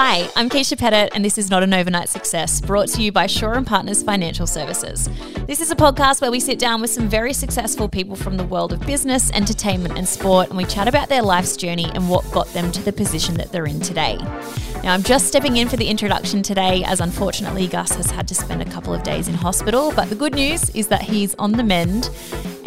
Hi, 0.00 0.30
I'm 0.36 0.48
Keeshia 0.48 0.78
Pettit, 0.78 1.10
and 1.12 1.24
this 1.24 1.38
is 1.38 1.50
Not 1.50 1.64
an 1.64 1.74
Overnight 1.74 2.08
Success, 2.08 2.60
brought 2.60 2.86
to 2.90 3.02
you 3.02 3.10
by 3.10 3.26
Shaw 3.26 3.54
and 3.54 3.66
Partners 3.66 4.00
Financial 4.00 4.46
Services. 4.46 5.10
This 5.48 5.60
is 5.60 5.72
a 5.72 5.74
podcast 5.74 6.22
where 6.22 6.30
we 6.30 6.38
sit 6.38 6.60
down 6.60 6.80
with 6.80 6.90
some 6.90 7.08
very 7.08 7.32
successful 7.32 7.88
people 7.88 8.14
from 8.14 8.36
the 8.36 8.44
world 8.44 8.72
of 8.72 8.78
business, 8.86 9.28
entertainment, 9.32 9.98
and 9.98 10.06
sport, 10.06 10.50
and 10.50 10.56
we 10.56 10.66
chat 10.66 10.86
about 10.86 11.08
their 11.08 11.22
life's 11.22 11.56
journey 11.56 11.90
and 11.94 12.08
what 12.08 12.30
got 12.30 12.46
them 12.52 12.70
to 12.70 12.82
the 12.84 12.92
position 12.92 13.34
that 13.38 13.50
they're 13.50 13.66
in 13.66 13.80
today. 13.80 14.18
Now, 14.84 14.94
I'm 14.94 15.02
just 15.02 15.26
stepping 15.26 15.56
in 15.56 15.68
for 15.68 15.76
the 15.76 15.88
introduction 15.88 16.44
today, 16.44 16.84
as 16.84 17.00
unfortunately 17.00 17.66
Gus 17.66 17.96
has 17.96 18.08
had 18.12 18.28
to 18.28 18.36
spend 18.36 18.62
a 18.62 18.70
couple 18.70 18.94
of 18.94 19.02
days 19.02 19.26
in 19.26 19.34
hospital. 19.34 19.92
But 19.96 20.10
the 20.10 20.14
good 20.14 20.32
news 20.32 20.70
is 20.76 20.86
that 20.88 21.02
he's 21.02 21.34
on 21.34 21.50
the 21.50 21.64
mend, 21.64 22.10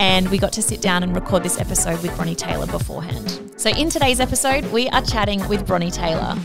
and 0.02 0.28
we 0.30 0.40
got 0.40 0.52
to 0.52 0.64
sit 0.64 0.82
down 0.82 1.04
and 1.04 1.14
record 1.14 1.44
this 1.44 1.60
episode 1.60 2.02
with 2.02 2.10
Bronnie 2.18 2.36
Taylor 2.36 2.66
beforehand. 2.66 3.40
So, 3.56 3.70
in 3.70 3.88
today's 3.88 4.20
episode, 4.20 4.66
we 4.72 4.90
are 4.90 5.04
chatting 5.04 5.48
with 5.48 5.68
Bronnie 5.68 5.94
Taylor. 5.94 6.36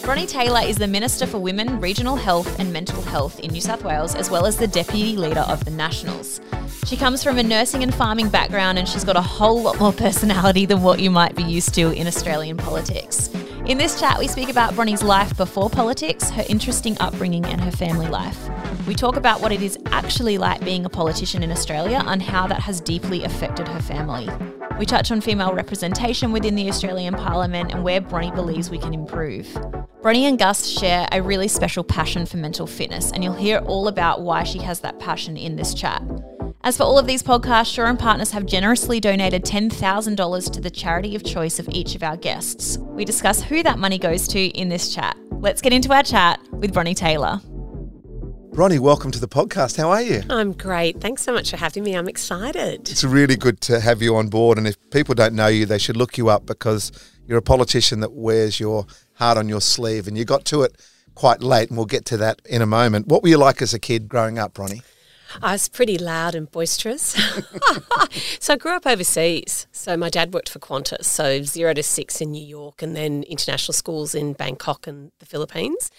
Bronnie 0.00 0.26
Taylor 0.26 0.62
is 0.62 0.78
the 0.78 0.86
Minister 0.86 1.26
for 1.26 1.38
Women, 1.38 1.78
Regional 1.78 2.16
Health 2.16 2.58
and 2.58 2.72
Mental 2.72 3.02
Health 3.02 3.38
in 3.40 3.52
New 3.52 3.60
South 3.60 3.84
Wales, 3.84 4.14
as 4.14 4.30
well 4.30 4.46
as 4.46 4.56
the 4.56 4.66
Deputy 4.66 5.14
Leader 5.14 5.40
of 5.40 5.62
the 5.66 5.70
Nationals. 5.70 6.40
She 6.84 6.96
comes 6.96 7.22
from 7.22 7.38
a 7.38 7.42
nursing 7.42 7.82
and 7.84 7.94
farming 7.94 8.28
background, 8.28 8.78
and 8.78 8.88
she's 8.88 9.04
got 9.04 9.16
a 9.16 9.22
whole 9.22 9.62
lot 9.62 9.78
more 9.78 9.92
personality 9.92 10.66
than 10.66 10.82
what 10.82 10.98
you 10.98 11.10
might 11.10 11.36
be 11.36 11.44
used 11.44 11.74
to 11.74 11.92
in 11.92 12.06
Australian 12.08 12.56
politics. 12.56 13.28
In 13.66 13.78
this 13.78 14.00
chat, 14.00 14.18
we 14.18 14.26
speak 14.26 14.48
about 14.50 14.74
Bronnie's 14.74 15.04
life 15.04 15.36
before 15.36 15.70
politics, 15.70 16.28
her 16.30 16.44
interesting 16.48 16.96
upbringing, 16.98 17.44
and 17.46 17.60
her 17.60 17.70
family 17.70 18.08
life. 18.08 18.50
We 18.88 18.94
talk 18.94 19.14
about 19.14 19.40
what 19.40 19.52
it 19.52 19.62
is 19.62 19.78
actually 19.86 20.38
like 20.38 20.64
being 20.64 20.84
a 20.84 20.88
politician 20.88 21.44
in 21.44 21.52
Australia 21.52 22.02
and 22.04 22.20
how 22.20 22.48
that 22.48 22.60
has 22.60 22.80
deeply 22.80 23.22
affected 23.22 23.68
her 23.68 23.80
family. 23.80 24.28
We 24.76 24.84
touch 24.84 25.12
on 25.12 25.20
female 25.20 25.54
representation 25.54 26.32
within 26.32 26.56
the 26.56 26.68
Australian 26.68 27.14
Parliament 27.14 27.72
and 27.72 27.84
where 27.84 28.00
Bronnie 28.00 28.32
believes 28.32 28.70
we 28.70 28.78
can 28.78 28.92
improve. 28.92 29.46
Bronnie 30.02 30.24
and 30.24 30.36
Gus 30.36 30.66
share 30.66 31.06
a 31.12 31.22
really 31.22 31.46
special 31.46 31.84
passion 31.84 32.26
for 32.26 32.38
mental 32.38 32.66
fitness, 32.66 33.12
and 33.12 33.22
you'll 33.22 33.34
hear 33.34 33.58
all 33.58 33.86
about 33.86 34.22
why 34.22 34.42
she 34.42 34.58
has 34.58 34.80
that 34.80 34.98
passion 34.98 35.36
in 35.36 35.54
this 35.54 35.72
chat. 35.72 36.02
As 36.64 36.76
for 36.76 36.84
all 36.84 36.96
of 36.96 37.08
these 37.08 37.24
podcasts, 37.24 37.74
Shaw 37.74 37.86
and 37.86 37.98
Partners 37.98 38.30
have 38.30 38.46
generously 38.46 39.00
donated 39.00 39.44
$10,000 39.44 40.52
to 40.52 40.60
the 40.60 40.70
charity 40.70 41.16
of 41.16 41.24
choice 41.24 41.58
of 41.58 41.68
each 41.70 41.96
of 41.96 42.04
our 42.04 42.16
guests. 42.16 42.78
We 42.78 43.04
discuss 43.04 43.42
who 43.42 43.64
that 43.64 43.80
money 43.80 43.98
goes 43.98 44.28
to 44.28 44.38
in 44.38 44.68
this 44.68 44.94
chat. 44.94 45.16
Let's 45.32 45.60
get 45.60 45.72
into 45.72 45.92
our 45.92 46.04
chat 46.04 46.38
with 46.52 46.72
Bronnie 46.72 46.94
Taylor. 46.94 47.40
Bronnie, 48.52 48.78
welcome 48.78 49.10
to 49.10 49.18
the 49.18 49.26
podcast. 49.26 49.76
How 49.76 49.90
are 49.90 50.02
you? 50.02 50.22
I'm 50.30 50.52
great. 50.52 51.00
Thanks 51.00 51.22
so 51.22 51.32
much 51.32 51.50
for 51.50 51.56
having 51.56 51.82
me. 51.82 51.96
I'm 51.96 52.08
excited. 52.08 52.88
It's 52.88 53.02
really 53.02 53.34
good 53.34 53.60
to 53.62 53.80
have 53.80 54.00
you 54.00 54.14
on 54.14 54.28
board. 54.28 54.56
And 54.56 54.68
if 54.68 54.76
people 54.90 55.16
don't 55.16 55.34
know 55.34 55.48
you, 55.48 55.66
they 55.66 55.78
should 55.78 55.96
look 55.96 56.16
you 56.16 56.28
up 56.28 56.46
because 56.46 56.92
you're 57.26 57.38
a 57.38 57.42
politician 57.42 57.98
that 58.00 58.12
wears 58.12 58.60
your 58.60 58.86
heart 59.14 59.36
on 59.36 59.48
your 59.48 59.60
sleeve 59.60 60.06
and 60.06 60.16
you 60.16 60.24
got 60.24 60.44
to 60.44 60.62
it 60.62 60.80
quite 61.16 61.42
late. 61.42 61.70
And 61.70 61.76
we'll 61.76 61.86
get 61.86 62.04
to 62.04 62.16
that 62.18 62.40
in 62.44 62.62
a 62.62 62.66
moment. 62.66 63.08
What 63.08 63.24
were 63.24 63.30
you 63.30 63.38
like 63.38 63.62
as 63.62 63.74
a 63.74 63.80
kid 63.80 64.08
growing 64.08 64.38
up, 64.38 64.54
Bronnie? 64.54 64.82
I 65.40 65.52
was 65.52 65.68
pretty 65.68 65.98
loud 65.98 66.34
and 66.34 66.50
boisterous. 66.50 67.16
so 68.40 68.54
I 68.54 68.56
grew 68.56 68.72
up 68.72 68.86
overseas. 68.86 69.66
So 69.72 69.96
my 69.96 70.10
dad 70.10 70.34
worked 70.34 70.48
for 70.48 70.58
Qantas, 70.58 71.04
so 71.04 71.42
zero 71.42 71.72
to 71.74 71.82
six 71.82 72.20
in 72.20 72.32
New 72.32 72.44
York 72.44 72.82
and 72.82 72.94
then 72.96 73.22
international 73.24 73.72
schools 73.72 74.14
in 74.14 74.32
Bangkok 74.34 74.86
and 74.86 75.12
the 75.20 75.26
Philippines. 75.26 75.90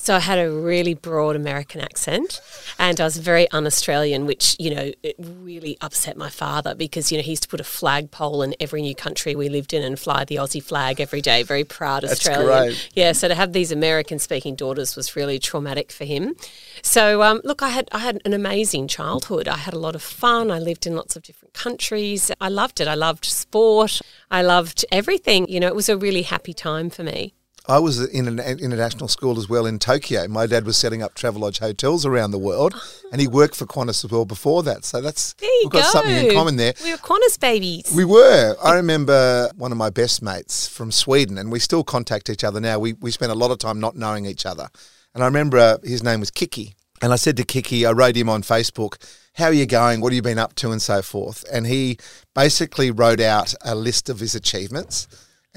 So 0.00 0.14
I 0.14 0.20
had 0.20 0.38
a 0.38 0.50
really 0.50 0.94
broad 0.94 1.36
American 1.36 1.82
accent 1.82 2.40
and 2.78 2.98
I 2.98 3.04
was 3.04 3.18
very 3.18 3.50
un 3.50 3.66
Australian, 3.66 4.26
which, 4.26 4.56
you 4.58 4.74
know, 4.74 4.92
it 5.02 5.16
really 5.18 5.76
upset 5.82 6.16
my 6.16 6.30
father 6.30 6.74
because, 6.74 7.10
you 7.10 7.18
know, 7.18 7.22
he 7.22 7.32
used 7.32 7.42
to 7.42 7.48
put 7.48 7.60
a 7.60 7.64
flagpole 7.64 8.40
in 8.42 8.54
every 8.58 8.80
new 8.80 8.94
country 8.94 9.34
we 9.34 9.48
lived 9.48 9.74
in 9.74 9.82
and 9.82 9.98
fly 9.98 10.24
the 10.24 10.36
Aussie 10.36 10.62
flag 10.62 10.98
every 11.00 11.20
day, 11.20 11.42
very 11.42 11.64
proud 11.64 12.04
That's 12.04 12.12
Australian. 12.12 12.68
great. 12.68 12.90
Yeah, 12.94 13.12
so 13.12 13.28
to 13.28 13.34
have 13.34 13.52
these 13.52 13.70
American 13.70 14.18
speaking 14.18 14.54
daughters 14.54 14.96
was 14.96 15.14
really 15.14 15.38
traumatic 15.38 15.90
for 15.92 16.04
him. 16.04 16.36
So 16.80 17.22
um, 17.22 17.40
look, 17.44 17.60
I 17.60 17.68
had 17.70 17.88
I 17.92 17.98
had 17.98 18.22
an 18.24 18.32
amazing 18.32 18.88
childhood. 18.88 19.48
I 19.48 19.56
had 19.56 19.74
a 19.74 19.78
lot 19.78 19.94
of 19.94 20.02
fun. 20.02 20.50
I 20.50 20.60
lived 20.60 20.86
in 20.86 20.94
lots 20.94 21.16
of 21.16 21.22
different 21.22 21.54
countries. 21.54 22.30
I 22.40 22.48
loved 22.48 22.80
it. 22.80 22.88
I 22.88 22.94
loved 22.94 23.24
sport. 23.24 24.00
I 24.30 24.42
loved 24.42 24.86
everything. 24.92 25.48
You 25.48 25.58
know, 25.60 25.66
it 25.66 25.74
was 25.74 25.88
a 25.88 25.98
really 25.98 26.22
happy 26.22 26.54
time 26.54 26.88
for 26.88 27.02
me. 27.02 27.34
I 27.68 27.78
was 27.78 28.00
in 28.00 28.26
an 28.26 28.38
international 28.40 29.08
school 29.08 29.38
as 29.38 29.46
well 29.46 29.66
in 29.66 29.78
Tokyo. 29.78 30.26
My 30.26 30.46
dad 30.46 30.64
was 30.64 30.78
setting 30.78 31.02
up 31.02 31.14
Travelodge 31.14 31.58
hotels 31.58 32.06
around 32.06 32.30
the 32.30 32.38
world, 32.38 32.74
and 33.12 33.20
he 33.20 33.28
worked 33.28 33.54
for 33.54 33.66
Qantas 33.66 34.06
as 34.06 34.10
well 34.10 34.24
before 34.24 34.62
that. 34.62 34.86
So 34.86 35.02
that's 35.02 35.34
we've 35.38 35.70
got 35.70 35.82
go. 35.82 35.90
something 35.90 36.16
in 36.16 36.34
common 36.34 36.56
there. 36.56 36.72
We 36.82 36.92
were 36.92 36.96
Qantas 36.96 37.38
babies. 37.38 37.92
We 37.94 38.06
were. 38.06 38.56
I 38.64 38.74
remember 38.76 39.50
one 39.56 39.70
of 39.70 39.76
my 39.76 39.90
best 39.90 40.22
mates 40.22 40.66
from 40.66 40.90
Sweden, 40.90 41.36
and 41.36 41.52
we 41.52 41.58
still 41.58 41.84
contact 41.84 42.30
each 42.30 42.42
other 42.42 42.58
now. 42.58 42.78
We 42.78 42.94
we 42.94 43.10
spent 43.10 43.32
a 43.32 43.34
lot 43.34 43.50
of 43.50 43.58
time 43.58 43.80
not 43.80 43.96
knowing 43.96 44.24
each 44.24 44.46
other, 44.46 44.70
and 45.14 45.22
I 45.22 45.26
remember 45.26 45.58
uh, 45.58 45.76
his 45.84 46.02
name 46.02 46.20
was 46.20 46.30
Kiki, 46.30 46.74
and 47.02 47.12
I 47.12 47.16
said 47.16 47.36
to 47.36 47.44
Kiki, 47.44 47.84
I 47.84 47.92
wrote 47.92 48.16
him 48.16 48.30
on 48.30 48.40
Facebook, 48.40 48.96
"How 49.34 49.46
are 49.46 49.52
you 49.52 49.66
going? 49.66 50.00
What 50.00 50.12
have 50.12 50.16
you 50.16 50.22
been 50.22 50.38
up 50.38 50.54
to?" 50.56 50.70
and 50.70 50.80
so 50.80 51.02
forth, 51.02 51.44
and 51.52 51.66
he 51.66 51.98
basically 52.34 52.90
wrote 52.90 53.20
out 53.20 53.54
a 53.62 53.74
list 53.74 54.08
of 54.08 54.20
his 54.20 54.34
achievements. 54.34 55.06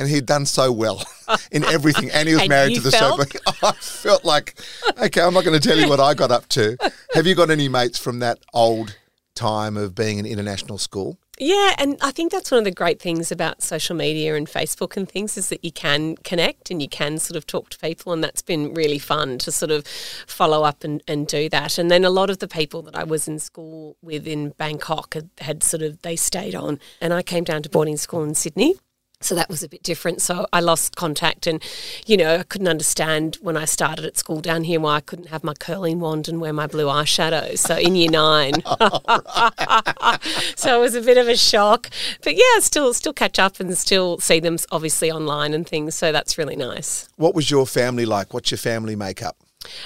And 0.02 0.10
he'd 0.10 0.26
done 0.26 0.48
so 0.48 0.72
well 0.72 1.06
in 1.52 1.64
everything, 1.64 2.10
and 2.10 2.28
he 2.28 2.34
was 2.34 2.42
And 2.46 2.50
married 2.50 2.74
to 2.74 2.82
the 2.82 2.90
felt? 2.90 3.32
show. 3.32 3.40
I 3.68 3.72
felt 3.74 4.26
like, 4.26 4.60
okay, 5.00 5.22
I'm 5.22 5.32
not 5.32 5.44
going 5.44 5.60
to 5.60 5.68
tell 5.68 5.78
you 5.78 5.88
what 5.88 6.00
I 6.00 6.16
got 6.16 6.32
up 6.32 6.50
to. 6.50 6.76
Have 7.14 7.28
you 7.28 7.36
got 7.36 7.52
any 7.52 7.70
mates 7.70 8.00
from 8.00 8.18
that 8.20 8.40
old 8.52 8.98
time 9.36 9.78
of 9.78 9.94
being 9.94 10.20
an 10.20 10.26
international 10.26 10.80
school? 10.80 11.20
Yeah, 11.38 11.76
and 11.78 11.98
I 12.02 12.12
think 12.12 12.32
that's 12.32 12.52
one 12.52 12.60
of 12.60 12.66
the 12.66 12.72
great 12.72 13.00
things 13.00 13.32
about 13.32 13.62
social 13.62 13.96
media 13.96 14.36
and 14.36 14.48
Facebook 14.48 14.98
and 14.98 15.10
things 15.10 15.38
is 15.38 15.50
that 15.50 15.64
you 15.64 15.72
can 15.72 16.16
connect 16.18 16.70
and 16.70 16.82
you 16.82 16.88
can 16.90 17.20
sort 17.20 17.36
of 17.36 17.46
talk 17.46 17.70
to 17.70 17.78
people, 17.78 18.12
and 18.12 18.24
that's 18.24 18.42
been 18.42 18.74
really 18.74 19.00
fun 19.00 19.38
to 19.40 19.52
sort 19.52 19.72
of 19.72 19.86
follow 20.28 20.64
up 20.64 20.84
and, 20.84 21.04
and 21.08 21.28
do 21.28 21.48
that. 21.50 21.78
And 21.78 21.92
then 21.92 22.04
a 22.04 22.10
lot 22.10 22.32
of 22.32 22.40
the 22.40 22.48
people 22.48 22.82
that 22.84 22.96
I 22.96 23.04
was 23.04 23.28
in 23.28 23.38
school 23.38 23.98
with 24.02 24.28
in 24.28 24.50
Bangkok 24.58 25.14
had, 25.14 25.30
had 25.40 25.64
sort 25.64 25.84
of 25.84 26.02
they 26.02 26.16
stayed 26.16 26.56
on, 26.56 26.80
and 27.00 27.14
I 27.14 27.22
came 27.22 27.44
down 27.44 27.62
to 27.64 27.70
boarding 27.70 27.98
school 27.98 28.24
in 28.24 28.34
Sydney. 28.34 28.76
So 29.22 29.36
that 29.36 29.50
was 29.50 29.64
a 29.64 29.70
bit 29.70 29.84
different. 29.84 30.22
So 30.22 30.48
I 30.52 30.60
lost 30.60 30.96
contact, 30.96 31.48
and 31.48 31.64
you 32.06 32.18
know, 32.18 32.38
I 32.38 32.44
couldn't 32.44 32.68
understand 32.68 33.38
when 33.42 33.56
I 33.58 33.66
started 33.66 34.06
at 34.06 34.18
school 34.18 34.42
down 34.42 34.64
here 34.64 34.80
why 34.80 34.96
I 34.96 35.02
couldn't 35.02 35.28
have 35.28 35.44
my 35.44 35.54
curling 35.54 36.00
wand 36.00 36.28
and 36.28 36.42
wear 36.42 36.54
my 36.54 36.68
blue 36.68 36.88
eyeshadow. 36.88 37.58
So 37.58 37.76
in 37.76 37.96
year 37.96 38.10
nine, 38.10 38.54
so 40.56 40.78
it 40.78 40.82
was 40.82 40.96
a 40.96 41.02
bit 41.02 41.18
of 41.18 41.28
a 41.28 41.38
shock. 41.38 41.90
But 42.24 42.36
yeah, 42.36 42.60
still, 42.60 42.94
still 42.94 43.14
catch 43.14 43.40
up 43.40 43.60
and 43.60 43.78
still 43.78 44.20
see 44.20 44.40
them 44.40 44.58
obviously 44.72 45.12
online 45.12 45.54
and 45.54 45.68
things. 45.68 45.96
So 45.96 46.12
that's 46.12 46.38
really 46.38 46.56
nice. 46.56 47.08
What 47.16 47.36
was 47.36 47.50
your 47.50 47.66
family 47.66 48.06
like? 48.06 48.34
What's 48.34 48.52
your 48.52 48.58
family 48.58 48.96
makeup? 48.96 49.41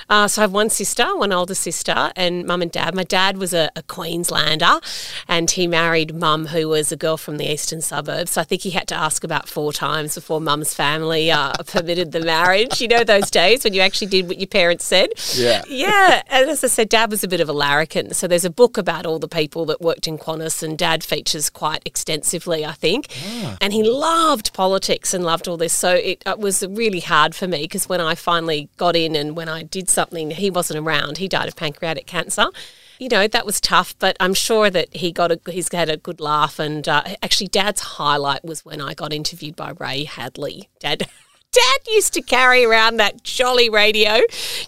Uh, 0.09 0.27
so 0.27 0.41
I 0.41 0.43
have 0.43 0.51
one 0.51 0.69
sister, 0.69 1.15
one 1.15 1.33
older 1.33 1.55
sister, 1.55 2.11
and 2.15 2.45
mum 2.45 2.61
and 2.61 2.71
dad. 2.71 2.95
My 2.95 3.03
dad 3.03 3.37
was 3.37 3.53
a, 3.53 3.69
a 3.75 3.83
Queenslander, 3.83 4.79
and 5.27 5.49
he 5.51 5.67
married 5.67 6.15
mum, 6.15 6.47
who 6.47 6.69
was 6.69 6.91
a 6.91 6.95
girl 6.95 7.17
from 7.17 7.37
the 7.37 7.51
eastern 7.51 7.81
suburbs. 7.81 8.31
So 8.31 8.41
I 8.41 8.43
think 8.43 8.61
he 8.61 8.71
had 8.71 8.87
to 8.89 8.95
ask 8.95 9.23
about 9.23 9.47
four 9.47 9.73
times 9.73 10.15
before 10.15 10.39
mum's 10.41 10.73
family 10.73 11.31
uh, 11.31 11.53
permitted 11.67 12.11
the 12.11 12.21
marriage. 12.21 12.81
You 12.81 12.87
know 12.87 13.03
those 13.03 13.29
days 13.31 13.63
when 13.63 13.73
you 13.73 13.81
actually 13.81 14.07
did 14.07 14.27
what 14.27 14.39
your 14.39 14.47
parents 14.47 14.85
said. 14.85 15.09
Yeah. 15.33 15.63
Yeah, 15.67 16.21
and 16.27 16.49
as 16.49 16.63
I 16.63 16.67
said, 16.67 16.89
Dad 16.89 17.11
was 17.11 17.23
a 17.23 17.27
bit 17.27 17.41
of 17.41 17.49
a 17.49 17.53
larrikin. 17.53 18.13
So 18.13 18.27
there's 18.27 18.45
a 18.45 18.49
book 18.49 18.77
about 18.77 19.05
all 19.05 19.19
the 19.19 19.27
people 19.27 19.65
that 19.65 19.81
worked 19.81 20.07
in 20.07 20.17
Qantas, 20.17 20.63
and 20.63 20.77
Dad 20.77 21.03
features 21.03 21.49
quite 21.49 21.81
extensively, 21.85 22.65
I 22.65 22.73
think. 22.73 23.07
And 23.61 23.73
he 23.73 23.83
loved 23.83 24.53
politics 24.53 25.13
and 25.13 25.23
loved 25.23 25.47
all 25.47 25.57
this. 25.57 25.73
So 25.73 25.93
it, 25.95 26.23
it 26.25 26.39
was 26.39 26.65
really 26.67 26.99
hard 26.99 27.35
for 27.35 27.47
me 27.47 27.63
because 27.63 27.89
when 27.89 28.01
I 28.01 28.15
finally 28.15 28.69
got 28.77 28.95
in 28.95 29.15
and 29.15 29.35
when 29.35 29.49
I 29.49 29.63
did 29.75 29.89
something, 29.89 30.31
he 30.31 30.49
wasn't 30.49 30.79
around. 30.79 31.17
He 31.17 31.27
died 31.27 31.49
of 31.49 31.55
pancreatic 31.57 32.07
cancer. 32.07 32.45
You 32.97 33.09
know 33.09 33.27
that 33.27 33.45
was 33.45 33.59
tough, 33.59 33.93
but 33.99 34.15
I'm 34.21 34.33
sure 34.33 34.69
that 34.69 34.95
he 34.95 35.11
got 35.11 35.29
a 35.29 35.39
he's 35.51 35.69
had 35.73 35.89
a 35.89 35.97
good 35.97 36.21
laugh. 36.21 36.59
And 36.59 36.87
uh, 36.87 37.03
actually, 37.21 37.47
Dad's 37.47 37.81
highlight 37.81 38.45
was 38.45 38.63
when 38.63 38.79
I 38.79 38.93
got 38.93 39.11
interviewed 39.11 39.57
by 39.57 39.73
Ray 39.77 40.05
Hadley. 40.05 40.69
Dad, 40.79 41.09
Dad 41.55 41.87
used 41.87 42.13
to 42.15 42.21
carry 42.21 42.65
around 42.65 42.97
that 42.97 43.23
jolly 43.23 43.69
radio, 43.69 44.19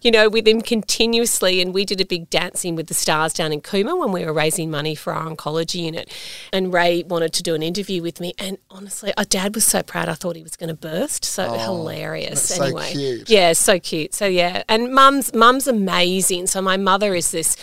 you 0.01 0.09
know, 0.09 0.29
with 0.29 0.47
him 0.47 0.61
continuously. 0.61 1.61
And 1.61 1.73
we 1.73 1.83
did 1.83 1.99
a 1.99 2.05
big 2.05 2.29
dancing 2.29 2.77
with 2.77 2.87
the 2.87 2.93
stars 2.93 3.33
down 3.33 3.51
in 3.51 3.59
Cooma 3.59 3.99
when 3.99 4.13
we 4.13 4.23
were 4.23 4.31
raising 4.31 4.71
money 4.71 4.95
for 4.95 5.11
our 5.11 5.29
oncology 5.29 5.81
unit. 5.81 6.09
And 6.53 6.73
Ray 6.73 7.03
wanted 7.03 7.33
to 7.33 7.43
do 7.43 7.55
an 7.55 7.61
interview 7.61 8.01
with 8.01 8.21
me. 8.21 8.33
And 8.39 8.57
honestly, 8.71 9.11
our 9.17 9.25
dad 9.25 9.53
was 9.53 9.65
so 9.65 9.83
proud. 9.83 10.07
I 10.07 10.13
thought 10.13 10.37
he 10.37 10.43
was 10.43 10.55
going 10.55 10.69
to 10.69 10.75
burst. 10.75 11.25
So 11.25 11.47
oh, 11.47 11.57
hilarious. 11.57 12.47
that's 12.47 12.55
so 12.55 12.63
anyway, 12.63 12.91
cute. 12.93 13.29
yeah, 13.29 13.51
so 13.51 13.79
cute. 13.79 14.13
So 14.13 14.25
yeah, 14.25 14.63
and 14.69 14.93
mum's 14.93 15.33
mum's 15.33 15.67
amazing. 15.67 16.47
So 16.47 16.61
my 16.61 16.77
mother 16.77 17.13
is 17.13 17.31
this 17.31 17.57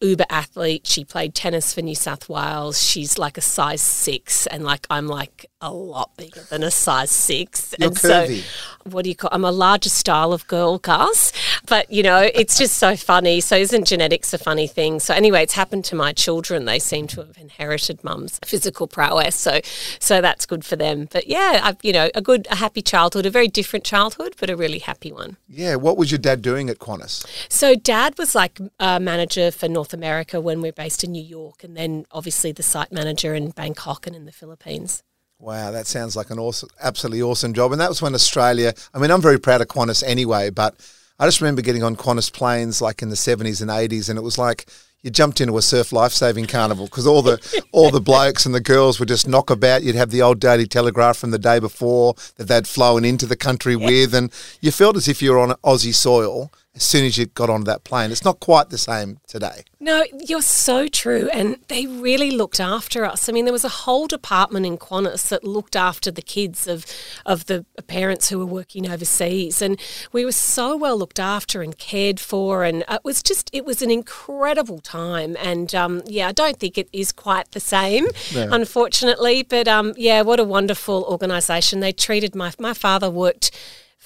uber 0.00 0.26
athlete. 0.30 0.86
She 0.86 1.04
played 1.04 1.34
tennis 1.34 1.72
for 1.74 1.82
New 1.82 1.94
South 1.94 2.28
Wales. 2.28 2.82
She's 2.82 3.18
like 3.18 3.36
a 3.38 3.42
size 3.42 3.82
six, 3.82 4.46
and 4.46 4.64
like 4.64 4.86
I'm 4.90 5.06
like 5.06 5.50
a 5.60 5.72
lot 5.72 6.16
bigger 6.16 6.40
than 6.48 6.62
a 6.62 6.70
size 6.70 7.10
6 7.10 7.74
You're 7.78 7.88
and 7.88 7.96
curvy. 7.96 8.40
so 8.40 8.90
what 8.90 9.02
do 9.04 9.10
you 9.10 9.14
call? 9.14 9.28
I'm 9.30 9.44
a 9.44 9.52
larger 9.52 9.90
style 9.90 10.32
of 10.32 10.46
girl, 10.46 10.78
Gus. 10.78 11.32
but 11.66 11.90
you 11.92 12.02
know, 12.02 12.18
it's 12.34 12.56
just 12.56 12.78
so 12.78 12.96
funny. 12.96 13.40
So 13.40 13.56
isn't 13.56 13.84
genetics 13.86 14.32
a 14.32 14.38
funny 14.38 14.66
thing? 14.66 15.00
So 15.00 15.12
anyway, 15.12 15.42
it's 15.42 15.52
happened 15.52 15.84
to 15.86 15.94
my 15.94 16.12
children. 16.12 16.64
They 16.64 16.78
seem 16.78 17.06
to 17.08 17.20
have 17.20 17.36
inherited 17.36 18.02
mum's 18.02 18.38
physical 18.42 18.86
prowess. 18.86 19.36
So 19.36 19.60
so 19.98 20.22
that's 20.22 20.46
good 20.46 20.64
for 20.64 20.76
them. 20.76 21.08
But 21.12 21.26
yeah, 21.26 21.60
I've, 21.62 21.76
you 21.82 21.92
know, 21.92 22.08
a 22.14 22.22
good, 22.22 22.46
a 22.50 22.56
happy 22.56 22.80
childhood, 22.80 23.26
a 23.26 23.30
very 23.30 23.48
different 23.48 23.84
childhood, 23.84 24.36
but 24.40 24.48
a 24.48 24.56
really 24.56 24.78
happy 24.78 25.12
one. 25.12 25.36
Yeah. 25.46 25.74
What 25.74 25.98
was 25.98 26.10
your 26.10 26.18
dad 26.18 26.40
doing 26.40 26.70
at 26.70 26.78
Qantas? 26.78 27.26
So 27.50 27.74
dad 27.74 28.16
was 28.16 28.34
like 28.34 28.58
a 28.78 28.98
manager 28.98 29.50
for 29.50 29.68
North 29.68 29.89
America 29.92 30.40
when 30.40 30.60
we're 30.60 30.72
based 30.72 31.04
in 31.04 31.12
New 31.12 31.22
York, 31.22 31.64
and 31.64 31.76
then 31.76 32.06
obviously 32.10 32.52
the 32.52 32.62
site 32.62 32.92
manager 32.92 33.34
in 33.34 33.50
Bangkok 33.50 34.06
and 34.06 34.16
in 34.16 34.24
the 34.24 34.32
Philippines. 34.32 35.02
Wow, 35.38 35.70
that 35.70 35.86
sounds 35.86 36.16
like 36.16 36.30
an 36.30 36.38
awesome, 36.38 36.68
absolutely 36.82 37.22
awesome 37.22 37.54
job. 37.54 37.72
And 37.72 37.80
that 37.80 37.88
was 37.88 38.02
when 38.02 38.14
Australia. 38.14 38.74
I 38.92 38.98
mean, 38.98 39.10
I'm 39.10 39.22
very 39.22 39.40
proud 39.40 39.62
of 39.62 39.68
Qantas 39.68 40.02
anyway, 40.06 40.50
but 40.50 40.74
I 41.18 41.26
just 41.26 41.40
remember 41.40 41.62
getting 41.62 41.82
on 41.82 41.96
Qantas 41.96 42.32
planes 42.32 42.82
like 42.82 43.00
in 43.02 43.08
the 43.08 43.14
70s 43.14 43.62
and 43.62 43.70
80s, 43.70 44.10
and 44.10 44.18
it 44.18 44.22
was 44.22 44.36
like 44.36 44.66
you 45.02 45.10
jumped 45.10 45.40
into 45.40 45.56
a 45.56 45.62
surf 45.62 45.92
life 45.92 46.12
saving 46.12 46.46
carnival 46.46 46.84
because 46.84 47.06
all 47.06 47.22
the 47.22 47.62
all 47.72 47.90
the 47.90 48.00
blokes 48.00 48.44
and 48.44 48.54
the 48.54 48.60
girls 48.60 48.98
would 48.98 49.08
just 49.08 49.26
knock 49.26 49.48
about. 49.48 49.82
You'd 49.82 49.96
have 49.96 50.10
the 50.10 50.20
old 50.20 50.40
Daily 50.40 50.66
Telegraph 50.66 51.16
from 51.16 51.30
the 51.30 51.38
day 51.38 51.58
before 51.58 52.14
that 52.36 52.48
they'd 52.48 52.66
flown 52.66 53.04
into 53.04 53.26
the 53.26 53.36
country 53.36 53.76
with, 53.76 54.14
and 54.14 54.30
you 54.60 54.70
felt 54.70 54.96
as 54.96 55.08
if 55.08 55.22
you 55.22 55.32
were 55.32 55.38
on 55.38 55.50
Aussie 55.64 55.94
soil 55.94 56.52
as 56.74 56.84
soon 56.84 57.04
as 57.04 57.18
you 57.18 57.26
got 57.26 57.50
onto 57.50 57.64
that 57.64 57.82
plane. 57.82 58.12
It's 58.12 58.24
not 58.24 58.38
quite 58.38 58.70
the 58.70 58.78
same 58.78 59.18
today. 59.26 59.64
No, 59.80 60.04
you're 60.12 60.40
so 60.40 60.86
true. 60.86 61.28
And 61.32 61.56
they 61.66 61.86
really 61.86 62.30
looked 62.30 62.60
after 62.60 63.04
us. 63.04 63.28
I 63.28 63.32
mean, 63.32 63.44
there 63.44 63.52
was 63.52 63.64
a 63.64 63.68
whole 63.68 64.06
department 64.06 64.66
in 64.66 64.78
Qantas 64.78 65.28
that 65.30 65.42
looked 65.42 65.74
after 65.74 66.12
the 66.12 66.22
kids 66.22 66.68
of, 66.68 66.86
of 67.26 67.46
the 67.46 67.64
parents 67.88 68.28
who 68.28 68.38
were 68.38 68.46
working 68.46 68.88
overseas. 68.88 69.60
And 69.60 69.80
we 70.12 70.24
were 70.24 70.32
so 70.32 70.76
well 70.76 70.96
looked 70.96 71.18
after 71.18 71.60
and 71.60 71.76
cared 71.76 72.20
for. 72.20 72.62
And 72.62 72.84
it 72.88 73.00
was 73.02 73.20
just, 73.20 73.50
it 73.52 73.64
was 73.64 73.82
an 73.82 73.90
incredible 73.90 74.78
time. 74.78 75.36
And 75.40 75.74
um, 75.74 76.02
yeah, 76.06 76.28
I 76.28 76.32
don't 76.32 76.58
think 76.58 76.78
it 76.78 76.88
is 76.92 77.10
quite 77.10 77.50
the 77.50 77.60
same, 77.60 78.06
no. 78.32 78.48
unfortunately. 78.52 79.42
But 79.42 79.66
um, 79.66 79.94
yeah, 79.96 80.22
what 80.22 80.38
a 80.38 80.44
wonderful 80.44 81.04
organisation. 81.08 81.80
They 81.80 81.92
treated 81.92 82.36
my, 82.36 82.52
my 82.60 82.74
father 82.74 83.10
worked 83.10 83.50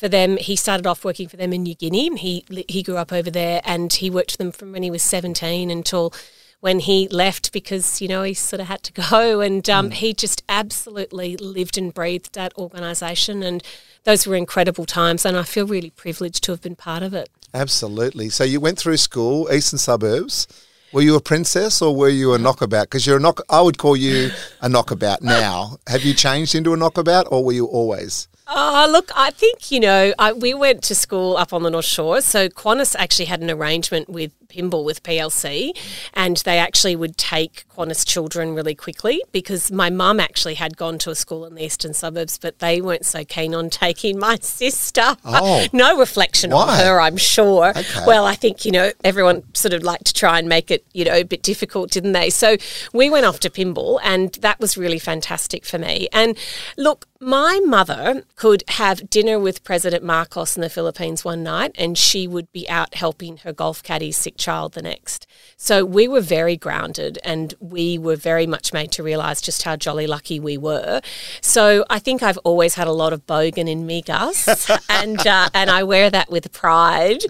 for 0.04 0.10
them. 0.10 0.36
He 0.36 0.54
started 0.54 0.86
off 0.86 1.02
working 1.02 1.28
for 1.28 1.38
them 1.38 1.54
in 1.54 1.62
New 1.62 1.74
Guinea. 1.74 2.14
He 2.18 2.44
he 2.68 2.82
grew 2.82 2.98
up 2.98 3.10
over 3.10 3.30
there, 3.30 3.62
and 3.64 3.90
he 3.90 4.10
worked 4.10 4.32
for 4.32 4.36
them 4.36 4.52
from 4.52 4.70
when 4.70 4.82
he 4.82 4.90
was 4.90 5.02
seventeen 5.02 5.70
until 5.70 6.12
when 6.60 6.80
he 6.80 7.08
left 7.08 7.52
because 7.52 8.02
you 8.02 8.08
know 8.08 8.22
he 8.22 8.34
sort 8.34 8.60
of 8.60 8.66
had 8.66 8.82
to 8.82 8.92
go. 9.10 9.40
And 9.40 9.68
um, 9.70 9.88
mm. 9.88 9.94
he 9.94 10.12
just 10.12 10.44
absolutely 10.46 11.38
lived 11.38 11.78
and 11.78 11.94
breathed 11.94 12.34
that 12.34 12.52
organisation, 12.58 13.42
and 13.42 13.62
those 14.04 14.26
were 14.26 14.36
incredible 14.36 14.84
times. 14.84 15.24
And 15.24 15.38
I 15.38 15.42
feel 15.42 15.66
really 15.66 15.88
privileged 15.88 16.44
to 16.44 16.52
have 16.52 16.60
been 16.60 16.76
part 16.76 17.02
of 17.02 17.14
it. 17.14 17.30
Absolutely. 17.54 18.28
So 18.28 18.44
you 18.44 18.60
went 18.60 18.78
through 18.78 18.98
school, 18.98 19.50
eastern 19.50 19.78
suburbs. 19.78 20.46
Were 20.92 21.00
you 21.00 21.16
a 21.16 21.20
princess 21.20 21.80
or 21.80 21.96
were 21.96 22.10
you 22.10 22.34
a 22.34 22.38
knockabout? 22.38 22.84
Because 22.84 23.06
you're 23.06 23.16
a 23.16 23.20
knock. 23.20 23.40
I 23.48 23.62
would 23.62 23.78
call 23.78 23.96
you 23.96 24.30
a 24.60 24.68
knockabout 24.68 25.22
now. 25.38 25.78
Have 25.86 26.02
you 26.02 26.12
changed 26.12 26.54
into 26.54 26.74
a 26.74 26.76
knockabout, 26.76 27.26
or 27.30 27.42
were 27.42 27.54
you 27.54 27.64
always? 27.64 28.28
Oh, 28.46 28.88
look, 28.90 29.10
I 29.16 29.30
think, 29.30 29.70
you 29.70 29.80
know, 29.80 30.12
I, 30.18 30.32
we 30.32 30.52
went 30.52 30.82
to 30.84 30.94
school 30.94 31.36
up 31.36 31.52
on 31.52 31.62
the 31.62 31.70
North 31.70 31.86
Shore. 31.86 32.20
So 32.20 32.48
Qantas 32.48 32.94
actually 32.98 33.24
had 33.26 33.40
an 33.40 33.50
arrangement 33.50 34.08
with 34.08 34.32
Pymble 34.54 34.84
with 34.84 35.02
PLC, 35.02 35.76
and 36.12 36.36
they 36.38 36.58
actually 36.58 36.94
would 36.94 37.16
take 37.16 37.64
Qantas 37.76 38.06
children 38.06 38.54
really 38.54 38.76
quickly 38.76 39.20
because 39.32 39.72
my 39.72 39.90
mum 39.90 40.20
actually 40.20 40.54
had 40.54 40.76
gone 40.76 40.96
to 40.98 41.10
a 41.10 41.14
school 41.16 41.44
in 41.44 41.56
the 41.56 41.64
eastern 41.64 41.92
suburbs, 41.92 42.38
but 42.38 42.60
they 42.60 42.80
weren't 42.80 43.04
so 43.04 43.24
keen 43.24 43.52
on 43.52 43.68
taking 43.84 44.16
my 44.18 44.36
sister. 44.36 45.16
Oh, 45.24 45.66
no 45.72 45.98
reflection 45.98 46.50
why? 46.50 46.62
on 46.62 46.78
her, 46.78 47.00
I'm 47.00 47.16
sure. 47.16 47.70
Okay. 47.70 48.04
Well, 48.06 48.26
I 48.26 48.36
think, 48.36 48.64
you 48.64 48.70
know, 48.70 48.92
everyone 49.02 49.42
sort 49.54 49.74
of 49.74 49.82
liked 49.82 50.06
to 50.06 50.14
try 50.14 50.38
and 50.38 50.48
make 50.48 50.70
it, 50.70 50.84
you 50.92 51.04
know, 51.04 51.14
a 51.14 51.24
bit 51.24 51.42
difficult, 51.42 51.90
didn't 51.90 52.12
they? 52.12 52.30
So 52.30 52.56
we 52.92 53.10
went 53.10 53.26
off 53.26 53.40
to 53.40 53.50
Pymble, 53.50 53.98
and 54.04 54.34
that 54.34 54.60
was 54.60 54.76
really 54.76 55.00
fantastic 55.00 55.64
for 55.64 55.78
me. 55.78 56.08
And 56.12 56.38
look, 56.76 57.08
my 57.24 57.58
mother 57.64 58.22
could 58.36 58.62
have 58.68 59.08
dinner 59.08 59.38
with 59.38 59.64
President 59.64 60.04
Marcos 60.04 60.56
in 60.56 60.60
the 60.60 60.68
Philippines 60.68 61.24
one 61.24 61.42
night, 61.42 61.72
and 61.76 61.96
she 61.96 62.28
would 62.28 62.52
be 62.52 62.68
out 62.68 62.94
helping 62.94 63.38
her 63.38 63.52
golf 63.52 63.82
caddy's 63.82 64.18
sick 64.18 64.36
child 64.44 64.74
the 64.74 64.82
next. 64.82 65.26
So 65.56 65.84
we 65.84 66.08
were 66.08 66.20
very 66.20 66.56
grounded 66.56 67.18
and 67.24 67.54
we 67.60 67.96
were 67.96 68.16
very 68.16 68.46
much 68.46 68.72
made 68.72 68.92
to 68.92 69.02
realise 69.02 69.40
just 69.40 69.62
how 69.62 69.76
jolly 69.76 70.06
lucky 70.06 70.38
we 70.38 70.58
were. 70.58 71.00
So 71.40 71.84
I 71.88 71.98
think 71.98 72.22
I've 72.22 72.38
always 72.38 72.74
had 72.74 72.86
a 72.86 72.92
lot 72.92 73.12
of 73.12 73.26
bogan 73.26 73.68
in 73.68 73.86
me, 73.86 74.02
Gus, 74.02 74.70
and, 74.88 75.26
uh, 75.26 75.48
and 75.54 75.70
I 75.70 75.82
wear 75.84 76.10
that 76.10 76.30
with 76.30 76.52
pride. 76.52 77.22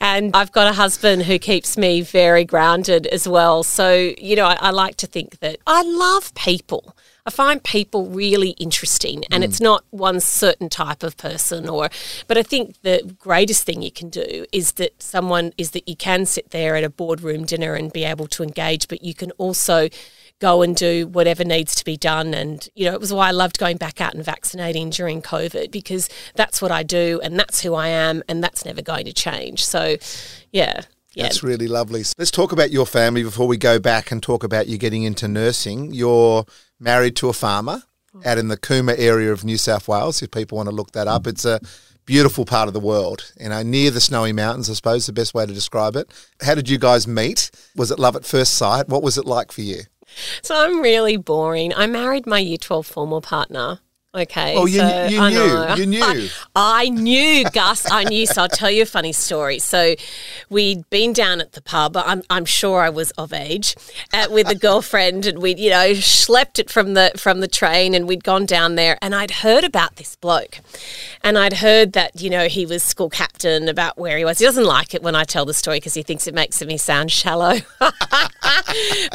And 0.00 0.36
I've 0.36 0.52
got 0.52 0.68
a 0.68 0.72
husband 0.72 1.22
who 1.22 1.38
keeps 1.38 1.76
me 1.76 2.02
very 2.02 2.44
grounded 2.44 3.06
as 3.08 3.26
well. 3.26 3.62
So, 3.62 4.12
you 4.18 4.36
know, 4.36 4.46
I, 4.46 4.58
I 4.60 4.70
like 4.70 4.96
to 4.96 5.06
think 5.06 5.40
that 5.40 5.58
I 5.66 5.82
love 5.82 6.34
people. 6.34 6.96
I 7.26 7.30
find 7.30 7.62
people 7.62 8.06
really 8.06 8.50
interesting, 8.50 9.24
and 9.30 9.42
mm. 9.42 9.46
it's 9.46 9.60
not 9.60 9.84
one 9.90 10.20
certain 10.20 10.68
type 10.68 11.02
of 11.02 11.16
person. 11.16 11.68
Or, 11.68 11.88
but 12.26 12.38
I 12.38 12.42
think 12.42 12.80
the 12.82 13.14
greatest 13.18 13.64
thing 13.64 13.82
you 13.82 13.92
can 13.92 14.08
do 14.08 14.46
is 14.52 14.72
that 14.72 15.02
someone 15.02 15.52
is 15.58 15.72
that 15.72 15.88
you 15.88 15.96
can 15.96 16.26
sit 16.26 16.50
there 16.50 16.76
at 16.76 16.84
a 16.84 16.90
boardroom 16.90 17.44
dinner 17.44 17.74
and 17.74 17.92
be 17.92 18.04
able 18.04 18.26
to 18.28 18.42
engage, 18.42 18.88
but 18.88 19.02
you 19.02 19.14
can 19.14 19.30
also 19.32 19.88
go 20.40 20.62
and 20.62 20.74
do 20.74 21.06
whatever 21.06 21.44
needs 21.44 21.74
to 21.76 21.84
be 21.84 21.96
done. 21.96 22.34
And, 22.34 22.66
you 22.74 22.86
know, 22.86 22.94
it 22.94 23.00
was 23.00 23.12
why 23.12 23.28
I 23.28 23.30
loved 23.30 23.58
going 23.58 23.76
back 23.76 24.00
out 24.00 24.14
and 24.14 24.24
vaccinating 24.24 24.90
during 24.90 25.22
COVID 25.22 25.70
because 25.70 26.08
that's 26.34 26.60
what 26.60 26.72
I 26.72 26.82
do 26.82 27.20
and 27.22 27.38
that's 27.38 27.62
who 27.62 27.74
I 27.74 27.88
am 27.88 28.22
and 28.28 28.42
that's 28.42 28.64
never 28.64 28.82
going 28.82 29.04
to 29.04 29.12
change. 29.12 29.64
So, 29.64 29.96
yeah. 30.50 30.82
Yeah. 31.12 31.24
That's 31.24 31.42
really 31.42 31.66
lovely. 31.66 32.04
Let's 32.18 32.30
talk 32.30 32.52
about 32.52 32.70
your 32.70 32.86
family 32.86 33.24
before 33.24 33.48
we 33.48 33.56
go 33.56 33.80
back 33.80 34.12
and 34.12 34.22
talk 34.22 34.44
about 34.44 34.68
you 34.68 34.78
getting 34.78 35.02
into 35.02 35.26
nursing. 35.26 35.92
You're 35.92 36.44
married 36.80 37.14
to 37.16 37.28
a 37.28 37.32
farmer 37.32 37.82
oh. 38.14 38.22
out 38.24 38.38
in 38.38 38.48
the 38.48 38.56
Cooma 38.56 38.94
area 38.98 39.32
of 39.32 39.44
New 39.44 39.58
South 39.58 39.86
Wales. 39.86 40.22
If 40.22 40.30
people 40.30 40.56
want 40.56 40.68
to 40.68 40.74
look 40.74 40.92
that 40.92 41.06
up, 41.06 41.26
it's 41.26 41.44
a 41.44 41.60
beautiful 42.06 42.44
part 42.44 42.66
of 42.66 42.74
the 42.74 42.80
world. 42.80 43.32
You 43.38 43.50
know, 43.50 43.62
near 43.62 43.90
the 43.90 44.00
snowy 44.00 44.32
mountains, 44.32 44.68
I 44.68 44.72
suppose 44.72 45.06
the 45.06 45.12
best 45.12 45.34
way 45.34 45.46
to 45.46 45.52
describe 45.52 45.94
it. 45.94 46.10
How 46.40 46.54
did 46.54 46.68
you 46.68 46.78
guys 46.78 47.06
meet? 47.06 47.50
Was 47.76 47.90
it 47.90 47.98
love 47.98 48.16
at 48.16 48.24
first 48.24 48.54
sight? 48.54 48.88
What 48.88 49.02
was 49.02 49.18
it 49.18 49.26
like 49.26 49.52
for 49.52 49.60
you? 49.60 49.82
So 50.42 50.56
I'm 50.56 50.80
really 50.80 51.16
boring. 51.16 51.72
I 51.74 51.86
married 51.86 52.26
my 52.26 52.38
year 52.38 52.58
12 52.58 52.86
formal 52.86 53.20
partner 53.20 53.78
Okay. 54.12 54.56
Oh, 54.56 54.66
you, 54.66 54.80
so 54.80 55.06
you 55.06 55.30
knew. 55.30 55.74
You 55.76 55.86
knew. 55.86 56.02
I, 56.02 56.30
I, 56.56 56.88
knew, 56.88 57.44
Gus. 57.52 57.88
I 57.88 58.02
knew. 58.02 58.26
So 58.26 58.42
I'll 58.42 58.48
tell 58.48 58.70
you 58.70 58.82
a 58.82 58.86
funny 58.86 59.12
story. 59.12 59.60
So 59.60 59.94
we'd 60.48 60.88
been 60.90 61.12
down 61.12 61.40
at 61.40 61.52
the 61.52 61.62
pub. 61.62 61.96
I'm, 61.96 62.22
I'm 62.28 62.44
sure 62.44 62.80
I 62.80 62.90
was 62.90 63.12
of 63.12 63.32
age 63.32 63.76
uh, 64.12 64.26
with 64.28 64.48
a 64.48 64.56
girlfriend, 64.56 65.26
and 65.26 65.40
we'd 65.40 65.60
you 65.60 65.70
know 65.70 65.92
schlepped 65.92 66.58
it 66.58 66.70
from 66.70 66.94
the 66.94 67.12
from 67.16 67.38
the 67.38 67.46
train, 67.46 67.94
and 67.94 68.08
we'd 68.08 68.24
gone 68.24 68.46
down 68.46 68.74
there, 68.74 68.98
and 69.00 69.14
I'd 69.14 69.30
heard 69.30 69.62
about 69.62 69.94
this 69.94 70.16
bloke, 70.16 70.58
and 71.22 71.38
I'd 71.38 71.54
heard 71.54 71.92
that 71.92 72.20
you 72.20 72.30
know 72.30 72.48
he 72.48 72.66
was 72.66 72.82
school 72.82 73.10
captain, 73.10 73.68
about 73.68 73.96
where 73.96 74.18
he 74.18 74.24
was. 74.24 74.40
He 74.40 74.44
doesn't 74.44 74.66
like 74.66 74.92
it 74.92 75.04
when 75.04 75.14
I 75.14 75.22
tell 75.22 75.44
the 75.44 75.54
story 75.54 75.76
because 75.76 75.94
he 75.94 76.02
thinks 76.02 76.26
it 76.26 76.34
makes 76.34 76.60
me 76.60 76.78
sound 76.78 77.12
shallow. 77.12 77.58
but 77.78 77.94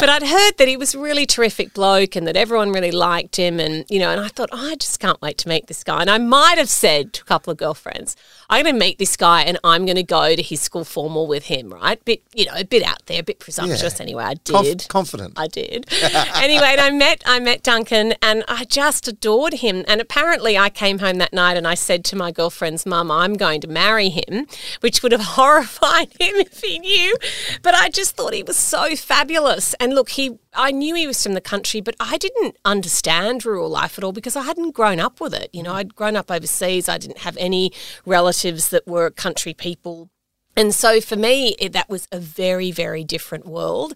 I'd 0.09 0.23
heard 0.23 0.57
that 0.57 0.67
he 0.69 0.77
was 0.77 0.95
really 0.95 1.25
terrific 1.25 1.73
bloke, 1.73 2.15
and 2.15 2.25
that 2.27 2.37
everyone 2.37 2.71
really 2.71 2.91
liked 2.91 3.35
him, 3.35 3.59
and 3.59 3.83
you 3.89 3.99
know, 3.99 4.09
and 4.09 4.21
I 4.21 4.29
thought, 4.29 4.47
oh, 4.53 4.71
I 4.71 4.84
just 4.85 4.99
can't 4.99 5.21
wait 5.21 5.37
to 5.39 5.49
meet 5.49 5.67
this 5.67 5.83
guy. 5.83 6.01
And 6.01 6.09
I 6.09 6.17
might 6.17 6.57
have 6.57 6.69
said 6.69 7.13
to 7.13 7.21
a 7.21 7.25
couple 7.25 7.51
of 7.51 7.57
girlfriends, 7.57 8.15
I'm 8.49 8.63
going 8.63 8.75
to 8.75 8.79
meet 8.79 8.99
this 8.99 9.17
guy 9.17 9.41
and 9.41 9.57
I'm 9.63 9.85
going 9.85 9.95
to 9.95 10.03
go 10.03 10.35
to 10.35 10.41
his 10.41 10.61
school 10.61 10.85
formal 10.85 11.27
with 11.27 11.45
him, 11.45 11.73
right? 11.73 12.03
Bit, 12.05 12.21
you 12.33 12.45
know, 12.45 12.53
a 12.55 12.63
bit 12.63 12.83
out 12.83 13.05
there, 13.07 13.19
a 13.19 13.23
bit 13.23 13.39
presumptuous. 13.39 13.99
Yeah. 13.99 14.03
Anyway, 14.03 14.23
I 14.23 14.35
did. 14.35 14.53
Conf- 14.53 14.87
confident. 14.87 15.33
I 15.37 15.47
did. 15.47 15.91
anyway, 16.35 16.67
and 16.71 16.81
I 16.81 16.91
met, 16.91 17.23
I 17.25 17.39
met 17.39 17.63
Duncan 17.63 18.13
and 18.21 18.43
I 18.47 18.65
just 18.65 19.07
adored 19.07 19.55
him. 19.55 19.83
And 19.87 19.99
apparently, 19.99 20.57
I 20.57 20.69
came 20.69 20.99
home 20.99 21.17
that 21.17 21.33
night 21.33 21.57
and 21.57 21.67
I 21.67 21.73
said 21.73 22.05
to 22.05 22.15
my 22.15 22.31
girlfriend's 22.31 22.85
mum, 22.85 23.09
I'm 23.09 23.33
going 23.33 23.61
to 23.61 23.67
marry 23.67 24.09
him, 24.09 24.45
which 24.81 25.01
would 25.01 25.11
have 25.11 25.21
horrified 25.35 26.09
him 26.19 26.35
if 26.35 26.61
he 26.61 26.79
knew. 26.79 27.15
But 27.63 27.73
I 27.73 27.89
just 27.89 28.15
thought 28.15 28.33
he 28.33 28.43
was 28.43 28.57
so 28.57 28.95
fabulous. 28.95 29.73
And 29.75 29.95
look, 29.95 30.09
he, 30.09 30.37
I 30.55 30.71
knew 30.71 30.95
he 30.95 31.07
was 31.07 31.21
from 31.21 31.33
the 31.33 31.41
country, 31.41 31.81
but 31.81 31.95
I 31.99 32.17
didn't 32.17 32.57
understand 32.65 33.45
rural 33.45 33.69
life 33.69 33.97
at 33.97 34.03
all 34.03 34.11
because 34.11 34.35
I 34.35 34.43
hadn't 34.43 34.71
grown 34.71 34.99
up 34.99 35.19
with 35.19 35.33
it. 35.33 35.49
You 35.53 35.63
know, 35.63 35.73
I'd 35.73 35.95
grown 35.95 36.15
up 36.15 36.31
overseas. 36.31 36.87
I 36.89 36.97
didn't 36.97 37.19
have 37.19 37.37
any 37.37 37.71
relatives 38.05 38.69
that 38.69 38.87
were 38.87 39.09
country 39.09 39.53
people. 39.53 40.09
And 40.55 40.73
so 40.73 41.01
for 41.01 41.15
me, 41.15 41.55
it, 41.59 41.73
that 41.73 41.89
was 41.89 42.07
a 42.11 42.19
very, 42.19 42.71
very 42.71 43.03
different 43.03 43.45
world. 43.45 43.93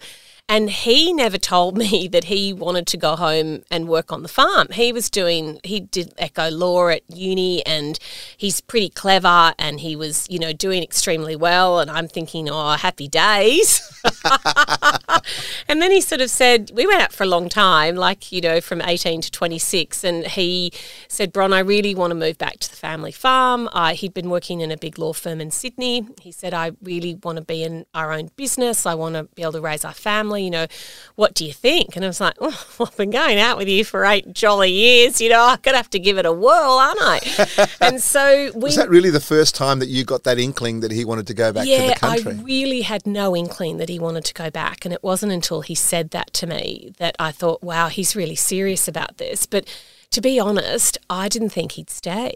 And 0.49 0.71
he 0.71 1.13
never 1.13 1.37
told 1.37 1.77
me 1.77 2.07
that 2.11 2.25
he 2.25 2.51
wanted 2.51 2.87
to 2.87 2.97
go 2.97 3.15
home 3.15 3.61
and 3.69 3.87
work 3.87 4.11
on 4.11 4.23
the 4.23 4.27
farm. 4.27 4.67
He 4.71 4.91
was 4.91 5.09
doing, 5.09 5.59
he 5.63 5.79
did 5.79 6.11
eco 6.19 6.49
law 6.49 6.87
at 6.87 7.03
uni 7.07 7.63
and 7.67 7.99
he's 8.35 8.59
pretty 8.59 8.89
clever 8.89 9.53
and 9.59 9.79
he 9.79 9.95
was, 9.95 10.25
you 10.27 10.39
know, 10.39 10.51
doing 10.51 10.81
extremely 10.81 11.35
well. 11.35 11.79
And 11.79 11.91
I'm 11.91 12.07
thinking, 12.07 12.49
oh, 12.49 12.71
happy 12.71 13.07
days. 13.07 13.79
and 15.67 15.81
then 15.81 15.91
he 15.91 16.01
sort 16.01 16.21
of 16.21 16.31
said, 16.31 16.71
we 16.73 16.87
went 16.87 17.01
out 17.01 17.13
for 17.13 17.23
a 17.23 17.27
long 17.27 17.47
time, 17.47 17.95
like, 17.95 18.31
you 18.31 18.41
know, 18.41 18.59
from 18.59 18.81
18 18.81 19.21
to 19.21 19.31
26. 19.31 20.03
And 20.03 20.25
he 20.25 20.73
said, 21.07 21.31
Bron, 21.31 21.53
I 21.53 21.59
really 21.59 21.93
want 21.93 22.09
to 22.09 22.15
move 22.15 22.39
back 22.39 22.57
to 22.57 22.69
the 22.69 22.75
family 22.75 23.11
farm. 23.11 23.69
I, 23.71 23.93
he'd 23.93 24.15
been 24.15 24.31
working 24.31 24.61
in 24.61 24.71
a 24.71 24.77
big 24.77 24.97
law 24.97 25.13
firm 25.13 25.39
in 25.41 25.51
Sydney. 25.51 26.07
He 26.19 26.31
said, 26.31 26.55
I 26.55 26.71
really 26.81 27.13
want 27.21 27.37
to 27.37 27.43
be 27.43 27.63
in 27.63 27.85
our 27.93 28.11
own 28.11 28.29
business. 28.35 28.87
I 28.87 28.95
want 28.95 29.13
to 29.13 29.23
be 29.35 29.43
able 29.43 29.51
to 29.53 29.61
raise 29.61 29.85
our 29.85 29.93
family. 29.93 30.38
You 30.39 30.51
know, 30.51 30.67
what 31.15 31.33
do 31.33 31.45
you 31.45 31.53
think? 31.53 31.95
And 31.95 32.03
I 32.03 32.07
was 32.07 32.21
like, 32.21 32.35
oh, 32.39 32.65
well, 32.77 32.89
I've 32.91 32.97
been 32.97 33.11
going 33.11 33.39
out 33.39 33.57
with 33.57 33.67
you 33.67 33.83
for 33.83 34.05
eight 34.05 34.33
jolly 34.33 34.71
years. 34.71 35.21
You 35.21 35.29
know, 35.29 35.43
I'm 35.43 35.59
going 35.61 35.73
to 35.73 35.77
have 35.77 35.89
to 35.91 35.99
give 35.99 36.17
it 36.17 36.25
a 36.25 36.31
whirl, 36.31 36.71
aren't 36.71 37.01
I? 37.01 37.67
and 37.81 38.01
so 38.01 38.51
we. 38.55 38.61
Was 38.61 38.75
that 38.75 38.89
really 38.89 39.09
the 39.09 39.19
first 39.19 39.55
time 39.55 39.79
that 39.79 39.89
you 39.89 40.03
got 40.03 40.23
that 40.23 40.39
inkling 40.39 40.79
that 40.81 40.91
he 40.91 41.05
wanted 41.05 41.27
to 41.27 41.33
go 41.33 41.51
back 41.51 41.67
yeah, 41.67 41.81
to 41.81 41.87
the 41.87 41.95
country? 41.95 42.33
I 42.33 42.43
really 42.43 42.81
had 42.81 43.05
no 43.05 43.35
inkling 43.35 43.77
that 43.77 43.89
he 43.89 43.99
wanted 43.99 44.25
to 44.25 44.33
go 44.33 44.49
back. 44.49 44.85
And 44.85 44.93
it 44.93 45.03
wasn't 45.03 45.31
until 45.31 45.61
he 45.61 45.75
said 45.75 46.11
that 46.11 46.33
to 46.33 46.47
me 46.47 46.93
that 46.97 47.15
I 47.19 47.31
thought, 47.31 47.63
wow, 47.63 47.87
he's 47.87 48.15
really 48.15 48.35
serious 48.35 48.87
about 48.87 49.17
this. 49.17 49.45
But 49.45 49.67
to 50.11 50.21
be 50.21 50.39
honest, 50.39 50.97
I 51.09 51.27
didn't 51.27 51.49
think 51.49 51.73
he'd 51.73 51.89
stay. 51.89 52.33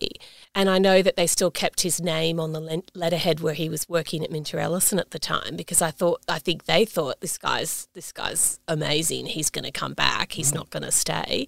And 0.53 0.69
I 0.69 0.77
know 0.77 1.01
that 1.01 1.15
they 1.15 1.25
still 1.25 1.49
kept 1.49 1.81
his 1.81 1.99
name 1.99 2.39
on 2.39 2.53
the 2.53 2.83
letterhead 2.93 3.39
where 3.39 3.55
he 3.55 3.69
was 3.69 3.89
working 3.89 4.23
at 4.23 4.31
Minter 4.31 4.59
Ellison 4.59 4.99
at 4.99 5.11
the 5.11 5.19
time 5.19 5.55
because 5.55 5.81
I 5.81 5.89
thought 5.89 6.21
I 6.27 6.39
think 6.39 6.65
they 6.65 6.85
thought 6.85 7.21
this 7.21 7.37
guy's 7.37 7.87
this 7.93 8.11
guy's 8.11 8.59
amazing. 8.67 9.27
He's 9.27 9.49
going 9.49 9.65
to 9.65 9.71
come 9.71 9.93
back. 9.93 10.33
He's 10.33 10.51
mm. 10.51 10.55
not 10.55 10.69
going 10.69 10.83
to 10.83 10.91
stay. 10.91 11.47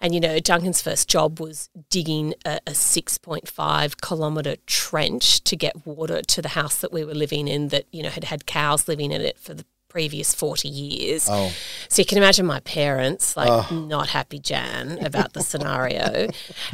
And 0.00 0.14
you 0.14 0.20
know, 0.20 0.40
Duncan's 0.40 0.80
first 0.80 1.08
job 1.08 1.38
was 1.38 1.68
digging 1.90 2.34
a, 2.44 2.58
a 2.66 2.70
6.5 2.70 4.00
kilometre 4.00 4.56
trench 4.66 5.44
to 5.44 5.56
get 5.56 5.86
water 5.86 6.22
to 6.22 6.42
the 6.42 6.48
house 6.48 6.80
that 6.80 6.90
we 6.92 7.04
were 7.04 7.14
living 7.14 7.46
in 7.46 7.68
that, 7.68 7.84
you 7.92 8.02
know, 8.02 8.08
had 8.08 8.24
had 8.24 8.46
cows 8.46 8.88
living 8.88 9.12
in 9.12 9.20
it 9.20 9.38
for 9.38 9.52
the 9.54 9.64
previous 9.90 10.34
40 10.34 10.68
years. 10.68 11.28
Oh. 11.28 11.52
So 11.88 12.00
you 12.00 12.06
can 12.06 12.16
imagine 12.16 12.46
my 12.46 12.60
parents, 12.60 13.36
like, 13.36 13.50
oh. 13.50 13.86
not 13.88 14.08
happy 14.08 14.38
Jan 14.38 15.04
about 15.04 15.34
the 15.34 15.42
scenario. 15.42 16.28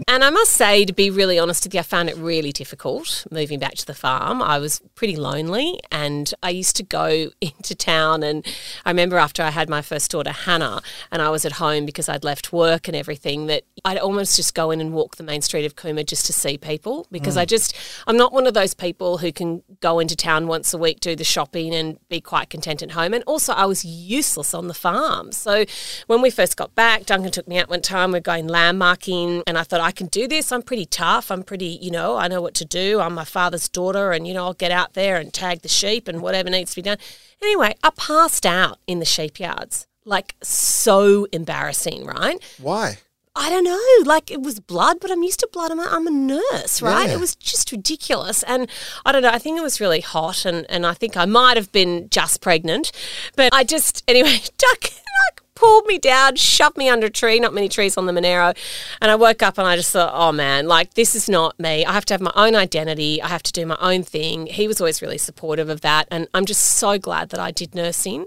and 0.07 0.23
I 0.23 0.31
must 0.31 0.53
say, 0.53 0.85
to 0.85 0.93
be 0.93 1.11
really 1.11 1.39
honest 1.39 1.65
with 1.65 1.75
you, 1.75 1.81
I 1.81 1.83
found 1.83 2.09
it 2.09 2.17
really 2.17 2.53
difficult 2.53 3.27
moving 3.31 3.59
back 3.59 3.75
to 3.75 3.87
the 3.87 3.95
farm. 3.95 4.41
I 4.41 4.59
was 4.59 4.81
pretty 4.95 5.17
lonely 5.17 5.81
and 5.91 6.33
I 6.43 6.51
used 6.51 6.77
to 6.77 6.83
go 6.83 7.31
into 7.41 7.75
town. 7.75 8.23
And 8.23 8.47
I 8.85 8.91
remember 8.91 9.17
after 9.17 9.43
I 9.43 9.51
had 9.51 9.69
my 9.69 9.83
first 9.83 10.11
daughter, 10.11 10.33
Hannah, 10.33 10.83
and 11.11 11.23
I 11.23 11.31
was 11.31 11.45
at 11.45 11.53
home 11.53 11.87
because 11.87 12.09
I'd 12.09 12.23
left 12.23 12.53
work 12.53 12.87
and 12.87 12.97
everything, 12.97 13.47
that 13.47 13.65
I'd 13.85 13.99
almost 13.99 14.37
just 14.37 14.55
go 14.55 14.71
in 14.71 14.81
and 14.81 14.93
walk 14.93 15.17
the 15.17 15.25
main 15.25 15.41
street 15.41 15.65
of 15.65 15.75
Cooma 15.75 16.05
just 16.05 16.27
to 16.27 16.35
see 16.35 16.59
people 16.59 17.07
because 17.11 17.37
mm. 17.37 17.41
I 17.41 17.45
just, 17.47 17.75
I'm 18.07 18.19
not 18.19 18.35
one 18.35 18.47
of 18.47 18.53
those 18.53 18.75
people 18.75 19.19
who 19.19 19.33
can 19.33 19.63
go 19.81 19.99
into 20.01 20.15
town 20.15 20.47
once 20.47 20.75
a 20.75 20.79
week, 20.79 21.01
do 21.01 21.17
the 21.17 21.25
shopping, 21.25 21.75
and 21.75 21.99
be 22.11 22.21
quite 22.21 22.51
content 22.51 22.83
at 22.83 22.91
home 22.91 23.06
And 23.15 23.25
also, 23.27 23.53
I 23.53 23.67
was 23.67 23.85
useless 23.85 24.55
on 24.55 24.69
the 24.69 24.75
farm. 24.75 25.33
So 25.33 25.65
when 26.07 26.23
we 26.23 26.31
first 26.31 26.57
got 26.57 26.75
back, 26.75 27.07
Duncan 27.07 27.31
took 27.31 27.49
me 27.49 27.59
out 27.59 27.69
one 27.69 27.83
time. 27.83 28.13
We 28.13 28.19
are 28.19 28.21
going 28.21 28.49
landmarking, 28.49 29.43
and 29.47 29.59
I 29.59 29.63
thought, 29.63 29.81
I 29.81 29.93
can 29.93 30.07
do 30.07 30.29
this. 30.29 30.53
I'm 30.53 30.63
pretty 30.63 30.87
tough. 30.87 31.31
I'm 31.31 31.43
pretty, 31.43 31.79
you 31.81 31.91
know, 31.91 32.17
I 32.17 32.29
know 32.29 32.41
what 32.43 32.55
to 32.55 32.65
do. 32.65 33.01
I'm 33.01 33.15
my 33.15 33.25
father's 33.25 33.69
daughter, 33.69 34.13
and, 34.13 34.27
you 34.27 34.35
know, 34.35 34.45
I'll 34.45 34.55
get 34.55 34.71
out 34.71 34.95
there 34.95 35.17
and 35.17 35.33
tag 35.33 35.63
the 35.63 35.69
sheep 35.69 36.09
and 36.09 36.21
whatever 36.23 36.51
needs 36.51 36.71
to 36.73 36.77
be 36.77 36.83
done. 36.83 36.99
Anyway, 37.43 37.75
I 37.83 37.91
passed 37.91 38.47
out 38.47 38.79
in 38.87 38.99
the 38.99 39.05
sheep 39.05 39.41
yards. 39.41 39.87
Like, 40.05 40.37
so 40.43 41.27
embarrassing, 41.33 42.07
right? 42.07 42.39
Why? 42.61 42.99
I 43.39 43.51
don't 43.51 43.65
know, 43.65 44.09
like 44.09 44.31
it 44.31 44.41
was 44.41 44.61
blood, 44.61 44.97
but 44.99 45.11
I'm 45.11 45.23
used 45.23 45.41
to 45.41 45.49
blood. 45.53 45.71
I'm 45.71 45.79
a, 45.79 45.87
I'm 45.91 46.07
a 46.07 46.11
nurse, 46.11 46.81
right? 46.81 47.09
Yeah. 47.09 47.17
It 47.17 47.21
was 47.21 47.37
just 47.37 47.71
ridiculous. 47.71 48.43
And 48.45 48.67
I 49.05 49.13
don't 49.13 49.21
know, 49.21 49.31
I 49.31 49.39
think 49.39 49.59
it 49.59 49.63
was 49.63 49.79
really 49.79 50.01
hot 50.01 50.47
and, 50.47 50.65
and 50.71 50.87
I 50.87 50.95
think 50.95 51.19
I 51.19 51.27
might 51.27 51.59
have 51.59 51.71
been 51.71 52.09
just 52.09 52.41
pregnant. 52.41 52.93
But 53.37 53.53
I 53.53 53.63
just, 53.63 54.03
anyway, 54.09 54.39
Duck 54.57 54.83
like 54.83 55.43
pulled 55.55 55.85
me 55.85 55.99
down, 55.99 56.37
shoved 56.37 56.79
me 56.79 56.89
under 56.89 57.09
a 57.09 57.11
tree, 57.11 57.39
not 57.39 57.53
many 57.53 57.69
trees 57.69 57.99
on 57.99 58.07
the 58.07 58.13
Monaro. 58.13 58.55
And 59.03 59.11
I 59.11 59.17
woke 59.17 59.43
up 59.43 59.59
and 59.59 59.69
I 59.69 59.77
just 59.77 59.93
thought, 59.93 60.13
oh 60.15 60.33
man, 60.33 60.67
like 60.67 60.95
this 60.95 61.15
is 61.15 61.29
not 61.29 61.61
me. 61.61 61.85
I 61.85 61.93
have 61.93 62.07
to 62.07 62.15
have 62.15 62.23
my 62.23 62.33
own 62.37 62.55
identity. 62.55 63.21
I 63.21 63.29
have 63.29 63.43
to 63.43 63.53
do 63.53 63.67
my 63.67 63.77
own 63.81 64.03
thing. 64.03 64.47
He 64.47 64.67
was 64.67 64.81
always 64.81 65.03
really 65.03 65.19
supportive 65.19 65.69
of 65.69 65.83
that. 65.83 66.09
And 66.11 66.27
I'm 66.33 66.47
just 66.47 66.63
so 66.63 66.99
glad 66.99 67.29
that 67.31 67.41
I 67.41 67.51
did 67.51 67.75
nursing 67.75 68.25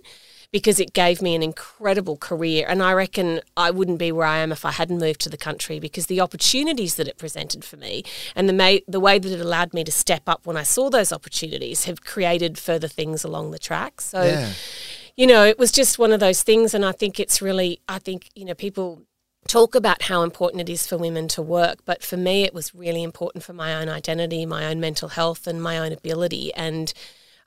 because 0.51 0.79
it 0.79 0.93
gave 0.93 1.21
me 1.21 1.35
an 1.35 1.43
incredible 1.43 2.17
career. 2.17 2.65
And 2.67 2.81
I 2.81 2.93
reckon 2.93 3.41
I 3.55 3.69
wouldn't 3.71 3.99
be 3.99 4.11
where 4.11 4.25
I 4.25 4.39
am 4.39 4.51
if 4.51 4.65
I 4.65 4.71
hadn't 4.71 4.99
moved 4.99 5.21
to 5.21 5.29
the 5.29 5.37
country 5.37 5.79
because 5.79 6.07
the 6.07 6.21
opportunities 6.21 6.95
that 6.95 7.07
it 7.07 7.17
presented 7.17 7.63
for 7.63 7.77
me 7.77 8.03
and 8.35 8.49
the, 8.49 8.53
may, 8.53 8.81
the 8.87 8.99
way 8.99 9.19
that 9.19 9.31
it 9.31 9.39
allowed 9.39 9.73
me 9.73 9.83
to 9.83 9.91
step 9.91 10.23
up 10.27 10.45
when 10.45 10.57
I 10.57 10.63
saw 10.63 10.89
those 10.89 11.11
opportunities 11.11 11.85
have 11.85 12.03
created 12.03 12.57
further 12.57 12.87
things 12.87 13.23
along 13.23 13.51
the 13.51 13.59
track. 13.59 14.01
So, 14.01 14.23
yeah. 14.23 14.49
you 15.15 15.27
know, 15.27 15.45
it 15.45 15.59
was 15.59 15.71
just 15.71 15.99
one 15.99 16.11
of 16.11 16.19
those 16.19 16.41
things. 16.41 16.73
And 16.73 16.83
I 16.83 16.93
think 16.93 17.19
it's 17.19 17.41
really, 17.41 17.79
I 17.87 17.99
think, 17.99 18.29
you 18.33 18.45
know, 18.45 18.55
people 18.55 19.03
talk 19.47 19.75
about 19.75 20.03
how 20.03 20.23
important 20.23 20.61
it 20.61 20.69
is 20.69 20.87
for 20.87 20.97
women 20.97 21.27
to 21.27 21.41
work, 21.41 21.79
but 21.85 22.03
for 22.03 22.17
me, 22.17 22.43
it 22.43 22.53
was 22.53 22.73
really 22.75 23.03
important 23.03 23.43
for 23.43 23.53
my 23.53 23.75
own 23.75 23.89
identity, 23.89 24.45
my 24.45 24.65
own 24.65 24.79
mental 24.79 25.09
health, 25.09 25.47
and 25.47 25.61
my 25.61 25.77
own 25.77 25.91
ability. 25.91 26.53
And 26.55 26.91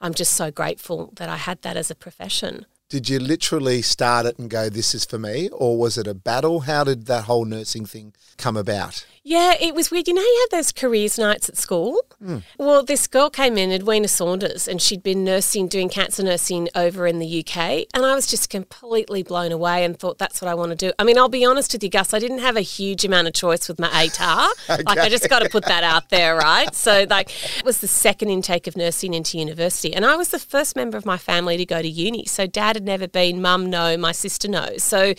I'm 0.01 0.15
just 0.15 0.33
so 0.35 0.51
grateful 0.51 1.13
that 1.17 1.29
I 1.29 1.37
had 1.37 1.63
that 1.63 1.77
as 1.77 1.91
a 1.91 1.95
profession. 1.95 2.67
Did 2.93 3.09
you 3.09 3.21
literally 3.21 3.81
start 3.81 4.27
it 4.27 4.39
and 4.39 4.51
go, 4.51 4.69
this 4.69 4.95
is 4.95 5.07
for 5.07 5.19
me? 5.19 5.49
Or 5.49 5.79
was 5.79 5.97
it 5.97 6.07
a 6.07 6.13
battle? 6.13 6.61
How 6.61 6.85
did 6.85 7.07
that 7.07 7.25
whole 7.25 7.47
nursing 7.47 7.87
thing 7.87 8.13
come 8.37 8.55
about? 8.55 9.07
Yeah, 9.25 9.55
it 9.61 9.73
was 9.73 9.91
weird. 9.91 10.09
You 10.09 10.15
know, 10.15 10.21
you 10.21 10.47
have 10.51 10.59
those 10.59 10.73
careers 10.73 11.17
nights 11.17 11.49
at 11.49 11.57
school. 11.57 12.01
Mm. 12.23 12.43
Well, 12.59 12.83
this 12.83 13.07
girl 13.07 13.31
came 13.31 13.57
in, 13.57 13.71
Edwina 13.71 14.09
Saunders, 14.09 14.67
and 14.67 14.83
she'd 14.83 15.03
been 15.03 15.23
nursing, 15.23 15.69
doing 15.69 15.89
cancer 15.89 16.25
nursing 16.25 16.69
over 16.75 17.07
in 17.07 17.21
the 17.21 17.41
UK. 17.41 17.87
And 17.95 18.05
I 18.05 18.17
was 18.17 18.27
just 18.27 18.51
completely 18.51 19.23
blown 19.23 19.53
away 19.53 19.85
and 19.85 19.97
thought, 19.97 20.19
that's 20.19 20.43
what 20.43 20.49
I 20.49 20.55
want 20.55 20.71
to 20.71 20.77
do. 20.77 20.93
I 20.99 21.05
mean, 21.05 21.19
I'll 21.19 21.29
be 21.29 21.45
honest 21.45 21.73
with 21.73 21.85
you, 21.85 21.89
Gus, 21.89 22.13
I 22.13 22.19
didn't 22.19 22.41
have 22.41 22.57
a 22.57 22.63
huge 22.63 23.05
amount 23.05 23.29
of 23.29 23.35
choice 23.35 23.69
with 23.69 23.79
my 23.79 23.89
ATAR. 23.89 24.49
okay. 24.69 24.83
Like, 24.93 24.99
I 24.99 25.09
just 25.09 25.29
got 25.31 25.39
to 25.39 25.49
put 25.49 25.65
that 25.67 25.85
out 25.85 26.11
there, 26.11 26.37
right? 26.37 26.75
So, 26.75 27.07
like, 27.09 27.31
it 27.57 27.65
was 27.65 27.81
the 27.81 27.89
second 27.89 28.29
intake 28.29 28.67
of 28.67 28.77
nursing 28.77 29.15
into 29.15 29.39
university. 29.39 29.95
And 29.95 30.05
I 30.05 30.17
was 30.17 30.31
the 30.31 30.39
first 30.39 30.75
member 30.77 30.99
of 30.99 31.07
my 31.07 31.17
family 31.17 31.57
to 31.57 31.65
go 31.65 31.81
to 31.81 31.89
uni. 31.89 32.27
So, 32.27 32.47
dad 32.47 32.77
had 32.83 32.87
never 32.87 33.09
been, 33.09 33.41
mum, 33.41 33.71
no, 33.71 33.97
my 33.97 34.13
sister, 34.13 34.49
no. 34.49 34.77
So, 34.79 35.15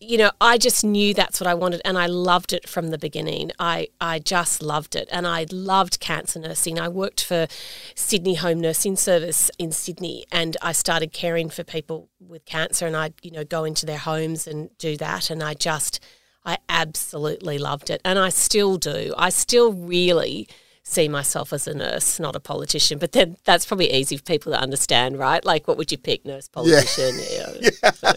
you 0.00 0.16
know, 0.16 0.30
I 0.40 0.56
just 0.56 0.82
knew 0.82 1.12
that's 1.12 1.40
what 1.40 1.46
I 1.46 1.54
wanted 1.54 1.82
and 1.84 1.98
I 1.98 2.06
loved 2.06 2.52
it 2.52 2.68
from 2.68 2.88
the 2.88 2.98
beginning. 2.98 3.52
I, 3.58 3.88
I 4.00 4.18
just 4.18 4.62
loved 4.62 4.96
it. 4.96 5.08
And 5.12 5.26
I 5.26 5.46
loved 5.50 6.00
cancer 6.00 6.40
nursing. 6.40 6.80
I 6.80 6.88
worked 6.88 7.22
for 7.22 7.46
Sydney 7.94 8.34
Home 8.36 8.60
Nursing 8.60 8.96
Service 8.96 9.50
in 9.58 9.72
Sydney 9.72 10.24
and 10.32 10.56
I 10.62 10.72
started 10.72 11.12
caring 11.12 11.50
for 11.50 11.64
people 11.64 12.08
with 12.18 12.44
cancer 12.46 12.86
and 12.86 12.96
I'd, 12.96 13.14
you 13.22 13.30
know, 13.30 13.44
go 13.44 13.64
into 13.64 13.84
their 13.84 13.98
homes 13.98 14.46
and 14.46 14.76
do 14.78 14.96
that. 14.96 15.28
And 15.28 15.42
I 15.42 15.54
just, 15.54 16.00
I 16.44 16.58
absolutely 16.68 17.58
loved 17.58 17.90
it. 17.90 18.00
And 18.04 18.18
I 18.18 18.30
still 18.30 18.78
do. 18.78 19.14
I 19.18 19.28
still 19.28 19.72
really 19.72 20.48
see 20.92 21.08
myself 21.08 21.52
as 21.52 21.66
a 21.66 21.74
nurse, 21.74 22.20
not 22.20 22.36
a 22.36 22.40
politician. 22.40 22.98
But 22.98 23.12
then 23.12 23.36
that's 23.44 23.66
probably 23.66 23.92
easy 23.92 24.16
for 24.16 24.22
people 24.22 24.52
to 24.52 24.60
understand, 24.60 25.18
right? 25.18 25.44
Like, 25.44 25.66
what 25.66 25.76
would 25.76 25.90
you 25.90 25.98
pick, 25.98 26.24
nurse, 26.24 26.48
politician? 26.48 27.18
Yeah. 27.32 27.52
yeah. 27.82 28.14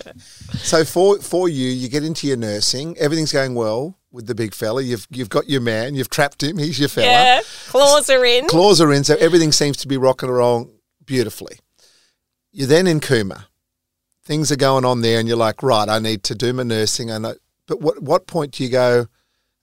so 0.57 0.83
for 0.83 1.19
for 1.19 1.47
you, 1.47 1.69
you 1.69 1.89
get 1.89 2.03
into 2.03 2.27
your 2.27 2.37
nursing, 2.37 2.97
everything's 2.97 3.31
going 3.31 3.55
well 3.55 3.97
with 4.11 4.27
the 4.27 4.35
big 4.35 4.53
fella. 4.53 4.81
You've 4.81 5.07
you've 5.09 5.29
got 5.29 5.49
your 5.49 5.61
man. 5.61 5.95
You've 5.95 6.09
trapped 6.09 6.43
him. 6.43 6.57
He's 6.57 6.79
your 6.79 6.89
fella. 6.89 7.07
Yeah, 7.07 7.41
claws 7.67 8.09
are 8.09 8.25
in. 8.25 8.47
Claws 8.47 8.81
are 8.81 8.91
in. 8.91 9.03
So 9.03 9.15
everything 9.15 9.51
seems 9.51 9.77
to 9.77 9.87
be 9.87 9.97
rocking 9.97 10.29
along 10.29 10.71
beautifully. 11.05 11.59
You're 12.51 12.67
then 12.67 12.87
in 12.87 12.99
Cooma. 12.99 13.45
Things 14.23 14.51
are 14.51 14.55
going 14.57 14.85
on 14.85 15.01
there, 15.01 15.19
and 15.19 15.27
you're 15.27 15.37
like, 15.37 15.61
right, 15.61 15.87
I 15.87 15.99
need 15.99 16.23
to 16.23 16.35
do 16.35 16.51
my 16.53 16.63
nursing. 16.63 17.11
I 17.11 17.19
but 17.67 17.81
what 17.81 18.01
what 18.01 18.27
point 18.27 18.53
do 18.53 18.63
you 18.63 18.69
go? 18.69 19.07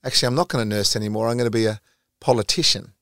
Actually, 0.04 0.28
I'm 0.28 0.35
not 0.35 0.49
going 0.49 0.69
to 0.69 0.76
nurse 0.76 0.97
anymore. 0.97 1.28
I'm 1.28 1.37
going 1.37 1.50
to 1.50 1.50
be 1.50 1.66
a 1.66 1.81
politician. 2.21 2.92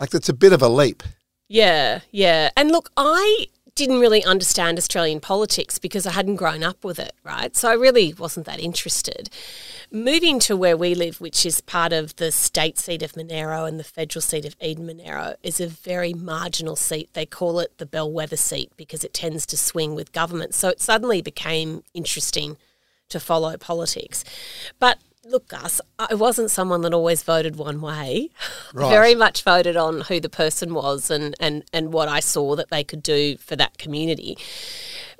Like 0.00 0.10
that's 0.10 0.28
a 0.28 0.34
bit 0.34 0.52
of 0.52 0.62
a 0.62 0.68
leap. 0.68 1.02
Yeah, 1.48 2.00
yeah. 2.10 2.50
And 2.56 2.70
look, 2.70 2.90
I 2.96 3.46
didn't 3.78 4.00
really 4.00 4.24
understand 4.24 4.76
Australian 4.76 5.20
politics 5.20 5.78
because 5.78 6.04
I 6.04 6.10
hadn't 6.10 6.34
grown 6.34 6.64
up 6.64 6.82
with 6.82 6.98
it, 6.98 7.12
right? 7.22 7.54
So 7.54 7.68
I 7.68 7.74
really 7.74 8.12
wasn't 8.12 8.44
that 8.46 8.58
interested. 8.58 9.30
Moving 9.92 10.40
to 10.40 10.56
where 10.56 10.76
we 10.76 10.96
live, 10.96 11.20
which 11.20 11.46
is 11.46 11.60
part 11.60 11.92
of 11.92 12.16
the 12.16 12.32
state 12.32 12.76
seat 12.76 13.04
of 13.04 13.16
Monaro 13.16 13.66
and 13.66 13.78
the 13.78 13.84
federal 13.84 14.20
seat 14.20 14.44
of 14.44 14.56
Eden 14.60 14.84
Monaro, 14.84 15.36
is 15.44 15.60
a 15.60 15.68
very 15.68 16.12
marginal 16.12 16.74
seat. 16.74 17.10
They 17.12 17.24
call 17.24 17.60
it 17.60 17.78
the 17.78 17.86
bellwether 17.86 18.36
seat 18.36 18.72
because 18.76 19.04
it 19.04 19.14
tends 19.14 19.46
to 19.46 19.56
swing 19.56 19.94
with 19.94 20.12
government. 20.12 20.54
So 20.54 20.68
it 20.68 20.80
suddenly 20.80 21.22
became 21.22 21.84
interesting 21.94 22.56
to 23.10 23.20
follow 23.20 23.56
politics. 23.56 24.24
But 24.80 24.98
Look, 25.28 25.48
Gus, 25.48 25.80
I 25.98 26.14
wasn't 26.14 26.50
someone 26.50 26.80
that 26.82 26.94
always 26.94 27.22
voted 27.22 27.56
one 27.56 27.80
way. 27.80 28.30
Right. 28.74 28.90
Very 28.90 29.14
much 29.14 29.44
voted 29.44 29.78
on 29.78 30.02
who 30.02 30.20
the 30.20 30.28
person 30.28 30.74
was 30.74 31.10
and, 31.10 31.34
and, 31.40 31.64
and 31.72 31.90
what 31.90 32.06
I 32.06 32.20
saw 32.20 32.54
that 32.56 32.68
they 32.68 32.84
could 32.84 33.02
do 33.02 33.38
for 33.38 33.56
that 33.56 33.78
community. 33.78 34.36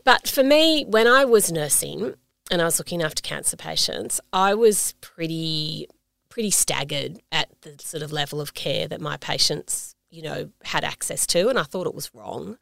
But 0.04 0.28
for 0.28 0.42
me, 0.42 0.84
when 0.84 1.06
I 1.06 1.24
was 1.24 1.50
nursing 1.50 2.14
and 2.50 2.60
I 2.60 2.66
was 2.66 2.78
looking 2.78 3.02
after 3.02 3.22
cancer 3.22 3.56
patients, 3.56 4.20
I 4.32 4.54
was 4.54 4.92
pretty 5.00 5.88
pretty 6.28 6.50
staggered 6.50 7.20
at 7.32 7.48
the 7.62 7.74
sort 7.80 8.02
of 8.02 8.12
level 8.12 8.40
of 8.40 8.54
care 8.54 8.86
that 8.86 9.00
my 9.00 9.16
patients, 9.16 9.96
you 10.10 10.22
know, 10.22 10.50
had 10.64 10.84
access 10.84 11.26
to, 11.26 11.48
and 11.48 11.58
I 11.58 11.62
thought 11.62 11.86
it 11.86 11.94
was 11.94 12.14
wrong. 12.14 12.58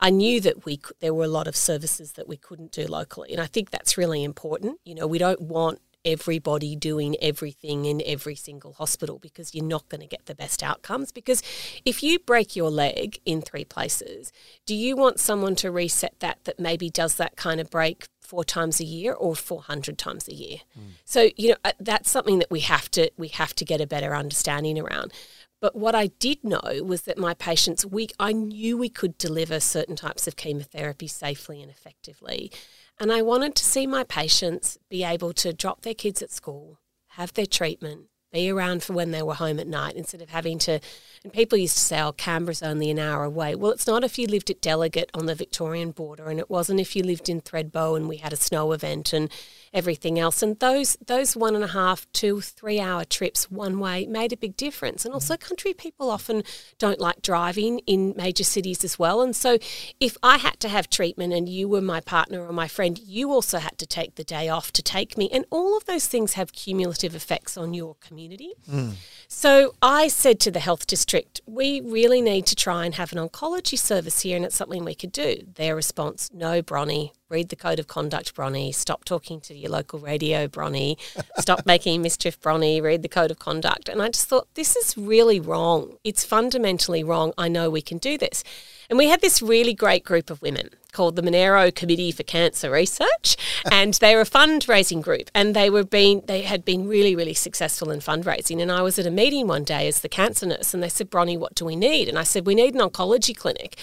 I 0.00 0.10
knew 0.10 0.40
that 0.40 0.64
we 0.64 0.80
there 1.00 1.12
were 1.12 1.24
a 1.24 1.28
lot 1.28 1.48
of 1.48 1.56
services 1.56 2.12
that 2.12 2.28
we 2.28 2.36
couldn't 2.36 2.72
do 2.72 2.86
locally, 2.86 3.32
and 3.32 3.40
I 3.40 3.46
think 3.46 3.70
that's 3.70 3.98
really 3.98 4.22
important. 4.22 4.78
You 4.84 4.94
know, 4.94 5.06
we 5.06 5.18
don't 5.18 5.40
want 5.40 5.80
everybody 6.04 6.76
doing 6.76 7.16
everything 7.20 7.84
in 7.84 8.02
every 8.06 8.34
single 8.34 8.72
hospital 8.74 9.18
because 9.18 9.54
you're 9.54 9.64
not 9.64 9.88
going 9.88 10.00
to 10.00 10.06
get 10.06 10.26
the 10.26 10.34
best 10.34 10.62
outcomes. 10.62 11.12
Because 11.12 11.42
if 11.84 12.02
you 12.02 12.18
break 12.18 12.56
your 12.56 12.70
leg 12.70 13.20
in 13.24 13.42
three 13.42 13.64
places, 13.64 14.32
do 14.66 14.74
you 14.74 14.96
want 14.96 15.20
someone 15.20 15.54
to 15.56 15.70
reset 15.70 16.14
that 16.20 16.38
that 16.44 16.58
maybe 16.58 16.90
does 16.90 17.16
that 17.16 17.36
kind 17.36 17.60
of 17.60 17.70
break 17.70 18.08
four 18.20 18.44
times 18.44 18.80
a 18.80 18.84
year 18.84 19.12
or 19.12 19.34
400 19.34 19.98
times 19.98 20.28
a 20.28 20.34
year? 20.34 20.58
Mm. 20.78 20.82
So, 21.04 21.30
you 21.36 21.50
know, 21.50 21.56
uh, 21.64 21.72
that's 21.80 22.10
something 22.10 22.38
that 22.38 22.50
we 22.50 22.60
have 22.60 22.90
to 22.92 23.10
we 23.16 23.28
have 23.28 23.54
to 23.56 23.64
get 23.64 23.80
a 23.80 23.86
better 23.86 24.14
understanding 24.14 24.78
around. 24.78 25.12
But 25.60 25.74
what 25.74 25.94
I 25.94 26.06
did 26.06 26.44
know 26.44 26.82
was 26.84 27.02
that 27.02 27.18
my 27.18 27.34
patients, 27.34 27.84
we 27.84 28.08
I 28.20 28.32
knew 28.32 28.78
we 28.78 28.88
could 28.88 29.18
deliver 29.18 29.58
certain 29.58 29.96
types 29.96 30.28
of 30.28 30.36
chemotherapy 30.36 31.08
safely 31.08 31.60
and 31.62 31.70
effectively. 31.70 32.52
And 33.00 33.12
I 33.12 33.22
wanted 33.22 33.54
to 33.56 33.64
see 33.64 33.86
my 33.86 34.02
patients 34.04 34.78
be 34.88 35.04
able 35.04 35.32
to 35.34 35.52
drop 35.52 35.82
their 35.82 35.94
kids 35.94 36.20
at 36.20 36.32
school, 36.32 36.80
have 37.10 37.32
their 37.34 37.46
treatment, 37.46 38.06
be 38.32 38.50
around 38.50 38.82
for 38.82 38.92
when 38.92 39.10
they 39.10 39.22
were 39.22 39.34
home 39.34 39.58
at 39.58 39.66
night 39.66 39.94
instead 39.94 40.20
of 40.20 40.30
having 40.30 40.58
to. 40.58 40.80
And 41.24 41.32
people 41.32 41.56
used 41.56 41.78
to 41.78 41.84
say, 41.84 42.00
oh, 42.00 42.12
Canberra's 42.12 42.62
only 42.62 42.90
an 42.90 42.98
hour 42.98 43.24
away. 43.24 43.54
Well, 43.54 43.70
it's 43.70 43.86
not 43.86 44.04
if 44.04 44.18
you 44.18 44.26
lived 44.26 44.50
at 44.50 44.60
Delegate 44.60 45.10
on 45.14 45.26
the 45.26 45.34
Victorian 45.34 45.92
border, 45.92 46.28
and 46.28 46.38
it 46.38 46.50
wasn't 46.50 46.80
if 46.80 46.94
you 46.94 47.02
lived 47.02 47.28
in 47.28 47.40
Thredbo 47.40 47.96
and 47.96 48.08
we 48.08 48.18
had 48.18 48.32
a 48.32 48.36
snow 48.36 48.72
event 48.72 49.12
and 49.12 49.30
everything 49.72 50.18
else. 50.18 50.42
And 50.42 50.58
those 50.58 50.96
those 51.04 51.36
one 51.36 51.54
and 51.54 51.64
a 51.64 51.68
half, 51.68 52.10
two, 52.12 52.40
three 52.40 52.80
hour 52.80 53.04
trips 53.04 53.50
one 53.50 53.78
way 53.78 54.06
made 54.06 54.32
a 54.32 54.36
big 54.36 54.56
difference. 54.56 55.04
And 55.04 55.14
also, 55.14 55.36
country 55.36 55.72
people 55.72 56.10
often 56.10 56.42
don't 56.78 57.00
like 57.00 57.22
driving 57.22 57.80
in 57.80 58.14
major 58.16 58.44
cities 58.44 58.84
as 58.84 58.98
well. 58.98 59.20
And 59.20 59.34
so, 59.34 59.58
if 60.00 60.16
I 60.22 60.38
had 60.38 60.60
to 60.60 60.68
have 60.68 60.90
treatment 60.90 61.32
and 61.32 61.48
you 61.48 61.68
were 61.68 61.80
my 61.80 62.00
partner 62.00 62.46
or 62.46 62.52
my 62.52 62.68
friend, 62.68 62.98
you 62.98 63.32
also 63.32 63.58
had 63.58 63.78
to 63.78 63.86
take 63.86 64.14
the 64.16 64.24
day 64.24 64.48
off 64.48 64.72
to 64.72 64.82
take 64.82 65.16
me. 65.16 65.28
And 65.32 65.44
all 65.50 65.76
of 65.76 65.86
those 65.86 66.06
things 66.06 66.34
have 66.34 66.52
cumulative 66.52 67.14
effects 67.14 67.56
on 67.56 67.74
your 67.74 67.96
community 67.96 68.18
community. 68.18 68.54
Mm. 68.70 68.94
So 69.28 69.74
I 69.82 70.08
said 70.08 70.40
to 70.40 70.50
the 70.50 70.60
health 70.60 70.86
district, 70.86 71.40
we 71.46 71.80
really 71.80 72.20
need 72.20 72.46
to 72.46 72.56
try 72.56 72.84
and 72.84 72.94
have 72.94 73.12
an 73.12 73.18
oncology 73.18 73.78
service 73.78 74.20
here, 74.20 74.36
and 74.36 74.44
it's 74.44 74.56
something 74.56 74.84
we 74.84 74.94
could 74.94 75.12
do. 75.12 75.42
Their 75.54 75.76
response, 75.76 76.30
no, 76.32 76.62
Bronnie, 76.62 77.12
read 77.28 77.48
the 77.50 77.56
code 77.56 77.78
of 77.78 77.86
conduct, 77.86 78.34
Bronnie. 78.34 78.72
Stop 78.72 79.04
talking 79.04 79.40
to 79.42 79.54
your 79.58 79.70
local 79.70 79.98
radio, 79.98 80.48
Bronnie. 80.48 80.96
Stop 81.38 81.66
making 81.66 82.02
mischief, 82.02 82.40
Bronnie. 82.40 82.80
Read 82.80 83.02
the 83.02 83.08
code 83.08 83.30
of 83.30 83.38
conduct. 83.38 83.88
And 83.88 84.00
I 84.00 84.08
just 84.08 84.28
thought, 84.28 84.48
this 84.54 84.76
is 84.76 84.96
really 84.96 85.40
wrong. 85.40 85.96
It's 86.04 86.24
fundamentally 86.24 87.04
wrong. 87.04 87.32
I 87.36 87.48
know 87.48 87.70
we 87.70 87.82
can 87.82 87.98
do 87.98 88.16
this. 88.18 88.44
And 88.88 88.98
we 88.98 89.08
had 89.08 89.20
this 89.20 89.42
really 89.42 89.74
great 89.74 90.02
group 90.04 90.30
of 90.30 90.40
women 90.40 90.70
called 90.92 91.16
the 91.16 91.22
Monaro 91.22 91.70
Committee 91.70 92.10
for 92.10 92.22
Cancer 92.22 92.70
Research, 92.70 93.36
and 93.70 93.94
they 93.94 94.14
were 94.14 94.22
a 94.22 94.26
fundraising 94.26 95.02
group, 95.02 95.30
and 95.34 95.54
they 95.54 95.68
were 95.68 95.84
being 95.84 96.22
they 96.26 96.42
had 96.42 96.64
been 96.64 96.88
really 96.88 97.14
really 97.14 97.34
successful 97.34 97.90
in 97.90 98.00
fundraising. 98.00 98.60
And 98.60 98.72
I 98.72 98.82
was 98.82 98.98
at 98.98 99.06
a 99.06 99.10
meeting 99.10 99.46
one 99.46 99.64
day 99.64 99.86
as 99.88 100.00
the 100.00 100.08
cancer 100.08 100.46
nurse, 100.46 100.72
and 100.72 100.82
they 100.82 100.88
said, 100.88 101.10
"Bronnie, 101.10 101.36
what 101.36 101.54
do 101.54 101.64
we 101.64 101.76
need?" 101.76 102.08
And 102.08 102.18
I 102.18 102.24
said, 102.24 102.46
"We 102.46 102.54
need 102.54 102.74
an 102.74 102.80
oncology 102.80 103.36
clinic." 103.36 103.76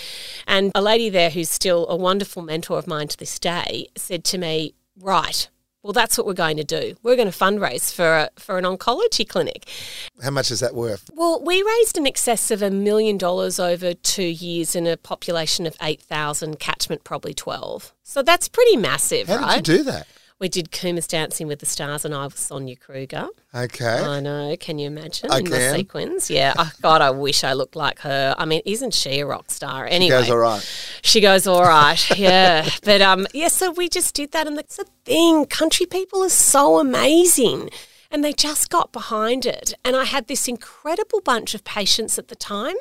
And 0.48 0.72
a 0.74 0.82
lady 0.82 1.10
there 1.10 1.30
who's 1.30 1.50
still 1.50 1.88
a 1.88 1.96
wonderful 1.96 2.42
mentor 2.42 2.80
of 2.80 2.88
mine 2.88 3.08
to 3.10 3.18
this 3.18 3.38
day 3.38 3.88
said 3.96 4.24
to 4.26 4.38
me, 4.38 4.74
"Right." 5.00 5.50
Well, 5.86 5.94
that's 5.94 6.18
what 6.18 6.26
we're 6.26 6.34
going 6.34 6.58
to 6.58 6.64
do. 6.64 6.96
We're 7.04 7.16
going 7.16 7.32
to 7.32 7.38
fundraise 7.38 7.94
for 7.94 8.18
a, 8.18 8.30
for 8.38 8.58
an 8.58 8.64
oncology 8.64 9.30
clinic. 9.30 9.70
How 10.24 10.32
much 10.32 10.50
is 10.50 10.60
that 10.62 10.74
worth? 10.74 11.12
Well, 11.14 11.44
we 11.44 11.62
raised 11.62 11.96
in 11.96 12.08
excess 12.08 12.50
of 12.50 12.64
a 12.64 12.72
million 12.72 13.20
dollars 13.20 13.60
over 13.60 13.94
two 13.94 14.24
years 14.24 14.76
in 14.76 14.88
a 14.88 14.98
population 14.98 15.68
of 15.68 15.78
8,000, 15.80 16.58
catchment 16.60 17.04
probably 17.04 17.36
12. 17.36 17.94
So 18.02 18.24
that's 18.24 18.48
pretty 18.48 18.78
massive, 18.78 19.28
How 19.28 19.38
right? 19.38 19.64
did 19.64 19.68
you 19.68 19.78
do 19.78 19.84
that? 19.84 20.08
We 20.38 20.50
did 20.50 20.70
Cooma's 20.72 21.08
Dancing 21.08 21.48
with 21.48 21.60
the 21.60 21.66
Stars, 21.66 22.04
and 22.04 22.14
I 22.14 22.26
was 22.26 22.36
Sonia 22.36 22.76
Kruger. 22.76 23.28
Okay. 23.54 23.86
I 23.86 24.20
know. 24.20 24.54
Can 24.60 24.78
you 24.78 24.88
imagine 24.88 25.32
I 25.32 25.38
in 25.40 25.46
can. 25.46 25.52
the 25.54 25.72
sequins? 25.72 26.30
Yeah. 26.30 26.54
Oh, 26.58 26.70
God, 26.82 27.02
I 27.02 27.12
wish 27.12 27.46
I 27.46 27.54
looked 27.54 27.78
like 27.78 28.00
her. 28.00 28.36
I 28.38 28.44
mean, 28.44 28.62
isn't 28.66 28.94
she 28.94 29.22
a 29.22 29.26
rock 29.26 29.50
star? 29.50 29.86
Anyway, 29.86 30.18
She 30.18 30.22
goes 30.24 30.30
all 30.30 30.38
right. 30.38 31.00
She 31.04 31.22
goes 31.22 31.48
all 31.48 31.64
right. 31.64 32.18
yeah. 32.20 32.68
But 32.84 33.02
um, 33.02 33.28
yeah. 33.34 33.48
So 33.48 33.72
we 33.72 33.88
just 33.88 34.14
did 34.14 34.34
that, 34.34 34.46
and 34.46 34.58
that's 34.58 34.76
the 34.76 34.86
thing. 35.06 35.46
Country 35.46 35.86
people 35.86 36.22
are 36.22 36.30
so 36.30 36.80
amazing. 36.80 37.70
And 38.12 38.24
they 38.24 38.34
just 38.34 38.70
got 38.70 38.92
behind 38.94 39.46
it. 39.46 39.74
And 39.84 39.96
I 39.96 40.04
had 40.06 40.28
this 40.28 40.48
incredible 40.48 41.22
bunch 41.22 41.54
of 41.56 41.64
patients 41.64 42.18
at 42.20 42.28
the 42.28 42.36
time 42.36 42.76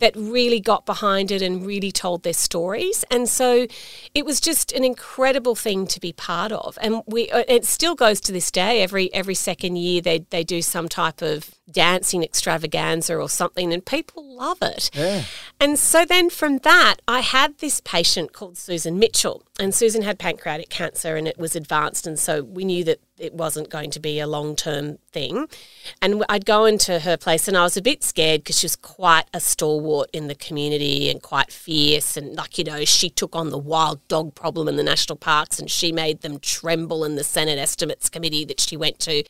that 0.00 0.14
really 0.16 0.60
got 0.60 0.86
behind 0.86 1.30
it 1.30 1.42
and 1.42 1.66
really 1.66 1.90
told 1.90 2.22
their 2.22 2.32
stories. 2.32 3.04
And 3.10 3.28
so 3.28 3.66
it 4.14 4.24
was 4.24 4.40
just 4.40 4.72
an 4.72 4.84
incredible 4.84 5.54
thing 5.54 5.86
to 5.88 6.00
be 6.00 6.12
part 6.12 6.52
of. 6.52 6.78
And 6.80 7.02
we 7.06 7.30
uh, 7.30 7.44
it 7.48 7.64
still 7.64 7.94
goes 7.94 8.20
to 8.22 8.32
this 8.32 8.50
day. 8.50 8.82
Every 8.82 9.12
every 9.12 9.34
second 9.34 9.76
year 9.76 10.00
they 10.00 10.20
they 10.30 10.44
do 10.44 10.62
some 10.62 10.88
type 10.88 11.22
of 11.22 11.57
dancing 11.70 12.22
extravaganza 12.22 13.16
or 13.16 13.28
something 13.28 13.72
and 13.72 13.84
people 13.84 14.36
love 14.36 14.58
it. 14.62 14.90
Yeah. 14.94 15.24
And 15.60 15.78
so 15.78 16.04
then 16.04 16.30
from 16.30 16.58
that 16.58 16.96
I 17.06 17.20
had 17.20 17.58
this 17.58 17.80
patient 17.80 18.32
called 18.32 18.56
Susan 18.56 18.98
Mitchell 18.98 19.42
and 19.58 19.74
Susan 19.74 20.02
had 20.02 20.18
pancreatic 20.18 20.70
cancer 20.70 21.16
and 21.16 21.28
it 21.28 21.38
was 21.38 21.54
advanced 21.54 22.06
and 22.06 22.18
so 22.18 22.42
we 22.42 22.64
knew 22.64 22.84
that 22.84 23.00
it 23.18 23.34
wasn't 23.34 23.68
going 23.68 23.90
to 23.90 24.00
be 24.00 24.20
a 24.20 24.26
long-term 24.26 24.98
thing. 25.10 25.48
And 26.00 26.24
I'd 26.28 26.46
go 26.46 26.64
into 26.64 27.00
her 27.00 27.16
place 27.16 27.48
and 27.48 27.56
I 27.56 27.62
was 27.62 27.76
a 27.76 27.82
bit 27.82 28.04
scared 28.04 28.42
because 28.42 28.60
she 28.60 28.66
was 28.66 28.76
quite 28.76 29.24
a 29.34 29.40
stalwart 29.40 30.08
in 30.12 30.28
the 30.28 30.34
community 30.34 31.10
and 31.10 31.20
quite 31.20 31.50
fierce 31.50 32.16
and 32.16 32.36
like 32.36 32.58
you 32.58 32.64
know 32.64 32.84
she 32.84 33.10
took 33.10 33.34
on 33.34 33.50
the 33.50 33.58
wild 33.58 34.06
dog 34.08 34.34
problem 34.34 34.68
in 34.68 34.76
the 34.76 34.82
national 34.82 35.16
parks 35.16 35.58
and 35.58 35.70
she 35.70 35.92
made 35.92 36.20
them 36.20 36.38
tremble 36.38 37.04
in 37.04 37.16
the 37.16 37.24
Senate 37.24 37.58
estimates 37.58 38.08
committee 38.08 38.44
that 38.44 38.60
she 38.60 38.76
went 38.76 38.98
to. 39.00 39.24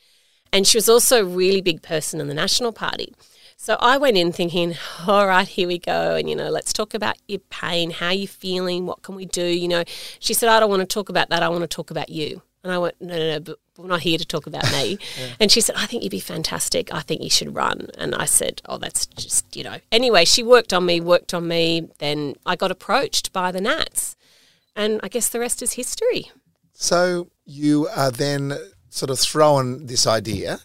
And 0.51 0.65
she 0.65 0.77
was 0.77 0.89
also 0.89 1.21
a 1.21 1.25
really 1.25 1.61
big 1.61 1.81
person 1.81 2.19
in 2.19 2.27
the 2.27 2.33
National 2.33 2.71
Party. 2.71 3.13
So 3.61 3.75
I 3.81 3.97
went 3.97 4.17
in 4.17 4.31
thinking, 4.31 4.75
all 5.07 5.27
right, 5.27 5.47
here 5.47 5.67
we 5.67 5.79
go. 5.79 6.15
And, 6.15 6.29
you 6.29 6.35
know, 6.35 6.49
let's 6.49 6.71
talk 6.71 6.93
about 6.93 7.17
your 7.27 7.41
pain. 7.49 7.91
How 7.91 8.07
are 8.07 8.13
you 8.13 8.27
feeling? 8.27 8.85
What 8.85 9.01
can 9.01 9.15
we 9.15 9.25
do? 9.25 9.43
You 9.43 9.67
know, 9.67 9.83
she 10.19 10.33
said, 10.33 10.49
I 10.49 10.59
don't 10.59 10.69
want 10.69 10.81
to 10.81 10.85
talk 10.85 11.09
about 11.09 11.29
that. 11.29 11.43
I 11.43 11.49
want 11.49 11.61
to 11.61 11.67
talk 11.67 11.91
about 11.91 12.09
you. 12.09 12.41
And 12.63 12.73
I 12.73 12.77
went, 12.77 12.95
no, 13.01 13.17
no, 13.17 13.31
no, 13.33 13.39
but 13.39 13.57
we're 13.77 13.87
not 13.87 14.01
here 14.01 14.17
to 14.17 14.25
talk 14.25 14.47
about 14.47 14.69
me. 14.71 14.97
yeah. 15.19 15.27
And 15.39 15.51
she 15.51 15.61
said, 15.61 15.75
I 15.77 15.85
think 15.85 16.03
you'd 16.03 16.09
be 16.09 16.19
fantastic. 16.19 16.93
I 16.93 17.01
think 17.01 17.21
you 17.21 17.29
should 17.29 17.55
run. 17.55 17.87
And 17.97 18.15
I 18.15 18.25
said, 18.25 18.61
oh, 18.65 18.77
that's 18.77 19.05
just, 19.05 19.55
you 19.55 19.63
know. 19.63 19.77
Anyway, 19.91 20.25
she 20.25 20.43
worked 20.43 20.73
on 20.73 20.85
me, 20.85 20.99
worked 20.99 21.33
on 21.33 21.47
me. 21.47 21.89
Then 21.99 22.35
I 22.45 22.55
got 22.55 22.71
approached 22.71 23.31
by 23.31 23.51
the 23.51 23.61
Nats. 23.61 24.15
And 24.75 24.99
I 25.03 25.09
guess 25.09 25.29
the 25.29 25.39
rest 25.39 25.61
is 25.61 25.73
history. 25.73 26.31
So 26.73 27.29
you 27.45 27.87
are 27.95 28.11
then 28.11 28.57
sort 28.89 29.09
of 29.09 29.19
thrown 29.19 29.85
this 29.85 30.05
idea. 30.05 30.59